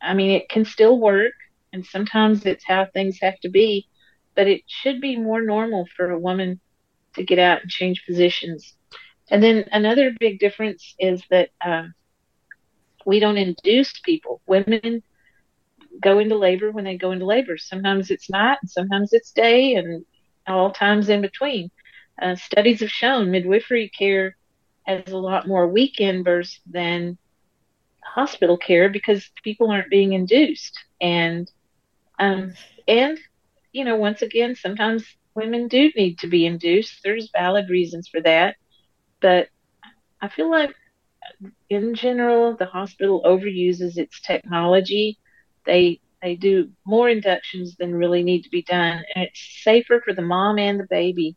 I 0.00 0.14
mean, 0.14 0.30
it 0.30 0.48
can 0.48 0.64
still 0.64 0.98
work 0.98 1.32
and 1.72 1.84
sometimes 1.84 2.44
it's 2.46 2.64
how 2.64 2.86
things 2.92 3.18
have 3.20 3.38
to 3.40 3.48
be 3.48 3.86
but 4.34 4.46
it 4.46 4.62
should 4.66 5.00
be 5.00 5.16
more 5.16 5.42
normal 5.42 5.86
for 5.96 6.10
a 6.10 6.18
woman 6.18 6.60
to 7.14 7.24
get 7.24 7.38
out 7.38 7.62
and 7.62 7.70
change 7.70 8.04
positions. 8.06 8.74
And 9.30 9.42
then 9.42 9.64
another 9.72 10.12
big 10.18 10.38
difference 10.38 10.94
is 10.98 11.22
that 11.30 11.50
um, 11.64 11.94
we 13.04 13.20
don't 13.20 13.36
induce 13.36 14.00
people. 14.00 14.40
Women 14.46 15.02
go 16.00 16.18
into 16.18 16.36
labor 16.36 16.70
when 16.70 16.84
they 16.84 16.96
go 16.96 17.12
into 17.12 17.26
labor. 17.26 17.58
Sometimes 17.58 18.10
it's 18.10 18.30
night 18.30 18.58
and 18.62 18.70
sometimes 18.70 19.12
it's 19.12 19.32
day 19.32 19.74
and 19.74 20.04
all 20.46 20.70
times 20.72 21.08
in 21.08 21.20
between. 21.20 21.70
Uh, 22.20 22.34
studies 22.34 22.80
have 22.80 22.90
shown 22.90 23.30
midwifery 23.30 23.88
care 23.90 24.36
has 24.84 25.12
a 25.12 25.16
lot 25.16 25.46
more 25.46 25.68
weekend 25.68 26.24
births 26.24 26.60
than 26.66 27.16
hospital 28.04 28.56
care 28.56 28.88
because 28.88 29.30
people 29.44 29.70
aren't 29.70 29.90
being 29.90 30.12
induced. 30.12 30.78
And 31.00 31.50
um, 32.20 32.54
and 32.88 33.18
you 33.72 33.84
know 33.84 33.96
once 33.96 34.22
again 34.22 34.56
sometimes 34.56 35.04
women 35.36 35.68
do 35.68 35.90
need 35.96 36.18
to 36.20 36.28
be 36.28 36.46
induced. 36.46 37.00
There's 37.04 37.30
valid 37.34 37.70
reasons 37.70 38.08
for 38.08 38.22
that. 38.22 38.56
But 39.22 39.48
i 40.22 40.28
feel 40.28 40.50
like 40.50 40.74
in 41.70 41.94
general 41.94 42.56
the 42.56 42.66
hospital 42.66 43.22
overuses 43.24 43.98
its 43.98 44.20
technology. 44.20 45.18
They 45.66 46.00
they 46.22 46.36
do 46.36 46.70
more 46.86 47.08
inductions 47.08 47.76
than 47.78 47.94
really 47.94 48.22
need 48.22 48.42
to 48.42 48.50
be 48.50 48.62
done. 48.62 49.04
And 49.14 49.24
it's 49.24 49.62
safer 49.64 50.02
for 50.04 50.14
the 50.14 50.22
mom 50.22 50.58
and 50.58 50.80
the 50.80 50.86
baby 50.90 51.36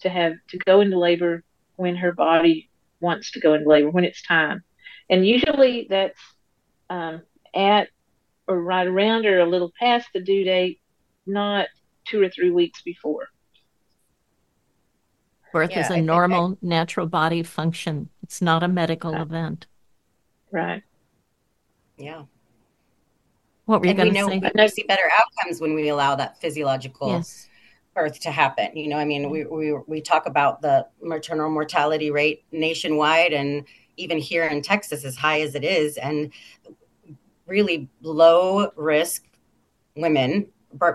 to 0.00 0.10
have 0.10 0.34
to 0.50 0.58
go 0.66 0.80
into 0.80 0.98
labor 0.98 1.44
when 1.76 1.96
her 1.96 2.12
body 2.12 2.70
wants 3.00 3.32
to 3.32 3.40
go 3.40 3.54
into 3.54 3.68
labor 3.68 3.90
when 3.90 4.04
it's 4.04 4.22
time. 4.22 4.62
And 5.10 5.26
usually 5.26 5.86
that's 5.90 6.20
um, 6.90 7.22
at 7.54 7.88
or 8.46 8.60
right 8.60 8.86
around 8.86 9.26
or 9.26 9.40
a 9.40 9.46
little 9.46 9.72
past 9.78 10.08
the 10.12 10.20
due 10.20 10.44
date, 10.44 10.80
not 11.26 11.66
two 12.04 12.22
or 12.22 12.28
three 12.28 12.50
weeks 12.50 12.82
before. 12.82 13.28
Birth 15.52 15.70
yeah, 15.70 15.80
is 15.80 15.90
a 15.90 15.94
I 15.94 16.00
normal, 16.00 16.58
I, 16.62 16.66
natural 16.66 17.06
body 17.06 17.42
function. 17.42 18.08
It's 18.22 18.42
not 18.42 18.62
a 18.62 18.68
medical 18.68 19.12
right. 19.12 19.22
event. 19.22 19.66
Right. 20.50 20.82
Yeah. 21.96 22.24
What 23.66 23.80
were 23.80 23.86
you 23.86 23.94
going 23.94 24.12
to 24.12 24.24
say? 24.24 24.42
We 24.54 24.68
see 24.68 24.82
better 24.82 25.10
outcomes 25.18 25.60
when 25.60 25.74
we 25.74 25.88
allow 25.88 26.16
that 26.16 26.40
physiological 26.40 27.08
yes. 27.08 27.48
birth 27.94 28.20
to 28.20 28.30
happen. 28.30 28.76
You 28.76 28.88
know, 28.88 28.98
I 28.98 29.04
mean, 29.04 29.30
we, 29.30 29.44
we 29.44 29.72
we 29.86 30.00
talk 30.00 30.26
about 30.26 30.60
the 30.60 30.86
maternal 31.00 31.48
mortality 31.48 32.10
rate 32.10 32.44
nationwide, 32.52 33.32
and 33.32 33.64
even 33.96 34.18
here 34.18 34.44
in 34.44 34.60
Texas, 34.60 35.04
as 35.04 35.16
high 35.16 35.40
as 35.40 35.54
it 35.54 35.64
is, 35.64 35.96
and 35.96 36.30
really 37.46 37.88
low 38.00 38.70
risk 38.76 39.24
women, 39.96 40.46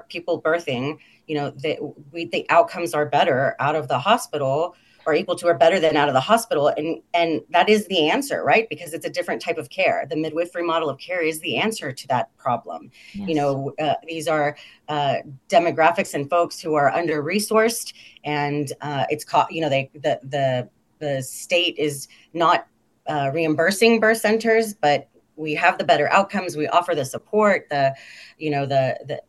people 0.10 0.42
birthing, 0.42 0.98
you 1.28 1.36
know, 1.36 1.52
that 1.52 1.78
we 2.12 2.26
think 2.26 2.48
outcomes 2.50 2.94
are 2.94 3.06
better 3.06 3.56
out 3.60 3.76
of 3.76 3.88
the 3.88 4.00
hospital 4.00 4.76
or 5.06 5.14
equal 5.14 5.36
to 5.36 5.48
or 5.48 5.54
better 5.54 5.80
than 5.80 5.96
out 5.96 6.10
of 6.10 6.14
the 6.14 6.20
hospital 6.20 6.68
and 6.68 7.02
and 7.14 7.42
that 7.50 7.70
is 7.70 7.88
the 7.88 8.10
answer 8.10 8.44
right? 8.44 8.68
Because 8.70 8.94
it's 8.94 9.06
a 9.06 9.10
different 9.10 9.42
type 9.42 9.58
of 9.58 9.70
care. 9.70 10.06
The 10.10 10.18
midwifery 10.18 10.64
model 10.64 10.90
of 10.90 11.00
care 11.00 11.22
is 11.22 11.40
the 11.40 11.58
answer 11.58 11.92
to 11.92 12.08
that 12.08 12.36
problem. 12.38 12.92
Yes. 13.14 13.30
you 13.30 13.36
know 13.36 13.74
uh, 13.80 13.96
these 14.06 14.28
are 14.28 14.58
uh, 14.90 15.16
demographics 15.48 16.14
and 16.14 16.30
folks 16.30 16.60
who 16.60 16.76
are 16.76 16.92
under 16.92 17.24
resourced 17.24 17.94
and 18.24 18.74
uh, 18.82 19.06
it's 19.10 19.24
caught 19.24 19.52
you 19.52 19.62
know 19.62 19.70
they 19.70 19.90
the 19.94 20.20
the 20.24 20.70
the 21.00 21.24
state 21.24 21.78
is 21.78 22.08
not 22.34 22.68
uh, 23.10 23.32
reimbursing 23.34 24.00
birth 24.00 24.20
centers, 24.20 24.74
but 24.76 25.09
we 25.40 25.56
have 25.56 25.78
the 25.78 25.84
better 25.84 26.12
outcomes. 26.12 26.58
We 26.58 26.68
offer 26.68 26.94
the 26.94 27.06
support, 27.06 27.68
the, 27.70 27.96
you 28.38 28.52
know, 28.52 28.66
the, 28.66 29.00
the 29.08 29.22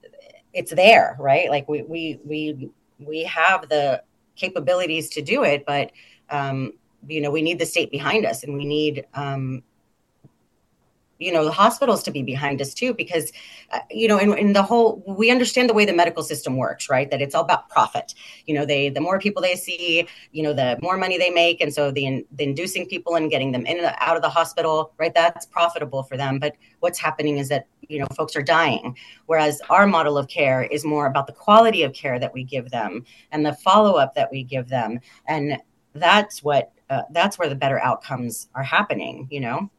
it's 0.52 0.74
there, 0.74 1.16
right? 1.20 1.48
Like 1.48 1.68
we, 1.68 1.82
we, 1.82 2.18
we, 2.24 2.70
we 2.98 3.22
have 3.22 3.68
the 3.68 4.02
capabilities 4.34 5.08
to 5.11 5.22
do 5.22 5.44
it, 5.44 5.64
but, 5.64 5.92
um, 6.28 6.72
you 7.06 7.20
know, 7.20 7.30
we 7.30 7.42
need 7.42 7.61
the 7.61 7.66
state 7.66 7.90
behind 7.90 8.26
us 8.26 8.42
and 8.42 8.54
we 8.54 8.64
need, 8.64 9.06
um, 9.14 9.62
you 11.20 11.32
know 11.32 11.44
the 11.44 11.52
hospitals 11.52 12.02
to 12.02 12.10
be 12.10 12.22
behind 12.22 12.60
us 12.60 12.74
too 12.74 12.92
because 12.94 13.30
uh, 13.72 13.78
you 13.90 14.08
know 14.08 14.18
in, 14.18 14.36
in 14.36 14.52
the 14.52 14.62
whole 14.62 15.04
we 15.06 15.30
understand 15.30 15.68
the 15.68 15.74
way 15.74 15.84
the 15.84 15.92
medical 15.92 16.22
system 16.22 16.56
works 16.56 16.88
right? 16.88 17.10
That 17.10 17.22
it's 17.22 17.34
all 17.34 17.44
about 17.44 17.68
profit. 17.68 18.14
You 18.46 18.54
know 18.54 18.64
they 18.64 18.88
the 18.88 19.00
more 19.00 19.20
people 19.20 19.42
they 19.42 19.54
see 19.54 20.08
you 20.32 20.42
know 20.42 20.52
the 20.52 20.78
more 20.82 20.96
money 20.96 21.18
they 21.18 21.30
make 21.30 21.60
and 21.60 21.72
so 21.72 21.90
the, 21.90 22.24
the 22.32 22.44
inducing 22.44 22.86
people 22.86 23.14
and 23.14 23.30
getting 23.30 23.52
them 23.52 23.66
in 23.66 23.78
and 23.78 23.94
out 23.98 24.16
of 24.16 24.22
the 24.22 24.28
hospital 24.30 24.92
right? 24.98 25.14
That's 25.14 25.46
profitable 25.46 26.02
for 26.02 26.16
them 26.16 26.38
but 26.38 26.56
what's 26.80 26.98
happening 26.98 27.38
is 27.38 27.48
that 27.50 27.66
you 27.88 27.98
know 28.00 28.06
folks 28.16 28.34
are 28.34 28.42
dying. 28.42 28.96
Whereas 29.26 29.60
our 29.68 29.86
model 29.86 30.16
of 30.16 30.28
care 30.28 30.64
is 30.64 30.84
more 30.84 31.06
about 31.06 31.26
the 31.26 31.32
quality 31.32 31.82
of 31.82 31.92
care 31.92 32.18
that 32.18 32.32
we 32.32 32.44
give 32.44 32.70
them 32.70 33.04
and 33.30 33.44
the 33.44 33.54
follow-up 33.54 34.14
that 34.14 34.30
we 34.32 34.42
give 34.42 34.68
them 34.68 35.00
and 35.28 35.58
that's 35.94 36.42
what 36.42 36.72
uh, 36.88 37.02
that's 37.10 37.38
where 37.38 37.48
the 37.48 37.54
better 37.54 37.80
outcomes 37.80 38.48
are 38.54 38.62
happening 38.62 39.26
you 39.30 39.40
know 39.40 39.70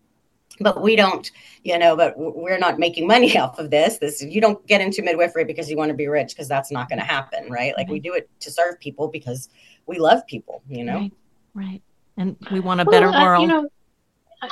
but 0.61 0.81
we 0.81 0.95
don't 0.95 1.31
you 1.63 1.77
know 1.77 1.95
but 1.95 2.13
we're 2.17 2.57
not 2.57 2.79
making 2.79 3.07
money 3.07 3.37
off 3.43 3.59
of 3.59 3.69
this. 3.69 3.97
This 3.97 4.21
you 4.21 4.41
don't 4.41 4.65
get 4.67 4.81
into 4.81 5.01
midwifery 5.01 5.43
because 5.43 5.69
you 5.69 5.77
want 5.77 5.89
to 5.89 5.95
be 5.95 6.07
rich 6.07 6.29
because 6.29 6.47
that's 6.47 6.71
not 6.71 6.89
going 6.89 6.99
to 6.99 7.05
happen 7.05 7.49
right? 7.49 7.73
Like 7.77 7.89
we 7.89 7.99
do 7.99 8.13
it 8.13 8.29
to 8.41 8.51
serve 8.51 8.79
people 8.79 9.07
because 9.07 9.49
we 9.85 9.99
love 9.99 10.25
people 10.27 10.61
you 10.69 10.83
know? 10.83 10.99
Right, 10.99 11.11
right. 11.53 11.81
and 12.17 12.35
we 12.51 12.59
want 12.59 12.81
a 12.81 12.85
better 12.85 13.09
well, 13.09 13.23
world. 13.23 13.41
you 13.41 13.47
know 13.47 13.69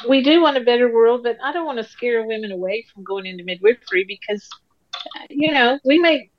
we 0.08 0.22
do 0.22 0.42
want 0.42 0.58
a 0.58 0.62
better 0.62 0.92
world 0.92 1.24
but 1.24 1.38
i 1.44 1.52
don't 1.52 1.66
want 1.66 1.78
to 1.78 1.84
scare 1.84 2.26
women 2.26 2.52
away 2.52 2.86
from 2.94 3.04
going 3.04 3.26
into 3.26 3.44
midwifery 3.44 4.04
because 4.04 4.48
uh, 4.96 5.26
you 5.30 5.52
know 5.52 5.80
we 5.84 5.98
make 5.98 6.32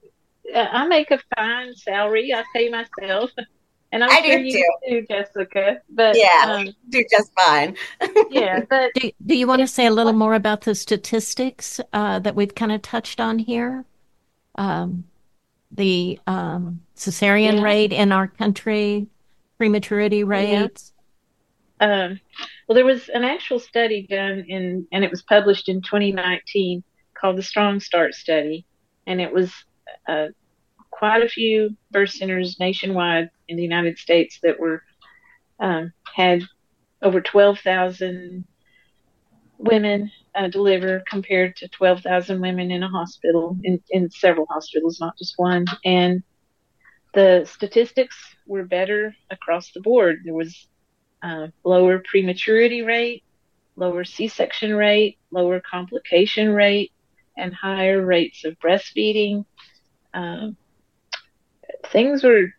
uh, 0.55 0.67
i 0.71 0.87
make 0.87 1.11
a 1.11 1.19
fine 1.37 1.75
salary 1.75 2.33
i 2.33 2.45
pay 2.55 2.69
myself 2.69 3.31
and 3.93 4.05
I'm 4.05 4.11
I 4.11 4.23
sure 4.23 4.39
you 4.39 4.53
too. 4.53 4.65
do, 4.89 5.07
Jessica. 5.07 5.81
But 5.91 6.17
yeah, 6.17 6.45
um, 6.47 6.75
do 6.89 7.05
just 7.11 7.33
fine. 7.35 7.77
yeah, 8.31 8.61
but 8.69 8.93
do, 8.95 9.11
do 9.27 9.37
you 9.37 9.47
want 9.47 9.61
to 9.61 9.67
say 9.67 9.87
a 9.87 9.91
little 9.91 10.13
more 10.13 10.35
about 10.35 10.63
the 10.63 10.75
statistics 10.75 11.81
uh, 11.93 12.19
that 12.21 12.35
we've 12.35 12.55
kind 12.55 12.73
of 12.73 12.83
touched 12.83 13.21
on 13.21 13.39
here? 13.39 13.85
Um, 14.55 15.05
the 15.73 16.19
um, 16.27 16.81
cesarean 16.97 17.57
yeah. 17.57 17.63
rate 17.63 17.93
in 17.93 18.13
our 18.13 18.29
country, 18.29 19.07
prematurity 19.59 20.25
rates. 20.25 20.93
Yeah. 21.81 22.05
Um, 22.05 22.21
well, 22.69 22.75
there 22.75 22.85
was 22.85 23.09
an 23.09 23.25
actual 23.25 23.59
study 23.59 24.07
done 24.07 24.45
in, 24.49 24.87
and 24.93 25.05
it 25.05 25.11
was 25.11 25.23
published 25.23 25.69
in 25.69 25.81
2019 25.83 26.85
called 27.15 27.37
the 27.37 27.43
Strong 27.43 27.81
Start 27.81 28.15
Study, 28.15 28.67
and 29.07 29.21
it 29.21 29.33
was 29.33 29.53
uh, 30.09 30.29
quite 30.91 31.23
a 31.23 31.29
few 31.29 31.77
birth 31.91 32.11
centers 32.11 32.61
nationwide 32.61 33.31
in 33.51 33.57
the 33.57 33.63
United 33.63 33.99
States 33.99 34.39
that 34.43 34.59
were 34.59 34.83
um, 35.59 35.93
had 36.15 36.43
over 37.03 37.21
12,000 37.21 38.45
women 39.59 40.11
uh, 40.35 40.49
deliver 40.49 41.03
compared 41.09 41.57
to 41.57 41.69
12,000 41.69 42.41
women 42.41 42.71
in 42.71 42.83
a 42.83 42.89
hospital 42.89 43.57
in, 43.65 43.83
in 43.91 44.11
several 44.11 44.47
hospitals, 44.49 45.01
not 45.01 45.19
just 45.19 45.35
one. 45.37 45.67
And 45.85 46.23
the 47.13 47.45
statistics 47.51 48.17
were 48.47 48.65
better 48.65 49.15
across 49.31 49.73
the 49.73 49.81
board. 49.81 50.21
There 50.25 50.35
was 50.35 50.69
uh, 51.23 51.49
lower 51.65 51.99
prematurity 51.99 52.83
rate, 52.83 53.25
lower 53.77 54.05
C-section 54.05 54.75
rate, 54.75 55.19
lower 55.31 55.61
complication 55.61 56.51
rate, 56.51 56.93
and 57.37 57.53
higher 57.53 58.05
rates 58.05 58.45
of 58.45 58.59
breastfeeding. 58.61 59.45
Um, 60.15 60.57
things 61.87 62.23
were 62.23 62.53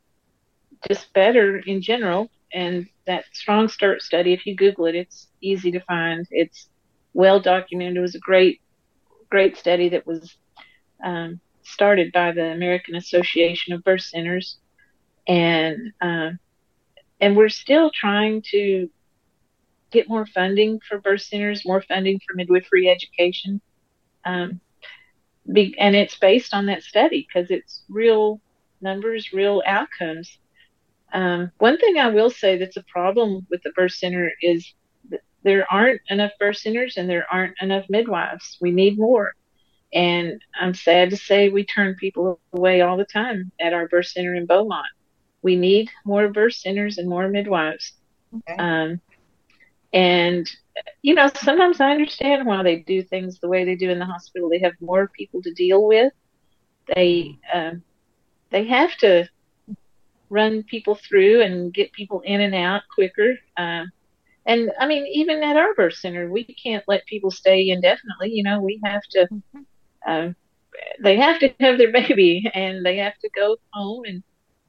just 0.88 1.14
better 1.14 1.58
in 1.58 1.82
general. 1.82 2.30
And 2.54 2.88
that 3.08 3.26
strong 3.34 3.70
start 3.70 4.02
study, 4.02 4.34
if 4.34 4.46
you 4.46 4.56
Google 4.56 4.86
it, 4.86 4.96
it's 4.96 5.28
easy 5.42 5.72
to 5.72 5.80
find. 5.82 6.28
It's 6.32 6.70
well 7.14 7.40
documented. 7.40 7.98
It 7.98 8.02
was 8.02 8.16
a 8.16 8.20
great, 8.20 8.62
great 9.30 9.58
study 9.58 9.90
that 9.90 10.06
was 10.06 10.36
um, 11.04 11.40
started 11.64 12.12
by 12.12 12.32
the 12.32 12.46
American 12.46 12.96
Association 12.96 13.74
of 13.74 13.84
Birth 13.84 14.04
Centers, 14.04 14.58
and 15.28 15.94
uh, 16.02 16.32
and 17.20 17.38
we're 17.38 17.50
still 17.50 17.92
trying 17.92 18.42
to 18.52 18.90
get 19.92 20.10
more 20.10 20.26
funding 20.26 20.80
for 20.88 21.00
birth 21.00 21.22
centers, 21.22 21.66
more 21.66 21.82
funding 21.82 22.20
for 22.20 22.36
midwifery 22.36 22.90
education. 22.90 23.62
Um, 24.26 24.62
be, 25.52 25.76
and 25.78 25.96
it's 25.96 26.18
based 26.18 26.54
on 26.54 26.68
that 26.68 26.84
study 26.84 27.28
because 27.28 27.52
it's 27.52 27.84
real 27.90 28.40
numbers, 28.82 29.34
real 29.34 29.62
outcomes. 29.66 30.38
Um, 31.14 31.52
one 31.58 31.78
thing 31.78 31.98
I 31.98 32.08
will 32.10 32.30
say 32.30 32.58
that's 32.58 32.78
a 32.78 32.84
problem 32.84 33.46
with 33.50 33.62
the 33.64 33.72
birth 33.72 33.94
center 33.94 34.32
is 34.42 34.74
there 35.44 35.66
aren't 35.72 36.02
enough 36.10 36.32
birth 36.40 36.58
centers 36.58 36.98
and 36.98 37.10
there 37.10 37.26
aren't 37.32 37.56
enough 37.62 37.86
midwives. 37.90 38.58
We 38.62 38.72
need 38.72 38.98
more. 38.98 39.34
And 39.94 40.42
I'm 40.60 40.74
sad 40.74 41.10
to 41.10 41.18
say 41.18 41.50
we 41.50 41.66
turn 41.66 41.96
people 41.96 42.40
away 42.54 42.82
all 42.82 42.96
the 42.96 43.06
time 43.06 43.52
at 43.60 43.74
our 43.74 43.88
birth 43.88 44.08
center 44.08 44.36
in 44.36 44.46
Beaumont. 44.46 44.88
We 45.42 45.56
need 45.56 45.90
more 46.06 46.30
birth 46.30 46.54
centers 46.54 46.98
and 46.98 47.10
more 47.10 47.28
midwives. 47.28 47.94
Okay. 48.34 48.56
Um, 48.58 49.02
and, 49.92 50.50
you 51.02 51.16
know, 51.16 51.30
sometimes 51.36 51.82
I 51.82 51.92
understand 51.92 52.46
why 52.46 52.64
they 52.64 52.78
do 52.78 53.04
things 53.04 53.40
the 53.40 53.50
way 53.50 53.66
they 53.66 53.76
do 53.76 53.90
in 53.90 54.00
the 54.00 54.06
hospital. 54.06 54.50
They 54.50 54.60
have 54.60 54.74
more 54.80 55.10
people 55.10 55.42
to 55.42 55.54
deal 55.54 55.86
with. 55.86 56.14
They, 56.96 57.38
um, 57.54 57.84
they 58.52 58.66
have 58.68 58.96
to 58.98 59.28
run 60.32 60.64
people 60.64 60.96
through 60.96 61.44
and 61.44 61.74
get 61.74 61.94
people 61.94 62.22
in 62.26 62.42
and 62.42 62.56
out 62.56 62.84
quicker. 62.96 63.36
Uh, 63.58 63.86
and 64.46 64.72
I 64.80 64.88
mean, 64.88 65.06
even 65.08 65.44
at 65.44 65.58
our 65.58 65.76
birth 65.76 65.96
center, 65.96 66.32
we 66.32 66.46
can't 66.46 66.84
let 66.88 67.06
people 67.06 67.32
stay 67.32 67.70
indefinitely. 67.70 68.32
You 68.32 68.44
know, 68.44 68.62
we 68.62 68.80
have 68.86 69.04
to. 69.12 69.30
Uh, 70.08 70.30
they 71.04 71.18
have 71.18 71.40
to 71.40 71.50
have 71.60 71.78
their 71.78 71.92
baby, 71.92 72.50
and 72.54 72.86
they 72.86 72.98
have 72.98 73.18
to 73.20 73.30
go 73.36 73.58
home 73.74 74.04
and 74.06 74.24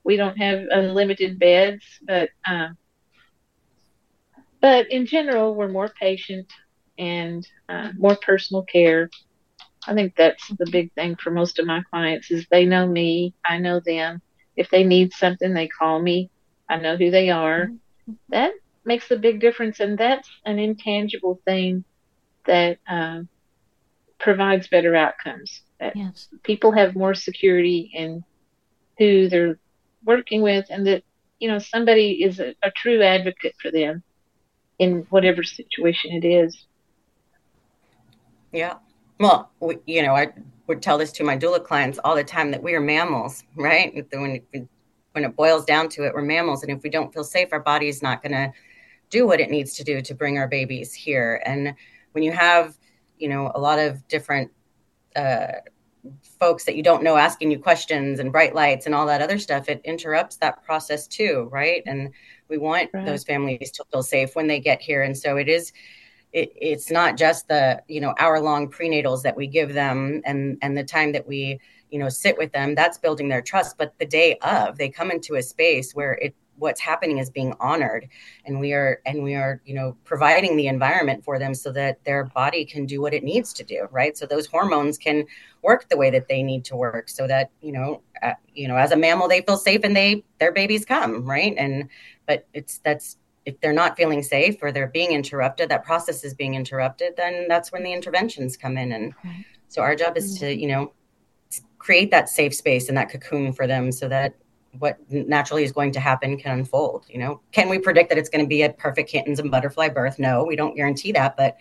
we 0.04 0.16
don't 0.16 0.36
have 0.38 0.60
unlimited 0.70 1.38
beds, 1.38 1.84
but 2.06 2.30
um, 2.46 2.76
but 4.60 4.90
in 4.90 5.06
general, 5.06 5.54
we're 5.54 5.68
more 5.68 5.92
patient 6.00 6.46
and 6.98 7.46
uh, 7.68 7.90
more 7.98 8.16
personal 8.24 8.62
care. 8.64 9.10
I 9.86 9.94
think 9.94 10.14
that's 10.16 10.48
the 10.58 10.68
big 10.70 10.92
thing 10.94 11.16
for 11.16 11.30
most 11.30 11.58
of 11.58 11.66
my 11.66 11.82
clients 11.90 12.30
is 12.30 12.46
they 12.50 12.66
know 12.66 12.86
me, 12.86 13.34
I 13.44 13.58
know 13.58 13.80
them. 13.84 14.22
If 14.56 14.70
they 14.70 14.84
need 14.84 15.12
something, 15.12 15.54
they 15.54 15.68
call 15.68 16.00
me. 16.00 16.30
I 16.68 16.76
know 16.76 16.96
who 16.96 17.10
they 17.10 17.30
are. 17.30 17.66
Mm-hmm. 17.66 18.12
That 18.30 18.52
makes 18.84 19.10
a 19.10 19.16
big 19.16 19.40
difference, 19.40 19.80
and 19.80 19.96
that's 19.96 20.28
an 20.44 20.58
intangible 20.58 21.40
thing 21.44 21.84
that 22.46 22.78
uh, 22.88 23.20
provides 24.18 24.68
better 24.68 24.94
outcomes. 24.94 25.62
That 25.80 25.96
yes. 25.96 26.28
people 26.42 26.72
have 26.72 26.94
more 26.94 27.14
security 27.14 27.90
in 27.94 28.24
who 28.98 29.28
they're 29.28 29.58
working 30.04 30.42
with, 30.42 30.66
and 30.70 30.86
that 30.86 31.04
you 31.38 31.48
know 31.48 31.58
somebody 31.58 32.22
is 32.22 32.40
a, 32.40 32.54
a 32.62 32.70
true 32.70 33.02
advocate 33.02 33.54
for 33.60 33.70
them 33.70 34.02
in 34.78 35.06
whatever 35.10 35.42
situation 35.42 36.12
it 36.12 36.26
is. 36.26 36.66
Yeah. 38.52 38.76
Well, 39.22 39.52
we, 39.60 39.78
you 39.86 40.02
know, 40.02 40.16
I 40.16 40.32
would 40.66 40.82
tell 40.82 40.98
this 40.98 41.12
to 41.12 41.22
my 41.22 41.38
doula 41.38 41.62
clients 41.64 42.00
all 42.02 42.16
the 42.16 42.24
time 42.24 42.50
that 42.50 42.60
we 42.60 42.74
are 42.74 42.80
mammals, 42.80 43.44
right? 43.54 43.94
When 44.10 44.42
it, 44.52 44.68
when 45.12 45.24
it 45.24 45.36
boils 45.36 45.64
down 45.64 45.88
to 45.90 46.04
it, 46.04 46.12
we're 46.12 46.22
mammals, 46.22 46.64
and 46.64 46.72
if 46.72 46.82
we 46.82 46.90
don't 46.90 47.14
feel 47.14 47.22
safe, 47.22 47.50
our 47.52 47.60
body 47.60 47.86
is 47.86 48.02
not 48.02 48.20
going 48.20 48.32
to 48.32 48.52
do 49.10 49.24
what 49.24 49.40
it 49.40 49.48
needs 49.48 49.74
to 49.74 49.84
do 49.84 50.02
to 50.02 50.12
bring 50.12 50.38
our 50.38 50.48
babies 50.48 50.92
here. 50.92 51.40
And 51.46 51.72
when 52.10 52.24
you 52.24 52.32
have, 52.32 52.76
you 53.16 53.28
know, 53.28 53.52
a 53.54 53.60
lot 53.60 53.78
of 53.78 54.08
different 54.08 54.50
uh, 55.14 55.52
folks 56.40 56.64
that 56.64 56.74
you 56.74 56.82
don't 56.82 57.04
know 57.04 57.16
asking 57.16 57.52
you 57.52 57.60
questions 57.60 58.18
and 58.18 58.32
bright 58.32 58.56
lights 58.56 58.86
and 58.86 58.94
all 58.94 59.06
that 59.06 59.22
other 59.22 59.38
stuff, 59.38 59.68
it 59.68 59.80
interrupts 59.84 60.34
that 60.38 60.64
process 60.64 61.06
too, 61.06 61.48
right? 61.52 61.84
And 61.86 62.10
we 62.48 62.58
want 62.58 62.90
right. 62.92 63.06
those 63.06 63.22
families 63.22 63.70
to 63.70 63.84
feel 63.92 64.02
safe 64.02 64.34
when 64.34 64.48
they 64.48 64.58
get 64.58 64.82
here. 64.82 65.02
And 65.04 65.16
so 65.16 65.36
it 65.36 65.48
is 65.48 65.72
it, 66.32 66.52
it's 66.56 66.90
not 66.90 67.16
just 67.16 67.48
the 67.48 67.82
you 67.88 68.00
know 68.00 68.14
hour 68.18 68.40
long 68.40 68.70
prenatals 68.70 69.22
that 69.22 69.36
we 69.36 69.46
give 69.46 69.74
them 69.74 70.22
and 70.24 70.58
and 70.62 70.76
the 70.76 70.84
time 70.84 71.12
that 71.12 71.26
we 71.26 71.60
you 71.90 71.98
know 71.98 72.08
sit 72.08 72.36
with 72.38 72.52
them 72.52 72.74
that's 72.74 72.98
building 72.98 73.28
their 73.28 73.42
trust. 73.42 73.76
But 73.76 73.98
the 73.98 74.06
day 74.06 74.36
of 74.42 74.78
they 74.78 74.88
come 74.88 75.10
into 75.10 75.36
a 75.36 75.42
space 75.42 75.94
where 75.94 76.14
it 76.14 76.34
what's 76.56 76.80
happening 76.80 77.18
is 77.18 77.28
being 77.28 77.54
honored. 77.60 78.08
And 78.44 78.60
we 78.60 78.72
are 78.72 79.00
and 79.04 79.22
we 79.22 79.34
are 79.34 79.60
you 79.64 79.74
know 79.74 79.96
providing 80.04 80.56
the 80.56 80.68
environment 80.68 81.24
for 81.24 81.38
them 81.38 81.54
so 81.54 81.70
that 81.72 82.02
their 82.04 82.24
body 82.24 82.64
can 82.64 82.86
do 82.86 83.00
what 83.00 83.14
it 83.14 83.24
needs 83.24 83.52
to 83.54 83.64
do 83.64 83.88
right? 83.90 84.16
So 84.16 84.24
those 84.24 84.46
hormones 84.46 84.96
can 84.96 85.26
work 85.62 85.88
the 85.88 85.96
way 85.96 86.10
that 86.10 86.28
they 86.28 86.42
need 86.42 86.64
to 86.66 86.76
work 86.76 87.08
so 87.08 87.26
that 87.26 87.50
you 87.60 87.72
know 87.72 88.02
uh, 88.22 88.34
you 88.54 88.68
know 88.68 88.76
as 88.76 88.92
a 88.92 88.96
mammal 88.96 89.28
they 89.28 89.42
feel 89.42 89.58
safe 89.58 89.80
and 89.84 89.94
they 89.94 90.24
their 90.38 90.52
babies 90.52 90.86
come 90.86 91.26
right? 91.26 91.54
And 91.58 91.88
but 92.26 92.46
it's 92.54 92.78
that's 92.78 93.18
if 93.44 93.60
they're 93.60 93.72
not 93.72 93.96
feeling 93.96 94.22
safe 94.22 94.62
or 94.62 94.72
they're 94.72 94.88
being 94.88 95.12
interrupted, 95.12 95.68
that 95.68 95.84
process 95.84 96.24
is 96.24 96.34
being 96.34 96.54
interrupted, 96.54 97.14
then 97.16 97.46
that's 97.48 97.72
when 97.72 97.82
the 97.82 97.92
interventions 97.92 98.56
come 98.56 98.76
in. 98.76 98.92
And 98.92 99.14
so 99.68 99.82
our 99.82 99.96
job 99.96 100.16
is 100.16 100.38
to, 100.38 100.46
mm-hmm. 100.46 100.60
you 100.60 100.68
know, 100.68 100.92
create 101.78 102.10
that 102.12 102.28
safe 102.28 102.54
space 102.54 102.88
and 102.88 102.96
that 102.96 103.10
cocoon 103.10 103.52
for 103.52 103.66
them 103.66 103.90
so 103.90 104.08
that 104.08 104.34
what 104.78 104.98
naturally 105.10 105.64
is 105.64 105.72
going 105.72 105.92
to 105.92 106.00
happen 106.00 106.36
can 106.38 106.58
unfold. 106.58 107.04
You 107.08 107.18
know, 107.18 107.40
can 107.50 107.68
we 107.68 107.78
predict 107.78 108.08
that 108.08 108.18
it's 108.18 108.28
going 108.28 108.44
to 108.44 108.48
be 108.48 108.62
a 108.62 108.72
perfect 108.72 109.10
kittens 109.10 109.38
and 109.38 109.50
butterfly 109.50 109.88
birth? 109.88 110.18
No, 110.18 110.44
we 110.44 110.56
don't 110.56 110.76
guarantee 110.76 111.12
that, 111.12 111.36
but 111.36 111.56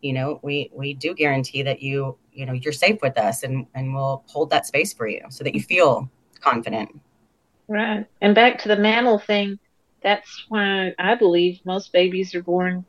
you 0.00 0.12
know, 0.12 0.40
we 0.42 0.70
we 0.72 0.94
do 0.94 1.14
guarantee 1.14 1.62
that 1.62 1.80
you, 1.80 2.18
you 2.32 2.44
know, 2.44 2.52
you're 2.52 2.72
safe 2.72 3.00
with 3.02 3.16
us 3.18 3.42
and 3.42 3.66
and 3.74 3.94
we'll 3.94 4.22
hold 4.26 4.50
that 4.50 4.66
space 4.66 4.92
for 4.92 5.08
you 5.08 5.22
so 5.30 5.42
that 5.44 5.54
you 5.54 5.62
feel 5.62 6.10
confident. 6.40 7.00
Right. 7.68 8.06
And 8.20 8.34
back 8.34 8.60
to 8.62 8.68
the 8.68 8.76
mammal 8.76 9.18
thing, 9.18 9.58
that's 10.02 10.46
why 10.48 10.94
I 10.98 11.14
believe 11.14 11.60
most 11.64 11.92
babies 11.92 12.34
are 12.34 12.42
born 12.42 12.84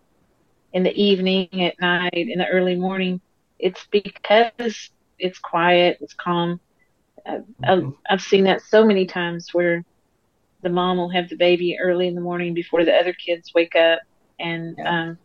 in 0.73 0.83
the 0.83 1.01
evening, 1.01 1.49
at 1.63 1.79
night, 1.79 2.11
in 2.13 2.39
the 2.39 2.47
early 2.47 2.75
morning. 2.75 3.21
It's 3.59 3.85
because 3.91 4.89
it's 5.19 5.39
quiet, 5.39 5.99
it's 6.01 6.13
calm. 6.13 6.59
I've, 7.25 7.41
mm-hmm. 7.63 7.89
I've 8.09 8.21
seen 8.21 8.45
that 8.45 8.61
so 8.61 8.85
many 8.85 9.05
times 9.05 9.53
where 9.53 9.85
the 10.61 10.69
mom 10.69 10.97
will 10.97 11.09
have 11.09 11.29
the 11.29 11.35
baby 11.35 11.77
early 11.79 12.07
in 12.07 12.15
the 12.15 12.21
morning 12.21 12.53
before 12.53 12.83
the 12.83 12.93
other 12.93 13.13
kids 13.13 13.53
wake 13.53 13.75
up, 13.75 13.99
and 14.39 14.79
um, 14.85 15.17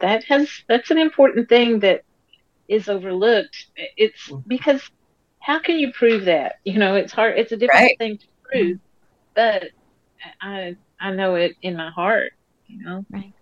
that 0.00 0.24
has 0.24 0.50
that's 0.68 0.90
an 0.90 0.98
important 0.98 1.48
thing 1.48 1.80
that 1.80 2.04
is 2.68 2.88
overlooked. 2.88 3.66
It's 3.96 4.28
mm-hmm. 4.28 4.46
because 4.46 4.82
how 5.40 5.58
can 5.58 5.78
you 5.78 5.92
prove 5.92 6.26
that? 6.26 6.56
You 6.64 6.78
know, 6.78 6.94
it's 6.94 7.12
hard. 7.12 7.38
It's 7.38 7.52
a 7.52 7.56
different 7.56 7.80
right. 7.80 7.98
thing 7.98 8.18
to 8.18 8.26
prove, 8.44 8.78
but 9.34 9.70
I 10.40 10.76
I 11.00 11.12
know 11.12 11.34
it 11.34 11.56
in 11.62 11.76
my 11.76 11.90
heart, 11.90 12.32
you 12.66 12.84
know. 12.84 13.04
Right. 13.10 13.32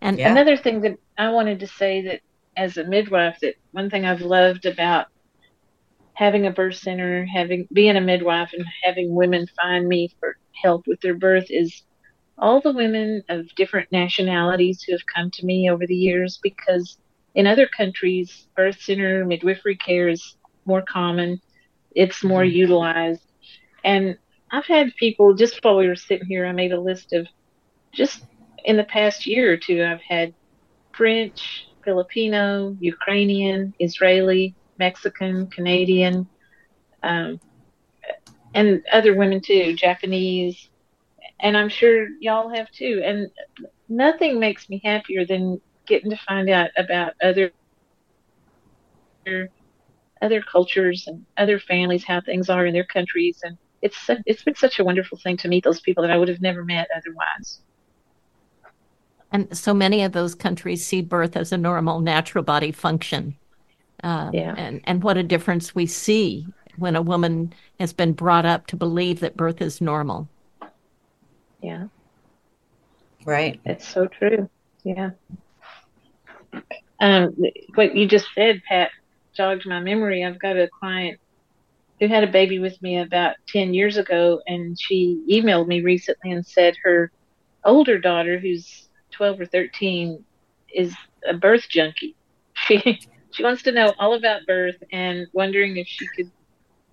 And 0.00 0.18
yeah. 0.18 0.30
another 0.30 0.56
thing 0.56 0.80
that 0.82 0.98
I 1.18 1.30
wanted 1.30 1.60
to 1.60 1.66
say 1.66 2.02
that 2.02 2.20
as 2.56 2.76
a 2.76 2.84
midwife, 2.84 3.38
that 3.40 3.54
one 3.72 3.90
thing 3.90 4.04
I've 4.04 4.22
loved 4.22 4.66
about 4.66 5.06
having 6.14 6.46
a 6.46 6.50
birth 6.50 6.76
center, 6.76 7.24
having 7.24 7.66
being 7.72 7.96
a 7.96 8.00
midwife, 8.00 8.50
and 8.52 8.64
having 8.82 9.14
women 9.14 9.46
find 9.60 9.88
me 9.88 10.14
for 10.18 10.36
help 10.62 10.86
with 10.86 11.00
their 11.00 11.14
birth 11.14 11.46
is 11.48 11.82
all 12.40 12.60
the 12.60 12.72
women 12.72 13.22
of 13.28 13.54
different 13.54 13.92
nationalities 13.92 14.82
who 14.82 14.92
have 14.92 15.06
come 15.14 15.30
to 15.30 15.44
me 15.44 15.70
over 15.70 15.86
the 15.86 15.94
years 15.94 16.38
because 16.42 16.98
in 17.34 17.46
other 17.46 17.66
countries 17.66 18.48
birth 18.56 18.80
center 18.80 19.24
midwifery 19.24 19.76
care 19.76 20.08
is 20.08 20.36
more 20.64 20.82
common 20.82 21.40
it's 21.94 22.24
more 22.24 22.42
mm-hmm. 22.42 22.56
utilized 22.56 23.22
and 23.84 24.16
I've 24.52 24.66
had 24.66 24.94
people 24.96 25.34
just 25.34 25.62
while 25.62 25.76
we 25.76 25.86
were 25.88 25.96
sitting 25.96 26.26
here, 26.26 26.46
I 26.46 26.52
made 26.52 26.72
a 26.72 26.80
list 26.80 27.12
of 27.12 27.26
just 27.92 28.24
in 28.64 28.76
the 28.76 28.84
past 28.84 29.26
year 29.26 29.52
or 29.52 29.56
two, 29.56 29.84
I've 29.84 30.00
had 30.00 30.34
French, 30.92 31.66
Filipino, 31.84 32.76
Ukrainian, 32.80 33.72
Israeli, 33.78 34.54
Mexican, 34.78 35.46
Canadian, 35.48 36.28
um, 37.02 37.40
and 38.54 38.82
other 38.92 39.14
women 39.14 39.40
too, 39.40 39.74
Japanese, 39.74 40.68
and 41.40 41.56
I'm 41.56 41.68
sure 41.68 42.08
y'all 42.20 42.54
have 42.54 42.70
too. 42.70 43.02
And 43.04 43.30
nothing 43.88 44.38
makes 44.38 44.68
me 44.68 44.80
happier 44.84 45.24
than 45.24 45.60
getting 45.86 46.10
to 46.10 46.16
find 46.28 46.50
out 46.50 46.70
about 46.76 47.14
other 47.22 47.52
other 50.22 50.42
cultures 50.42 51.04
and 51.06 51.24
other 51.36 51.58
families, 51.58 52.04
how 52.04 52.20
things 52.20 52.50
are 52.50 52.66
in 52.66 52.74
their 52.74 52.84
countries, 52.84 53.40
and 53.42 53.56
it's 53.82 54.10
it's 54.26 54.42
been 54.42 54.54
such 54.54 54.78
a 54.78 54.84
wonderful 54.84 55.18
thing 55.18 55.36
to 55.38 55.48
meet 55.48 55.64
those 55.64 55.80
people 55.80 56.02
that 56.02 56.10
I 56.10 56.16
would 56.16 56.28
have 56.28 56.40
never 56.40 56.64
met 56.64 56.88
otherwise. 56.94 57.60
And 59.32 59.56
so 59.56 59.72
many 59.72 60.02
of 60.02 60.12
those 60.12 60.34
countries 60.34 60.84
see 60.84 61.02
birth 61.02 61.36
as 61.36 61.52
a 61.52 61.56
normal, 61.56 62.00
natural 62.00 62.42
body 62.42 62.72
function. 62.72 63.36
Uh, 64.02 64.30
yeah. 64.32 64.54
And, 64.56 64.80
and 64.84 65.02
what 65.02 65.16
a 65.16 65.22
difference 65.22 65.74
we 65.74 65.86
see 65.86 66.46
when 66.78 66.96
a 66.96 67.02
woman 67.02 67.52
has 67.78 67.92
been 67.92 68.12
brought 68.12 68.44
up 68.44 68.66
to 68.68 68.76
believe 68.76 69.20
that 69.20 69.36
birth 69.36 69.60
is 69.60 69.80
normal. 69.80 70.28
Yeah. 71.62 71.86
Right. 73.24 73.60
It's 73.64 73.86
so 73.86 74.06
true. 74.06 74.48
Yeah. 74.82 75.10
Um, 76.98 77.36
what 77.74 77.94
you 77.94 78.08
just 78.08 78.26
said, 78.34 78.62
Pat, 78.68 78.90
jogged 79.34 79.66
my 79.66 79.80
memory. 79.80 80.24
I've 80.24 80.38
got 80.38 80.56
a 80.56 80.68
client 80.68 81.20
who 82.00 82.08
had 82.08 82.24
a 82.24 82.32
baby 82.32 82.58
with 82.58 82.80
me 82.82 82.98
about 82.98 83.36
10 83.48 83.74
years 83.74 83.98
ago, 83.98 84.40
and 84.46 84.80
she 84.80 85.22
emailed 85.30 85.66
me 85.66 85.82
recently 85.82 86.32
and 86.32 86.44
said 86.44 86.74
her 86.82 87.12
older 87.64 87.98
daughter, 87.98 88.38
who's 88.38 88.88
12 89.12 89.40
or 89.40 89.46
13, 89.46 90.24
is 90.74 90.94
a 91.28 91.34
birth 91.34 91.68
junkie. 91.68 92.16
She 92.66 93.00
she 93.30 93.42
wants 93.42 93.62
to 93.62 93.72
know 93.72 93.94
all 93.98 94.14
about 94.14 94.46
birth 94.46 94.76
and 94.92 95.26
wondering 95.32 95.76
if 95.76 95.86
she 95.86 96.06
could 96.14 96.30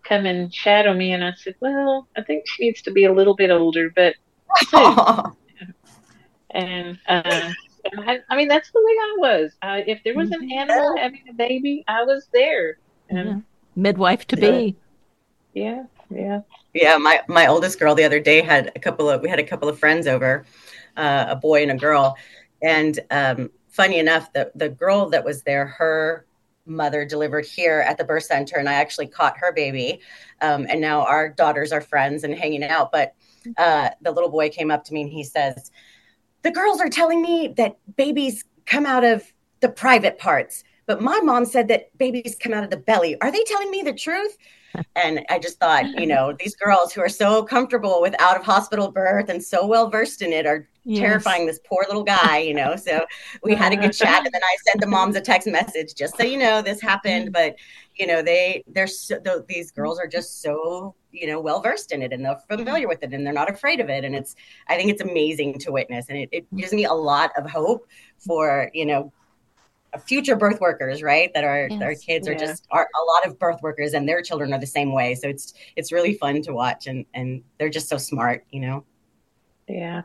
come 0.03 0.26
and 0.26 0.53
shadow 0.53 0.93
me. 0.93 1.12
And 1.12 1.24
I 1.24 1.34
said, 1.34 1.55
well, 1.60 2.08
I 2.16 2.22
think 2.22 2.45
she 2.47 2.66
needs 2.66 2.82
to 2.84 2.91
be 2.91 3.05
a 3.05 3.14
little 3.14 3.36
bit 3.36 3.49
older, 3.49 3.91
but 3.93 4.16
and 6.51 6.97
uh, 7.08 7.51
I, 7.97 8.20
I, 8.30 8.36
mean 8.38 8.47
that's 8.47 8.72
the 8.72 8.80
way 8.82 8.91
I 8.91 9.16
was. 9.18 9.51
Uh, 9.62 9.82
if 9.86 10.01
there 10.03 10.16
was 10.16 10.32
an 10.32 10.41
mm-hmm. 10.41 10.60
animal 10.60 10.95
having 10.97 11.24
a 11.30 11.34
baby, 11.34 11.84
I 11.88 12.03
was 12.03 12.28
there. 12.32 12.78
Midwife 13.76 14.26
to 14.28 14.38
be. 14.38 14.78
Yeah, 15.58 15.86
yeah. 16.12 16.41
Yeah, 16.76 16.97
my 16.97 17.22
my 17.28 17.47
oldest 17.47 17.80
girl 17.80 17.95
the 17.95 18.03
other 18.03 18.20
day 18.20 18.41
had 18.41 18.72
a 18.76 18.80
couple 18.80 19.10
of 19.10 19.22
we 19.24 19.30
had 19.30 19.39
a 19.39 19.43
couple 19.43 19.68
of 19.68 19.80
friends 19.80 20.05
over, 20.05 20.45
uh, 20.95 21.26
a 21.30 21.36
boy 21.36 21.64
and 21.64 21.72
a 21.72 21.76
girl, 21.76 22.16
and 22.62 22.99
um, 23.10 23.49
funny 23.68 23.97
enough, 23.97 24.32
the 24.34 24.51
the 24.53 24.70
girl 24.70 25.10
that 25.10 25.26
was 25.26 25.41
there, 25.41 25.66
her 25.66 26.28
mother 26.68 27.05
delivered 27.05 27.45
here 27.45 27.80
at 27.80 27.97
the 27.97 28.03
birth 28.03 28.26
center, 28.26 28.58
and 28.58 28.70
I 28.70 28.74
actually 28.74 29.08
caught 29.08 29.36
her 29.39 29.51
baby, 29.51 29.99
um, 30.41 30.68
and 30.70 30.80
now 30.80 31.03
our 31.03 31.30
daughters 31.30 31.72
are 31.72 31.82
friends 31.82 32.24
and 32.24 32.36
hanging 32.36 32.64
out. 32.64 32.91
But 32.91 33.16
uh, 33.58 33.89
the 34.01 34.12
little 34.12 34.30
boy 34.30 34.49
came 34.49 34.70
up 34.70 34.84
to 34.84 34.93
me 34.93 35.01
and 35.01 35.10
he 35.10 35.24
says, 35.24 35.72
"The 36.43 36.51
girls 36.51 36.80
are 36.80 36.89
telling 36.89 37.24
me 37.24 37.51
that 37.58 37.78
babies 37.95 38.45
come 38.68 38.86
out 38.86 39.03
of 39.03 39.24
the 39.62 39.70
private 39.70 40.20
parts." 40.20 40.64
but 40.88 41.01
my 41.01 41.20
mom 41.20 41.45
said 41.45 41.68
that 41.68 41.95
babies 41.97 42.38
come 42.39 42.53
out 42.53 42.64
of 42.64 42.70
the 42.70 42.78
belly. 42.78 43.20
Are 43.20 43.30
they 43.30 43.43
telling 43.43 43.70
me 43.70 43.82
the 43.82 43.93
truth? 43.93 44.38
And 44.95 45.26
I 45.30 45.39
just 45.39 45.59
thought, 45.59 45.88
you 45.99 46.07
know, 46.07 46.34
these 46.39 46.55
girls 46.55 46.93
who 46.93 47.01
are 47.01 47.09
so 47.09 47.43
comfortable 47.43 48.01
with 48.01 48.20
out 48.20 48.38
of 48.38 48.43
hospital 48.43 48.91
birth 48.91 49.30
and 49.30 49.43
so 49.43 49.65
well 49.65 49.89
versed 49.89 50.22
in 50.22 50.34
it 50.34 50.45
are 50.45 50.68
yes. 50.84 50.99
terrifying 50.99 51.45
this 51.45 51.59
poor 51.65 51.84
little 51.88 52.03
guy, 52.03 52.39
you 52.39 52.53
know. 52.53 52.76
So 52.76 53.05
we 53.43 53.53
had 53.53 53.74
a 53.74 53.78
good 53.78 53.93
chat, 53.93 54.26
and 54.26 54.34
then 54.34 54.41
I 54.43 54.55
sent 54.68 54.82
the 54.82 54.88
moms 54.88 55.15
a 55.15 55.22
text 55.22 55.47
message 55.47 55.93
just 55.95 56.18
so 56.18 56.24
you 56.24 56.38
know 56.38 56.61
this 56.61 56.82
happened. 56.82 57.26
Mm-hmm. 57.26 57.34
But 57.34 57.55
you 57.95 58.07
know, 58.07 58.22
they 58.22 58.63
they're 58.68 58.88
so, 58.88 59.20
these 59.47 59.72
girls 59.72 59.99
are 59.99 60.07
just 60.07 60.41
so 60.41 60.95
you 61.11 61.28
know 61.28 61.39
well 61.39 61.61
versed 61.61 61.91
in 61.91 62.01
it 62.01 62.13
and 62.13 62.24
they're 62.24 62.39
familiar 62.47 62.88
with 62.88 63.01
it 63.01 63.13
and 63.13 63.26
they're 63.26 63.34
not 63.34 63.49
afraid 63.49 63.80
of 63.80 63.89
it. 63.89 64.03
And 64.03 64.15
it's 64.15 64.36
I 64.68 64.78
think 64.78 64.91
it's 64.91 65.01
amazing 65.01 65.59
to 65.59 65.72
witness, 65.72 66.07
and 66.09 66.18
it, 66.18 66.30
it 66.32 66.45
mm-hmm. 66.45 66.57
gives 66.57 66.74
me 66.74 66.86
a 66.86 66.93
lot 66.93 67.32
of 67.38 67.49
hope 67.49 67.88
for 68.18 68.70
you 68.74 68.86
know 68.86 69.11
future 69.98 70.36
birth 70.36 70.60
workers 70.60 71.02
right? 71.02 71.32
That 71.34 71.43
our 71.43 71.68
yes. 71.70 71.82
our 71.82 71.95
kids 71.95 72.28
are 72.28 72.36
just 72.36 72.66
are 72.72 72.84
a 72.84 73.04
lot 73.14 73.28
of 73.28 73.39
birth 73.39 73.62
workers 73.62 73.93
and 73.93 74.08
their 74.08 74.22
children 74.22 74.54
are 74.54 74.60
the 74.60 74.68
same 74.68 74.93
way. 74.93 75.16
So 75.16 75.28
it's 75.28 75.54
it's 75.76 75.91
really 75.91 76.14
fun 76.14 76.41
to 76.43 76.54
watch 76.54 76.88
and 76.88 77.06
and 77.14 77.43
they're 77.58 77.70
just 77.70 77.89
so 77.89 77.98
smart 77.98 78.45
you 78.52 78.60
know? 78.60 78.86
Yeah. 79.68 80.04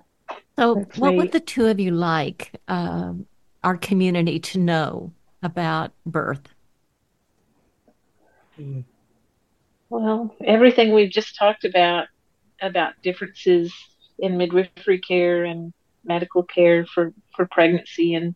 So 0.59 0.75
That's 0.75 0.99
what 0.99 1.17
would 1.17 1.33
the 1.33 1.41
two 1.41 1.67
of 1.67 1.81
you 1.81 1.93
like 1.93 2.53
um, 2.69 3.27
our 3.63 3.77
community 3.77 4.39
to 4.41 4.59
know 4.59 5.13
about 5.43 5.93
birth? 6.07 6.55
Hmm. 8.57 8.81
well 9.89 10.37
everything 10.45 10.93
we've 10.93 11.11
just 11.11 11.37
talked 11.37 11.65
about 11.65 12.09
about 12.61 12.93
differences 13.03 13.73
in 14.19 14.37
midwifery 14.37 14.99
care 14.99 15.45
and 15.45 15.73
medical 16.05 16.43
care 16.43 16.85
for 16.85 17.15
for 17.35 17.47
pregnancy 17.47 18.15
and 18.15 18.35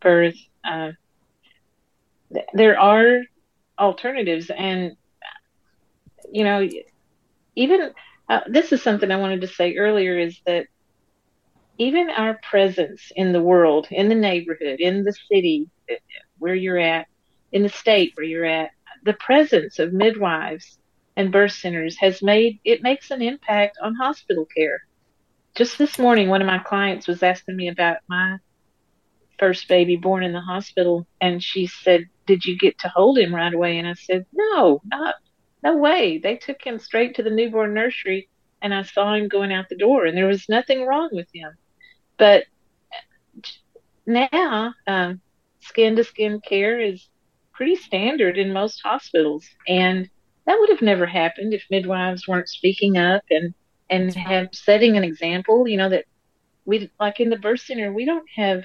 birth 0.00 0.36
uh, 0.64 0.92
th- 2.32 2.46
there 2.54 2.78
are 2.78 3.20
alternatives, 3.78 4.50
and 4.50 4.92
you 6.30 6.44
know, 6.44 6.68
even 7.56 7.90
uh, 8.28 8.40
this 8.48 8.72
is 8.72 8.82
something 8.82 9.10
I 9.10 9.16
wanted 9.16 9.42
to 9.42 9.48
say 9.48 9.76
earlier 9.76 10.18
is 10.18 10.40
that 10.46 10.66
even 11.78 12.10
our 12.10 12.38
presence 12.48 13.10
in 13.16 13.32
the 13.32 13.42
world, 13.42 13.88
in 13.90 14.08
the 14.08 14.14
neighborhood, 14.14 14.80
in 14.80 15.04
the 15.04 15.14
city 15.30 15.68
where 16.38 16.54
you're 16.54 16.78
at, 16.78 17.06
in 17.52 17.62
the 17.62 17.68
state 17.68 18.12
where 18.14 18.26
you're 18.26 18.44
at, 18.44 18.70
the 19.04 19.14
presence 19.14 19.78
of 19.78 19.92
midwives 19.92 20.78
and 21.16 21.32
birth 21.32 21.52
centers 21.52 21.96
has 21.98 22.22
made 22.22 22.58
it 22.64 22.82
makes 22.82 23.10
an 23.10 23.20
impact 23.20 23.78
on 23.82 23.94
hospital 23.94 24.46
care. 24.56 24.80
Just 25.54 25.76
this 25.76 25.98
morning, 25.98 26.28
one 26.28 26.40
of 26.40 26.46
my 26.46 26.58
clients 26.58 27.06
was 27.06 27.22
asking 27.22 27.56
me 27.56 27.68
about 27.68 27.98
my 28.08 28.38
first 29.42 29.66
baby 29.66 29.96
born 29.96 30.22
in 30.22 30.32
the 30.32 30.40
hospital 30.40 31.04
and 31.20 31.42
she 31.42 31.66
said 31.66 32.04
did 32.26 32.44
you 32.44 32.56
get 32.56 32.78
to 32.78 32.86
hold 32.86 33.18
him 33.18 33.34
right 33.34 33.52
away? 33.52 33.76
And 33.76 33.88
i 33.88 33.94
said 33.94 34.24
no 34.32 34.80
not 34.84 35.16
no 35.64 35.76
way. 35.76 36.18
They 36.18 36.36
took 36.36 36.62
him 36.62 36.78
straight 36.78 37.16
to 37.16 37.24
the 37.24 37.30
newborn 37.30 37.74
nursery 37.74 38.28
and 38.62 38.72
i 38.72 38.82
saw 38.82 39.14
him 39.14 39.26
going 39.26 39.52
out 39.52 39.68
the 39.68 39.76
door 39.76 40.04
and 40.06 40.16
there 40.16 40.28
was 40.28 40.48
nothing 40.48 40.86
wrong 40.86 41.08
with 41.10 41.26
him. 41.34 41.50
But 42.18 42.44
now 44.06 44.74
um, 44.86 45.20
skin 45.58 45.96
to 45.96 46.04
skin 46.04 46.40
care 46.40 46.78
is 46.78 47.08
pretty 47.52 47.74
standard 47.74 48.38
in 48.38 48.52
most 48.52 48.80
hospitals 48.84 49.44
and 49.66 50.08
that 50.46 50.56
would 50.60 50.70
have 50.70 50.82
never 50.82 51.06
happened 51.06 51.52
if 51.52 51.64
midwives 51.68 52.28
weren't 52.28 52.48
speaking 52.48 52.96
up 52.96 53.24
and 53.28 53.54
and 53.90 54.14
have 54.14 54.50
setting 54.52 54.96
an 54.96 55.02
example 55.02 55.66
you 55.66 55.76
know 55.76 55.88
that 55.88 56.04
we 56.64 56.88
like 57.00 57.18
in 57.18 57.28
the 57.28 57.36
birth 57.36 57.60
center 57.60 57.92
we 57.92 58.04
don't 58.04 58.28
have 58.36 58.62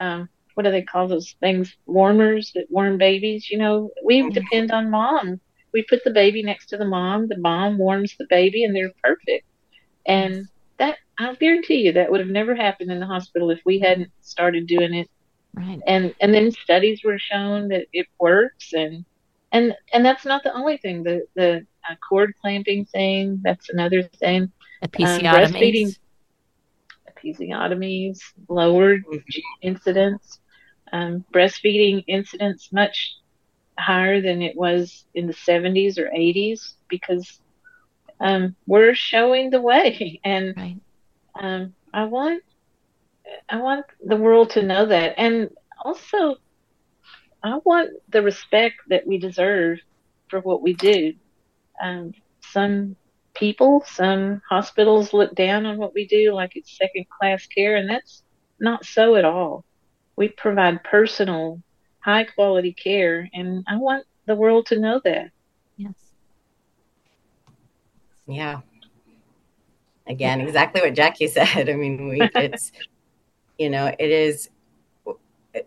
um, 0.00 0.28
what 0.54 0.64
do 0.64 0.70
they 0.70 0.82
call 0.82 1.06
those 1.06 1.34
things? 1.40 1.76
Warmers 1.86 2.52
that 2.54 2.70
warm 2.70 2.98
babies. 2.98 3.50
You 3.50 3.58
know, 3.58 3.90
we 4.04 4.22
mm-hmm. 4.22 4.30
depend 4.30 4.70
on 4.70 4.90
mom. 4.90 5.40
We 5.72 5.82
put 5.82 6.02
the 6.04 6.10
baby 6.10 6.42
next 6.42 6.66
to 6.66 6.78
the 6.78 6.86
mom. 6.86 7.28
The 7.28 7.36
mom 7.36 7.76
warms 7.76 8.16
the 8.18 8.26
baby, 8.30 8.64
and 8.64 8.74
they're 8.74 8.92
perfect. 9.02 9.46
And 10.06 10.48
that 10.78 10.96
I'll 11.18 11.36
guarantee 11.36 11.82
you 11.82 11.92
that 11.92 12.10
would 12.10 12.20
have 12.20 12.30
never 12.30 12.54
happened 12.54 12.90
in 12.90 13.00
the 13.00 13.06
hospital 13.06 13.50
if 13.50 13.60
we 13.64 13.78
hadn't 13.78 14.10
started 14.20 14.66
doing 14.66 14.94
it. 14.94 15.10
Right. 15.54 15.80
And 15.86 16.14
and 16.20 16.32
then 16.32 16.50
studies 16.50 17.00
were 17.04 17.18
shown 17.18 17.68
that 17.68 17.86
it 17.92 18.06
works, 18.18 18.72
and 18.72 19.04
and 19.52 19.74
and 19.92 20.04
that's 20.04 20.24
not 20.24 20.42
the 20.42 20.54
only 20.54 20.76
thing. 20.78 21.02
The 21.02 21.26
the 21.34 21.66
uh, 21.88 21.94
cord 22.08 22.34
clamping 22.40 22.84
thing. 22.86 23.40
That's 23.42 23.68
another 23.70 24.02
thing. 24.02 24.52
Episiotomies. 24.84 25.18
Um, 25.18 25.52
breastfeeding 25.52 25.98
episiotomies, 27.16 28.18
lowered 28.48 29.02
incidence, 29.62 30.40
um, 30.92 31.24
breastfeeding 31.34 32.04
incidence 32.08 32.68
much 32.72 33.14
higher 33.78 34.20
than 34.20 34.42
it 34.42 34.56
was 34.56 35.04
in 35.14 35.26
the 35.26 35.32
70s 35.34 35.98
or 35.98 36.10
80s 36.14 36.76
because 36.88 37.40
um, 38.20 38.56
we're 38.66 38.94
showing 38.94 39.50
the 39.50 39.60
way, 39.62 40.20
and 40.24 40.54
right. 40.56 40.78
um, 41.40 41.74
I 41.92 42.04
want 42.04 42.42
I 43.48 43.58
want 43.60 43.86
the 44.00 44.16
world 44.16 44.50
to 44.50 44.62
know 44.62 44.86
that, 44.86 45.14
and 45.18 45.50
also 45.84 46.36
I 47.42 47.58
want 47.64 47.90
the 48.08 48.22
respect 48.22 48.76
that 48.88 49.06
we 49.06 49.18
deserve 49.18 49.78
for 50.28 50.40
what 50.40 50.62
we 50.62 50.74
do. 50.74 51.14
Um, 51.82 52.14
some 52.40 52.96
people. 53.36 53.84
Some 53.86 54.42
hospitals 54.48 55.12
look 55.12 55.34
down 55.34 55.66
on 55.66 55.76
what 55.76 55.94
we 55.94 56.06
do 56.06 56.32
like 56.32 56.56
it's 56.56 56.76
second 56.76 57.06
class 57.08 57.46
care, 57.46 57.76
and 57.76 57.88
that's 57.88 58.22
not 58.58 58.84
so 58.84 59.16
at 59.16 59.24
all. 59.24 59.64
We 60.16 60.28
provide 60.28 60.82
personal, 60.84 61.62
high 62.00 62.24
quality 62.24 62.72
care, 62.72 63.28
and 63.32 63.64
I 63.68 63.76
want 63.76 64.06
the 64.26 64.34
world 64.34 64.66
to 64.66 64.78
know 64.78 65.00
that. 65.04 65.30
Yes. 65.76 65.94
Yeah. 68.26 68.60
Again, 70.06 70.40
exactly 70.40 70.80
what 70.80 70.94
Jackie 70.94 71.26
said. 71.28 71.68
I 71.68 71.74
mean, 71.74 72.08
we, 72.08 72.22
it's, 72.34 72.72
you 73.58 73.70
know, 73.70 73.94
it 73.98 74.10
is, 74.10 74.50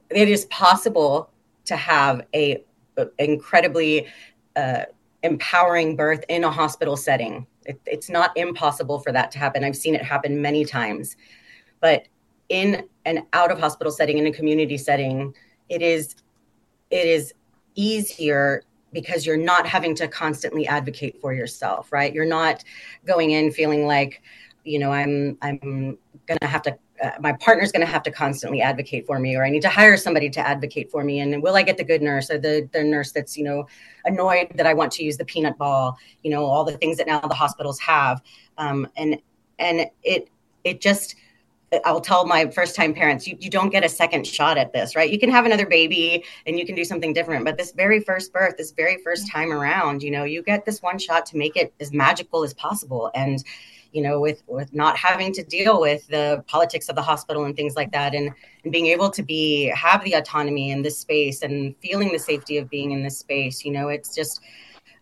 it 0.09 0.29
is 0.29 0.45
possible 0.45 1.29
to 1.65 1.75
have 1.75 2.25
a, 2.33 2.63
a 2.97 3.07
incredibly 3.19 4.07
uh, 4.55 4.85
empowering 5.23 5.95
birth 5.95 6.23
in 6.29 6.43
a 6.43 6.51
hospital 6.51 6.97
setting 6.97 7.45
it, 7.65 7.79
it's 7.85 8.09
not 8.09 8.35
impossible 8.35 8.99
for 8.99 9.11
that 9.11 9.31
to 9.31 9.39
happen. 9.39 9.63
I've 9.63 9.75
seen 9.75 9.95
it 9.95 10.03
happen 10.03 10.41
many 10.41 10.65
times. 10.65 11.15
But 11.81 12.07
in 12.49 12.87
an 13.05 13.25
out 13.33 13.51
of 13.51 13.59
hospital 13.59 13.91
setting, 13.91 14.17
in 14.17 14.27
a 14.27 14.31
community 14.31 14.77
setting, 14.77 15.33
it 15.69 15.81
is 15.81 16.15
it 16.89 17.05
is 17.05 17.33
easier 17.75 18.63
because 18.91 19.25
you're 19.25 19.37
not 19.37 19.67
having 19.67 19.93
to 19.95 20.07
constantly 20.07 20.67
advocate 20.67 21.21
for 21.21 21.33
yourself, 21.33 21.91
right? 21.91 22.13
You're 22.13 22.25
not 22.25 22.63
going 23.05 23.31
in 23.31 23.51
feeling 23.51 23.85
like, 23.85 24.23
you 24.63 24.79
know, 24.79 24.91
I'm 24.91 25.37
I'm 25.41 25.97
gonna 26.25 26.47
have 26.47 26.63
to 26.63 26.77
uh, 27.03 27.11
my 27.19 27.33
partner's 27.33 27.71
going 27.71 27.85
to 27.85 27.91
have 27.91 28.03
to 28.03 28.11
constantly 28.11 28.61
advocate 28.61 29.05
for 29.05 29.19
me 29.19 29.35
or 29.35 29.43
i 29.43 29.49
need 29.49 29.61
to 29.61 29.69
hire 29.69 29.97
somebody 29.97 30.29
to 30.29 30.39
advocate 30.45 30.89
for 30.91 31.03
me 31.03 31.19
and 31.19 31.41
will 31.41 31.55
i 31.55 31.61
get 31.61 31.77
the 31.77 31.83
good 31.83 32.01
nurse 32.01 32.29
or 32.29 32.37
the, 32.37 32.67
the 32.73 32.83
nurse 32.83 33.11
that's 33.11 33.37
you 33.37 33.43
know 33.43 33.65
annoyed 34.05 34.47
that 34.55 34.65
i 34.65 34.73
want 34.73 34.91
to 34.91 35.03
use 35.03 35.17
the 35.17 35.25
peanut 35.25 35.57
ball 35.57 35.97
you 36.23 36.31
know 36.31 36.45
all 36.45 36.63
the 36.63 36.77
things 36.77 36.97
that 36.97 37.07
now 37.07 37.19
the 37.19 37.33
hospitals 37.33 37.79
have 37.79 38.21
um, 38.57 38.87
and 38.97 39.17
and 39.59 39.89
it 40.03 40.29
it 40.63 40.81
just 40.81 41.15
I'll 41.85 42.01
tell 42.01 42.25
my 42.25 42.49
first 42.49 42.75
time 42.75 42.93
parents, 42.93 43.27
you, 43.27 43.37
you 43.39 43.49
don't 43.49 43.69
get 43.69 43.83
a 43.83 43.89
second 43.89 44.25
shot 44.25 44.57
at 44.57 44.73
this, 44.73 44.95
right? 44.95 45.09
You 45.09 45.19
can 45.19 45.29
have 45.29 45.45
another 45.45 45.67
baby 45.67 46.23
and 46.45 46.57
you 46.57 46.65
can 46.65 46.75
do 46.75 46.83
something 46.83 47.13
different. 47.13 47.45
But 47.45 47.57
this 47.57 47.71
very 47.71 47.99
first 47.99 48.33
birth, 48.33 48.57
this 48.57 48.71
very 48.71 48.97
first 49.03 49.31
time 49.31 49.51
around, 49.51 50.01
you 50.01 50.11
know, 50.11 50.23
you 50.23 50.41
get 50.41 50.65
this 50.65 50.81
one 50.81 50.97
shot 50.97 51.25
to 51.27 51.37
make 51.37 51.55
it 51.55 51.73
as 51.79 51.93
magical 51.93 52.43
as 52.43 52.53
possible. 52.53 53.11
And 53.13 53.43
you 53.91 54.01
know 54.01 54.19
with 54.19 54.43
with 54.47 54.73
not 54.73 54.95
having 54.97 55.33
to 55.33 55.43
deal 55.43 55.79
with 55.81 56.07
the 56.07 56.43
politics 56.47 56.89
of 56.89 56.95
the 56.95 57.01
hospital 57.01 57.45
and 57.45 57.55
things 57.55 57.75
like 57.75 57.91
that 57.91 58.13
and 58.13 58.31
and 58.63 58.71
being 58.71 58.87
able 58.87 59.09
to 59.09 59.23
be 59.23 59.65
have 59.75 60.03
the 60.03 60.13
autonomy 60.13 60.71
in 60.71 60.81
this 60.81 60.97
space 60.97 61.41
and 61.41 61.75
feeling 61.81 62.11
the 62.11 62.19
safety 62.19 62.57
of 62.57 62.69
being 62.69 62.91
in 62.91 63.03
this 63.03 63.17
space 63.17 63.65
you 63.65 63.71
know 63.71 63.87
it's 63.89 64.13
just 64.13 64.41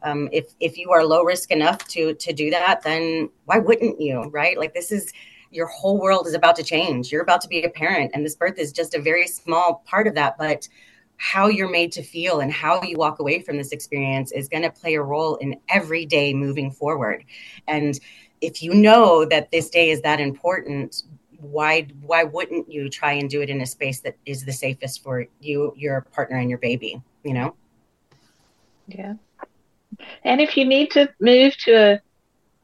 um, 0.03 0.29
if 0.31 0.53
if 0.59 0.77
you 0.77 0.91
are 0.91 1.03
low 1.03 1.23
risk 1.23 1.51
enough 1.51 1.87
to 1.89 2.13
to 2.15 2.33
do 2.33 2.49
that 2.49 2.81
then 2.83 3.29
why 3.45 3.57
wouldn't 3.57 3.99
you 3.99 4.23
right? 4.31 4.57
Like 4.57 4.73
this 4.73 4.91
is 4.91 5.11
your 5.51 5.67
whole 5.67 5.99
world 5.99 6.27
is 6.27 6.33
about 6.33 6.55
to 6.57 6.63
change. 6.63 7.11
You're 7.11 7.21
about 7.21 7.41
to 7.41 7.47
be 7.47 7.63
a 7.63 7.69
parent 7.69 8.11
and 8.13 8.25
this 8.25 8.35
birth 8.35 8.59
is 8.59 8.71
just 8.71 8.93
a 8.93 9.01
very 9.01 9.27
small 9.27 9.83
part 9.85 10.07
of 10.07 10.15
that 10.15 10.37
but 10.37 10.67
how 11.17 11.47
you're 11.47 11.69
made 11.69 11.91
to 11.91 12.03
feel 12.03 12.39
and 12.39 12.51
how 12.51 12.81
you 12.83 12.95
walk 12.97 13.19
away 13.19 13.41
from 13.41 13.57
this 13.57 13.71
experience 13.71 14.31
is 14.31 14.47
going 14.47 14.63
to 14.63 14.71
play 14.71 14.93
a 14.95 15.01
role 15.01 15.35
in 15.37 15.59
every 15.69 16.05
day 16.05 16.33
moving 16.33 16.71
forward. 16.71 17.23
And 17.67 17.99
if 18.41 18.61
you 18.61 18.73
know 18.73 19.25
that 19.25 19.51
this 19.51 19.69
day 19.69 19.89
is 19.89 20.01
that 20.01 20.19
important 20.19 21.03
why 21.39 21.87
why 22.01 22.23
wouldn't 22.23 22.71
you 22.71 22.89
try 22.89 23.13
and 23.13 23.29
do 23.29 23.41
it 23.41 23.49
in 23.49 23.61
a 23.61 23.65
space 23.65 23.99
that 24.01 24.15
is 24.25 24.43
the 24.43 24.51
safest 24.51 25.03
for 25.03 25.25
you 25.39 25.73
your 25.75 26.01
partner 26.01 26.37
and 26.37 26.49
your 26.49 26.59
baby 26.59 27.01
you 27.23 27.33
know? 27.33 27.55
Yeah. 28.87 29.15
And 30.23 30.39
if 30.39 30.55
you 30.55 30.65
need 30.65 30.91
to 30.91 31.09
move 31.19 31.55
to 31.65 31.73
a, 31.73 32.01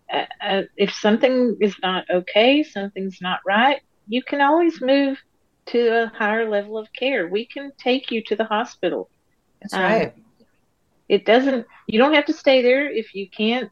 a, 0.09 0.27
a 0.41 0.63
if 0.77 0.93
something 0.93 1.57
is 1.61 1.75
not 1.81 2.05
okay 2.09 2.63
something's 2.63 3.19
not 3.21 3.39
right 3.45 3.81
you 4.07 4.23
can 4.23 4.41
always 4.41 4.81
move 4.81 5.17
to 5.65 6.03
a 6.03 6.07
higher 6.07 6.49
level 6.49 6.77
of 6.77 6.91
care 6.93 7.27
we 7.27 7.45
can 7.45 7.71
take 7.77 8.11
you 8.11 8.21
to 8.21 8.35
the 8.35 8.43
hospital 8.43 9.09
That's 9.61 9.73
right. 9.73 10.13
Um, 10.13 10.23
it 11.09 11.25
doesn't. 11.25 11.67
You 11.87 11.99
don't 11.99 12.13
have 12.13 12.25
to 12.25 12.33
stay 12.33 12.61
there 12.61 12.89
if 12.89 13.13
you 13.13 13.29
can't 13.29 13.69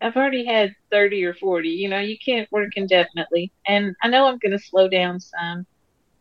I've 0.00 0.16
already 0.16 0.44
had 0.46 0.74
30 0.90 1.24
or 1.24 1.34
40. 1.34 1.70
You 1.70 1.88
know, 1.88 2.00
you 2.00 2.16
can't 2.24 2.50
work 2.52 2.70
indefinitely, 2.76 3.52
and 3.66 3.94
I 4.02 4.08
know 4.08 4.26
I'm 4.26 4.38
going 4.38 4.52
to 4.52 4.58
slow 4.58 4.88
down 4.88 5.20
some 5.20 5.66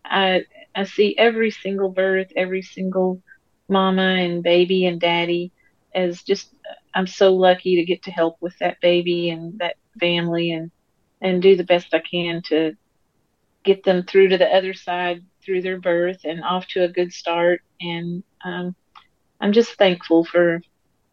I 0.05 0.43
I 0.75 0.83
see 0.85 1.15
every 1.17 1.51
single 1.51 1.89
birth, 1.91 2.27
every 2.35 2.61
single 2.61 3.21
mama 3.69 4.01
and 4.03 4.43
baby 4.43 4.85
and 4.85 4.99
daddy 4.99 5.53
as 5.93 6.23
just 6.23 6.53
I'm 6.95 7.07
so 7.07 7.33
lucky 7.35 7.75
to 7.77 7.85
get 7.85 8.03
to 8.03 8.11
help 8.11 8.37
with 8.41 8.55
that 8.59 8.77
baby 8.81 9.29
and 9.29 9.59
that 9.59 9.75
family 9.99 10.51
and 10.51 10.71
and 11.21 11.41
do 11.41 11.55
the 11.55 11.63
best 11.63 11.93
I 11.93 11.99
can 12.01 12.41
to 12.47 12.73
get 13.63 13.83
them 13.83 14.03
through 14.03 14.29
to 14.29 14.37
the 14.37 14.47
other 14.47 14.73
side 14.73 15.23
through 15.43 15.61
their 15.61 15.79
birth 15.79 16.21
and 16.23 16.43
off 16.43 16.67
to 16.67 16.83
a 16.83 16.87
good 16.87 17.11
start 17.11 17.61
and 17.81 18.23
um, 18.43 18.75
I'm 19.41 19.53
just 19.53 19.73
thankful 19.73 20.25
for 20.25 20.61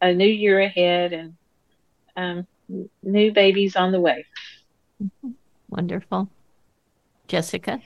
a 0.01 0.13
new 0.13 0.27
year 0.27 0.61
ahead 0.61 1.13
and 1.13 1.37
um, 2.17 2.47
new 3.03 3.33
babies 3.33 3.77
on 3.77 3.93
the 3.93 4.01
way. 4.01 4.27
Wonderful. 5.69 6.29
Jessica? 7.29 7.81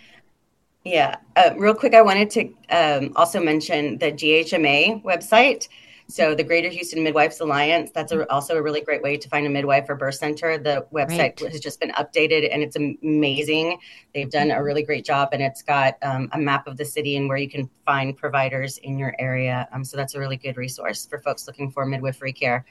Yeah. 0.84 1.16
Uh, 1.36 1.50
real 1.56 1.74
quick, 1.74 1.94
I 1.94 2.02
wanted 2.02 2.30
to 2.30 2.54
um, 2.70 3.12
also 3.16 3.42
mention 3.42 3.98
the 3.98 4.12
GHMA 4.12 5.02
website. 5.02 5.68
So 6.11 6.34
the 6.34 6.42
Greater 6.44 6.68
Houston 6.68 7.02
Midwives 7.02 7.40
Alliance, 7.40 7.90
that's 7.94 8.12
a, 8.12 8.30
also 8.30 8.56
a 8.56 8.62
really 8.62 8.80
great 8.80 9.02
way 9.02 9.16
to 9.16 9.28
find 9.28 9.46
a 9.46 9.50
midwife 9.50 9.88
or 9.88 9.94
birth 9.94 10.16
center. 10.16 10.58
The 10.58 10.86
website 10.92 11.40
right. 11.40 11.52
has 11.52 11.61
just 11.61 11.80
been 11.80 11.92
updated 11.92 12.48
and 12.52 12.62
it's 12.62 12.76
amazing. 12.76 13.78
They've 14.14 14.30
done 14.30 14.50
a 14.50 14.62
really 14.62 14.82
great 14.82 15.04
job 15.04 15.30
and 15.32 15.42
it's 15.42 15.62
got 15.62 15.94
um, 16.02 16.28
a 16.32 16.38
map 16.38 16.66
of 16.66 16.76
the 16.76 16.84
city 16.84 17.16
and 17.16 17.28
where 17.28 17.38
you 17.38 17.48
can 17.48 17.70
find 17.86 18.16
providers 18.16 18.78
in 18.78 18.98
your 18.98 19.14
area. 19.18 19.68
Um, 19.72 19.84
so 19.84 19.96
that's 19.96 20.14
a 20.14 20.18
really 20.18 20.36
good 20.36 20.56
resource 20.56 21.06
for 21.06 21.18
folks 21.18 21.46
looking 21.46 21.70
for 21.70 21.86
midwifery 21.86 22.32
care. 22.32 22.64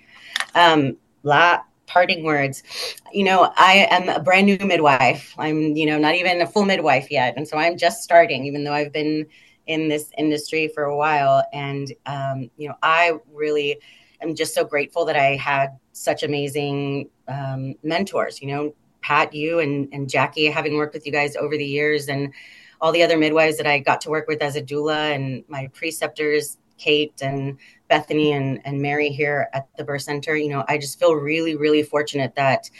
Um, 0.55 0.97
la- 1.23 1.61
parting 1.89 2.23
words. 2.23 2.61
You 3.11 3.23
know, 3.23 3.51
I 3.55 3.87
am 3.89 4.09
a 4.09 4.19
brand 4.19 4.45
new 4.45 4.57
midwife. 4.59 5.33
I'm, 5.37 5.75
you 5.75 5.85
know, 5.87 5.97
not 5.97 6.15
even 6.15 6.39
a 6.41 6.47
full 6.47 6.65
midwife 6.65 7.09
yet. 7.09 7.33
And 7.35 7.47
so 7.47 7.57
I'm 7.57 7.77
just 7.77 8.03
starting, 8.03 8.45
even 8.45 8.63
though 8.63 8.73
I've 8.73 8.93
been 8.93 9.25
in 9.70 9.88
this 9.88 10.09
industry 10.17 10.67
for 10.67 10.86
a 10.86 10.97
while. 10.97 11.45
And, 11.53 11.93
um, 12.07 12.49
you 12.57 12.67
know, 12.67 12.76
I 12.82 13.13
really 13.32 13.80
am 14.20 14.34
just 14.34 14.55
so 14.55 14.65
grateful 14.65 15.05
that 15.05 15.15
I 15.15 15.36
had 15.36 15.78
such 15.91 16.24
amazing 16.24 17.09
um, 17.28 17.76
mentors, 17.84 18.41
you 18.41 18.47
know, 18.47 18.74
Pat, 19.01 19.32
you 19.32 19.59
and, 19.59 19.88
and 19.93 20.09
Jackie, 20.09 20.47
having 20.47 20.76
worked 20.76 20.95
with 20.95 21.05
you 21.05 21.11
guys 21.11 21.36
over 21.36 21.55
the 21.55 21.65
years 21.65 22.09
and 22.09 22.34
all 22.82 22.91
the 22.91 23.03
other 23.03 23.15
midwives 23.15 23.57
that 23.57 23.67
I 23.67 23.78
got 23.78 24.01
to 24.01 24.09
work 24.09 24.28
with 24.28 24.41
as 24.41 24.55
a 24.55 24.61
doula 24.61 25.13
and 25.13 25.43
my 25.47 25.67
preceptors, 25.67 26.57
Kate 26.80 27.22
and 27.22 27.59
Bethany 27.89 28.32
and, 28.32 28.59
and 28.65 28.82
Mary 28.82 29.09
here 29.09 29.49
at 29.53 29.67
the 29.78 29.84
birth 29.84 30.01
center, 30.01 30.36
you 30.36 30.49
know, 30.49 30.65
I 30.67 30.80
just 30.80 30.99
feel 30.99 31.13
really, 31.13 31.55
really 31.55 31.84
fortunate 31.84 32.34
that 32.36 32.72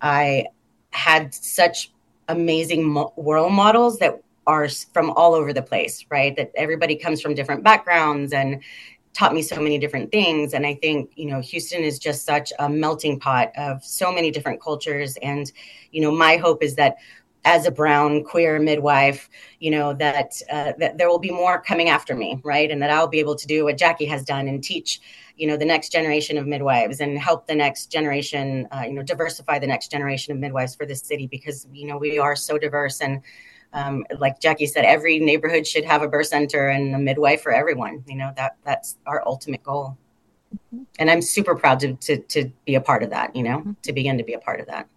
I 0.00 0.46
had 0.90 1.34
such 1.34 1.92
amazing 2.28 2.94
role 3.16 3.50
models 3.50 3.98
that 3.98 4.22
are 4.46 4.68
from 4.68 5.10
all 5.10 5.34
over 5.34 5.52
the 5.52 5.62
place, 5.62 6.04
right? 6.10 6.34
That 6.36 6.50
everybody 6.54 6.96
comes 6.96 7.20
from 7.20 7.34
different 7.34 7.62
backgrounds 7.62 8.32
and 8.32 8.62
taught 9.12 9.34
me 9.34 9.42
so 9.42 9.60
many 9.60 9.78
different 9.78 10.10
things. 10.12 10.54
And 10.54 10.66
I 10.66 10.74
think, 10.74 11.10
you 11.16 11.26
know, 11.26 11.40
Houston 11.40 11.82
is 11.82 11.98
just 11.98 12.24
such 12.24 12.52
a 12.58 12.68
melting 12.68 13.18
pot 13.18 13.50
of 13.56 13.84
so 13.84 14.12
many 14.12 14.30
different 14.30 14.62
cultures. 14.62 15.16
And, 15.22 15.50
you 15.90 16.00
know, 16.00 16.12
my 16.12 16.36
hope 16.36 16.62
is 16.62 16.76
that 16.76 16.96
as 17.44 17.66
a 17.66 17.70
brown 17.70 18.22
queer 18.22 18.58
midwife, 18.58 19.30
you 19.60 19.70
know 19.70 19.94
that 19.94 20.32
uh, 20.50 20.72
that 20.78 20.98
there 20.98 21.08
will 21.08 21.18
be 21.18 21.30
more 21.30 21.60
coming 21.60 21.88
after 21.88 22.14
me, 22.14 22.38
right? 22.44 22.70
And 22.70 22.82
that 22.82 22.90
I'll 22.90 23.08
be 23.08 23.18
able 23.18 23.34
to 23.34 23.46
do 23.46 23.64
what 23.64 23.78
Jackie 23.78 24.04
has 24.06 24.24
done 24.24 24.46
and 24.46 24.62
teach, 24.62 25.00
you 25.36 25.46
know, 25.46 25.56
the 25.56 25.64
next 25.64 25.90
generation 25.90 26.36
of 26.36 26.46
midwives 26.46 27.00
and 27.00 27.18
help 27.18 27.46
the 27.46 27.54
next 27.54 27.90
generation, 27.90 28.68
uh, 28.72 28.82
you 28.86 28.92
know, 28.92 29.02
diversify 29.02 29.58
the 29.58 29.66
next 29.66 29.90
generation 29.90 30.32
of 30.32 30.38
midwives 30.38 30.74
for 30.74 30.84
this 30.84 31.02
city 31.02 31.26
because 31.26 31.66
you 31.72 31.86
know 31.86 31.96
we 31.96 32.18
are 32.18 32.36
so 32.36 32.58
diverse 32.58 33.00
and. 33.00 33.22
Um, 33.72 34.04
like 34.18 34.40
Jackie 34.40 34.66
said, 34.66 34.84
every 34.84 35.18
neighborhood 35.20 35.66
should 35.66 35.84
have 35.84 36.02
a 36.02 36.08
birth 36.08 36.26
center 36.26 36.68
and 36.68 36.94
a 36.94 36.98
midwife 36.98 37.42
for 37.42 37.52
everyone. 37.52 38.04
You 38.06 38.16
know 38.16 38.32
that 38.36 38.56
that's 38.64 38.96
our 39.06 39.22
ultimate 39.26 39.62
goal, 39.62 39.96
mm-hmm. 40.54 40.82
and 40.98 41.10
I'm 41.10 41.22
super 41.22 41.54
proud 41.54 41.80
to, 41.80 41.94
to 41.94 42.18
to 42.18 42.50
be 42.66 42.74
a 42.74 42.80
part 42.80 43.02
of 43.02 43.10
that. 43.10 43.34
You 43.36 43.44
know, 43.44 43.58
mm-hmm. 43.58 43.72
to 43.82 43.92
begin 43.92 44.18
to 44.18 44.24
be 44.24 44.34
a 44.34 44.40
part 44.40 44.60
of 44.60 44.66
that. 44.66 44.88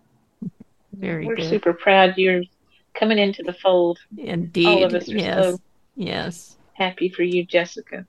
Very 0.94 1.28
We're 1.28 1.36
good. 1.36 1.50
super 1.50 1.74
proud 1.74 2.18
you're 2.18 2.44
coming 2.94 3.18
into 3.18 3.44
the 3.44 3.54
fold. 3.54 4.00
Indeed. 4.18 4.68
All 4.68 4.84
of 4.84 4.94
us 4.94 5.10
are 5.10 5.18
yes. 5.18 5.44
so 5.44 5.62
yes. 5.96 6.58
happy 6.74 7.10
for 7.10 7.24
you, 7.24 7.46
Jessica. 7.46 8.06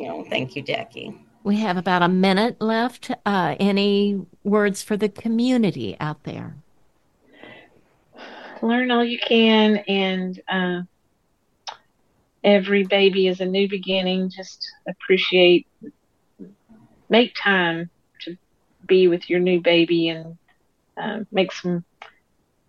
Oh, 0.00 0.24
thank 0.24 0.56
you, 0.56 0.62
Jackie. 0.62 1.14
We 1.44 1.56
have 1.56 1.76
about 1.76 2.02
a 2.02 2.08
minute 2.08 2.60
left. 2.60 3.10
Uh, 3.26 3.56
any 3.58 4.24
words 4.44 4.82
for 4.82 4.96
the 4.96 5.08
community 5.08 5.96
out 5.98 6.22
there? 6.22 6.56
Learn 8.62 8.90
all 8.90 9.04
you 9.04 9.18
can, 9.18 9.78
and 9.88 10.40
uh, 10.48 10.82
every 12.44 12.84
baby 12.84 13.26
is 13.26 13.40
a 13.40 13.44
new 13.44 13.68
beginning. 13.68 14.30
Just 14.30 14.66
appreciate, 14.88 15.66
make 17.08 17.34
time 17.34 17.90
to 18.22 18.36
be 18.86 19.08
with 19.08 19.28
your 19.28 19.40
new 19.40 19.60
baby 19.60 20.08
and 20.08 20.38
uh, 20.96 21.20
make 21.32 21.52
some 21.52 21.84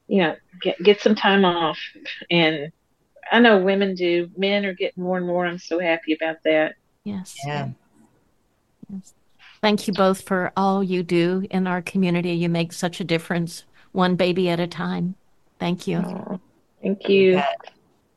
you 0.07 0.21
know, 0.21 0.35
get 0.61 0.77
get 0.83 1.01
some 1.01 1.15
time 1.15 1.45
off. 1.45 1.79
And 2.29 2.71
I 3.31 3.39
know 3.39 3.59
women 3.59 3.95
do. 3.95 4.29
Men 4.37 4.65
are 4.65 4.73
getting 4.73 5.03
more 5.03 5.17
and 5.17 5.25
more. 5.25 5.45
I'm 5.45 5.57
so 5.57 5.79
happy 5.79 6.13
about 6.13 6.37
that. 6.45 6.75
Yes. 7.03 7.35
Yeah. 7.45 7.69
Yes. 8.91 9.13
Thank 9.61 9.87
you 9.87 9.93
both 9.93 10.21
for 10.21 10.51
all 10.57 10.83
you 10.83 11.03
do 11.03 11.47
in 11.49 11.67
our 11.67 11.81
community. 11.81 12.31
You 12.31 12.49
make 12.49 12.73
such 12.73 12.99
a 12.99 13.05
difference, 13.05 13.63
one 13.91 14.15
baby 14.15 14.49
at 14.49 14.59
a 14.59 14.67
time. 14.67 15.15
Thank 15.63 15.87
you. 15.87 15.99
Oh, 15.99 16.41
thank 16.81 17.07
you. 17.07 17.41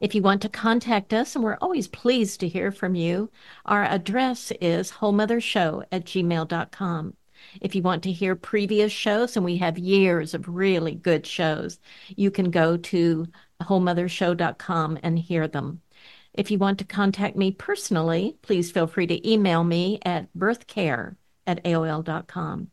If 0.00 0.16
you 0.16 0.22
want 0.22 0.42
to 0.42 0.48
contact 0.48 1.14
us, 1.14 1.36
and 1.36 1.44
we're 1.44 1.58
always 1.60 1.86
pleased 1.86 2.40
to 2.40 2.48
hear 2.48 2.72
from 2.72 2.96
you, 2.96 3.30
our 3.64 3.84
address 3.84 4.50
is 4.60 4.90
wholemothershow 4.90 5.84
at 5.92 6.06
gmail.com. 6.06 7.14
If 7.60 7.76
you 7.76 7.82
want 7.82 8.02
to 8.02 8.10
hear 8.10 8.34
previous 8.34 8.90
shows, 8.90 9.36
and 9.36 9.44
we 9.44 9.58
have 9.58 9.78
years 9.78 10.34
of 10.34 10.48
really 10.48 10.96
good 10.96 11.24
shows, 11.24 11.78
you 12.16 12.32
can 12.32 12.50
go 12.50 12.76
to 12.78 13.28
wholemothershow.com 13.62 14.98
and 15.04 15.16
hear 15.16 15.46
them. 15.46 15.82
If 16.34 16.50
you 16.50 16.58
want 16.58 16.80
to 16.80 16.84
contact 16.84 17.36
me 17.36 17.52
personally, 17.52 18.38
please 18.42 18.72
feel 18.72 18.88
free 18.88 19.06
to 19.06 19.30
email 19.30 19.62
me 19.62 20.00
at 20.04 20.26
birthcare 20.36 21.14
at 21.46 21.62
AOL.com. 21.62 22.72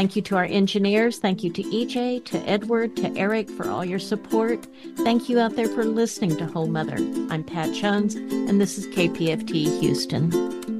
Thank 0.00 0.16
you 0.16 0.22
to 0.22 0.36
our 0.36 0.46
engineers. 0.46 1.18
Thank 1.18 1.44
you 1.44 1.50
to 1.52 1.62
EJ, 1.62 2.24
to 2.24 2.38
Edward, 2.48 2.96
to 2.96 3.14
Eric 3.18 3.50
for 3.50 3.68
all 3.68 3.84
your 3.84 3.98
support. 3.98 4.66
Thank 4.96 5.28
you 5.28 5.38
out 5.38 5.56
there 5.56 5.68
for 5.68 5.84
listening 5.84 6.38
to 6.38 6.46
Whole 6.46 6.68
Mother. 6.68 6.96
I'm 7.28 7.44
Pat 7.44 7.74
Jones, 7.74 8.14
and 8.14 8.58
this 8.58 8.78
is 8.78 8.86
KPFT 8.86 9.78
Houston. 9.80 10.79